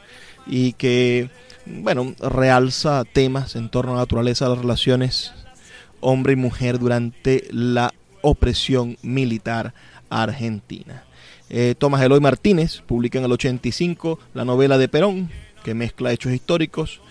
y 0.47 0.73
que 0.73 1.29
bueno, 1.65 2.15
realza 2.19 3.03
temas 3.05 3.55
en 3.55 3.69
torno 3.69 3.91
a 3.91 3.95
la 3.95 4.01
naturaleza 4.01 4.45
de 4.45 4.51
las 4.51 4.59
relaciones 4.59 5.33
hombre 5.99 6.33
y 6.33 6.35
mujer 6.35 6.79
durante 6.79 7.47
la 7.51 7.93
opresión 8.21 8.97
militar 9.01 9.73
argentina. 10.09 11.03
Eh, 11.49 11.75
Tomás 11.77 12.01
Eloy 12.01 12.19
Martínez 12.19 12.81
publica 12.81 13.19
en 13.19 13.25
el 13.25 13.31
85 13.31 14.19
la 14.33 14.45
novela 14.45 14.77
de 14.77 14.87
Perón, 14.87 15.29
que 15.63 15.73
mezcla 15.73 16.11
hechos 16.11 16.33
históricos 16.33 17.01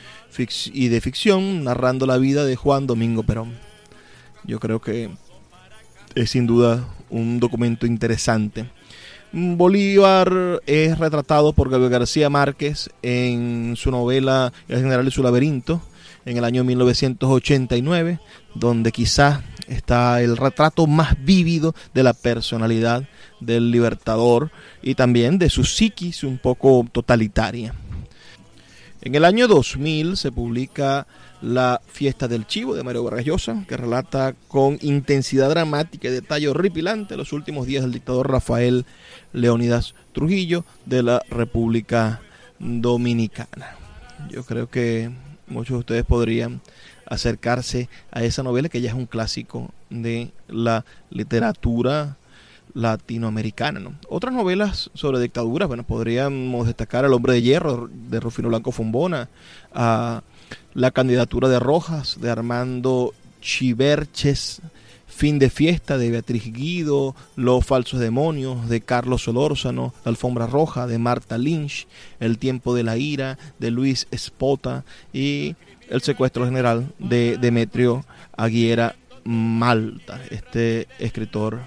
y 0.73 0.89
de 0.89 1.01
ficción, 1.01 1.65
narrando 1.65 2.07
la 2.07 2.19
vida 2.19 2.45
de 2.45 2.57
Juan 2.57 2.87
Domingo 2.87 3.23
Perón. 3.23 3.59
Yo 4.45 4.59
creo 4.59 4.81
que 4.81 5.11
es 6.15 6.31
sin 6.31 6.47
duda 6.47 6.89
un 7.11 7.41
documento 7.41 7.87
interesante 7.87 8.67
Bolívar 9.33 10.61
es 10.67 10.99
retratado 10.99 11.53
por 11.53 11.71
Gabriel 11.71 11.93
García 11.93 12.29
Márquez 12.29 12.91
en 13.03 13.75
su 13.77 13.93
novela 13.93 14.53
El 14.67 14.81
general 14.81 15.07
y 15.07 15.13
su 15.13 15.23
laberinto 15.23 15.81
en 16.25 16.37
el 16.37 16.45
año 16.45 16.65
1989, 16.65 18.19
donde 18.55 18.91
quizás 18.91 19.41
está 19.69 20.21
el 20.21 20.37
retrato 20.37 20.89
más 20.89 21.15
vívido 21.25 21.77
de 21.95 22.03
la 22.03 22.13
personalidad 22.13 23.09
del 23.39 23.71
libertador 23.71 24.51
y 24.83 24.97
también 24.97 25.39
de 25.39 25.49
su 25.49 25.65
psiquis 25.65 26.25
un 26.25 26.39
poco 26.39 26.85
totalitaria. 26.91 27.73
En 29.01 29.15
el 29.15 29.25
año 29.25 29.47
2000 29.47 30.17
se 30.17 30.33
publica 30.33 31.07
La 31.43 31.81
fiesta 31.87 32.29
del 32.29 32.47
chivo 32.47 32.75
de 32.75 32.83
Mario 32.83 33.05
Vargas 33.05 33.25
Llosa, 33.25 33.65
que 33.67 33.77
relata 33.77 34.35
con 34.49 34.79
intensidad 34.83 35.49
dramática 35.49 36.09
y 36.09 36.11
detalle 36.11 36.49
horripilante 36.49 37.17
los 37.17 37.33
últimos 37.33 37.67
días 37.67 37.83
del 37.83 37.93
dictador 37.93 38.31
Rafael 38.31 38.85
Leonidas 39.33 39.95
Trujillo 40.13 40.67
de 40.85 41.03
la 41.03 41.23
República 41.31 42.21
Dominicana. 42.59 43.77
Yo 44.29 44.45
creo 44.45 44.69
que 44.69 45.11
muchos 45.47 45.77
de 45.77 45.79
ustedes 45.79 46.05
podrían 46.05 46.61
acercarse 47.07 47.89
a 48.11 48.23
esa 48.23 48.43
novela 48.43 48.69
que 48.69 48.83
ya 48.83 48.91
es 48.91 48.95
un 48.95 49.07
clásico 49.07 49.71
de 49.89 50.33
la 50.47 50.85
literatura 51.09 52.19
latinoamericana. 52.75 53.81
Otras 54.09 54.35
novelas 54.35 54.91
sobre 54.95 55.21
dictaduras, 55.21 55.69
bueno, 55.69 55.85
podríamos 55.85 56.67
destacar 56.67 57.05
El 57.05 57.13
hombre 57.13 57.33
de 57.35 57.43
hierro 57.43 57.89
de 57.91 58.21
Rufino 58.21 58.49
Blanco 58.49 58.73
Fombona, 58.73 59.29
a 59.75 60.23
la 60.75 60.91
candidatura 60.91 61.49
de 61.49 61.59
Rojas 61.59 62.19
de 62.21 62.31
Armando 62.31 63.15
Chiverches, 63.41 64.63
Fin 65.07 65.39
de 65.39 65.51
fiesta 65.51 65.99
de 65.99 66.11
Beatriz 66.11 66.53
Guido, 66.53 67.15
Los 67.37 67.67
falsos 67.67 68.01
demonios 68.01 68.69
de 68.69 68.81
Carlos 68.81 69.25
Solórzano, 69.25 69.93
La 70.05 70.11
alfombra 70.11 70.47
roja 70.47 70.87
de 70.87 70.99
Marta 70.99 71.37
Lynch, 71.37 71.87
El 72.21 72.39
tiempo 72.39 72.75
de 72.75 72.85
la 72.85 72.97
ira 72.97 73.37
de 73.59 73.71
Luis 73.71 74.07
Espota 74.13 74.85
y 75.13 75.57
El 75.91 76.01
secuestro 76.01 76.47
general 76.47 76.93
de 76.99 77.37
Demetrio 77.39 78.05
Aguilera 78.37 78.95
Malta, 79.25 80.21
este 80.31 80.89
escritor 80.99 81.61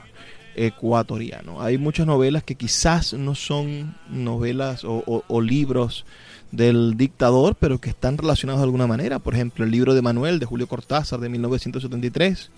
ecuatoriano. 0.56 1.62
Hay 1.62 1.78
muchas 1.78 2.08
novelas 2.08 2.44
que 2.44 2.56
quizás 2.56 3.14
no 3.14 3.36
son 3.36 3.96
novelas 4.10 4.84
o, 4.84 5.24
o, 5.28 5.42
libros 5.42 6.06
del 6.54 6.96
dictador, 6.98 7.56
pero 7.60 7.82
que 7.82 7.90
están 7.90 8.18
relacionados 8.18 8.62
de 8.62 8.66
alguna 8.66 8.86
manera. 8.86 9.18
Por 9.18 9.34
ejemplo, 9.34 9.66
el 9.66 9.72
libro 9.72 9.96
de 9.96 10.04
Manuel 10.04 10.40
de 10.40 10.46
Julio 10.46 10.68
Cortázar 10.68 11.20
de 11.20 11.28
1973 11.28 12.52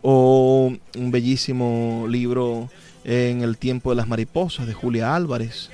o 0.00 0.72
un 0.96 1.10
bellísimo 1.10 2.06
libro 2.08 2.70
en 3.04 3.42
el 3.42 3.58
tiempo 3.58 3.90
de 3.90 3.96
las 3.96 4.08
mariposas 4.08 4.66
de 4.66 4.72
Julia 4.72 5.14
Álvarez, 5.14 5.70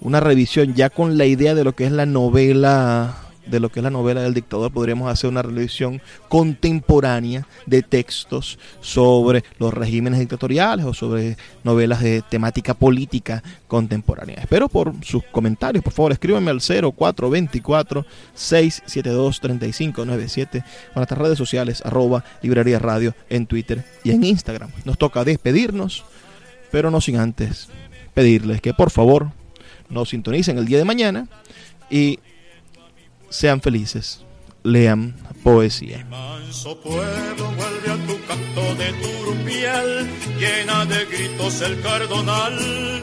una 0.00 0.20
revisión 0.20 0.74
ya 0.74 0.90
con 0.90 1.18
la 1.18 1.26
idea 1.26 1.54
de 1.54 1.64
lo 1.64 1.74
que 1.74 1.86
es 1.86 1.92
la 1.92 2.06
novela 2.06 3.16
de 3.46 3.60
lo 3.60 3.70
que 3.70 3.80
es 3.80 3.84
la 3.84 3.90
novela 3.90 4.22
del 4.22 4.34
dictador, 4.34 4.70
podríamos 4.70 5.10
hacer 5.10 5.28
una 5.28 5.42
revisión 5.42 6.00
contemporánea 6.28 7.46
de 7.66 7.82
textos 7.82 8.58
sobre 8.80 9.44
los 9.58 9.74
regímenes 9.74 10.20
dictatoriales 10.20 10.86
o 10.86 10.94
sobre 10.94 11.36
novelas 11.64 12.00
de 12.00 12.22
temática 12.22 12.74
política 12.74 13.42
contemporánea. 13.66 14.36
Espero 14.36 14.68
por 14.68 14.94
sus 15.02 15.24
comentarios, 15.24 15.82
por 15.82 15.92
favor, 15.92 16.12
escríbanme 16.12 16.50
al 16.50 16.60
0424 16.60 18.06
672 18.34 19.40
3597 19.40 20.64
o 20.94 20.98
nuestras 21.00 21.18
redes 21.18 21.38
sociales, 21.38 21.82
arroba 21.84 22.24
librería 22.42 22.78
radio 22.78 23.14
en 23.28 23.46
Twitter 23.46 23.84
y 24.04 24.12
en 24.12 24.22
Instagram. 24.22 24.70
Nos 24.84 24.98
toca 24.98 25.24
despedirnos, 25.24 26.04
pero 26.70 26.90
no 26.90 27.00
sin 27.00 27.16
antes 27.16 27.68
pedirles 28.14 28.60
que 28.60 28.74
por 28.74 28.90
favor 28.90 29.39
nos 29.90 30.08
sintonicen 30.10 30.58
el 30.58 30.66
día 30.66 30.78
de 30.78 30.84
mañana 30.84 31.28
y 31.90 32.18
sean 33.28 33.60
felices, 33.60 34.24
lean 34.62 35.14
poesía. 35.42 36.04
Manso 36.08 36.80
pueblo 36.80 37.52
vuelve 37.56 37.90
a 37.90 38.06
tu 38.06 38.24
canto 38.26 38.74
de 38.76 38.92
turpial, 38.92 40.08
llena 40.38 40.84
de 40.86 41.04
gritos 41.06 41.60
el 41.62 41.80
cardonal. 41.80 43.02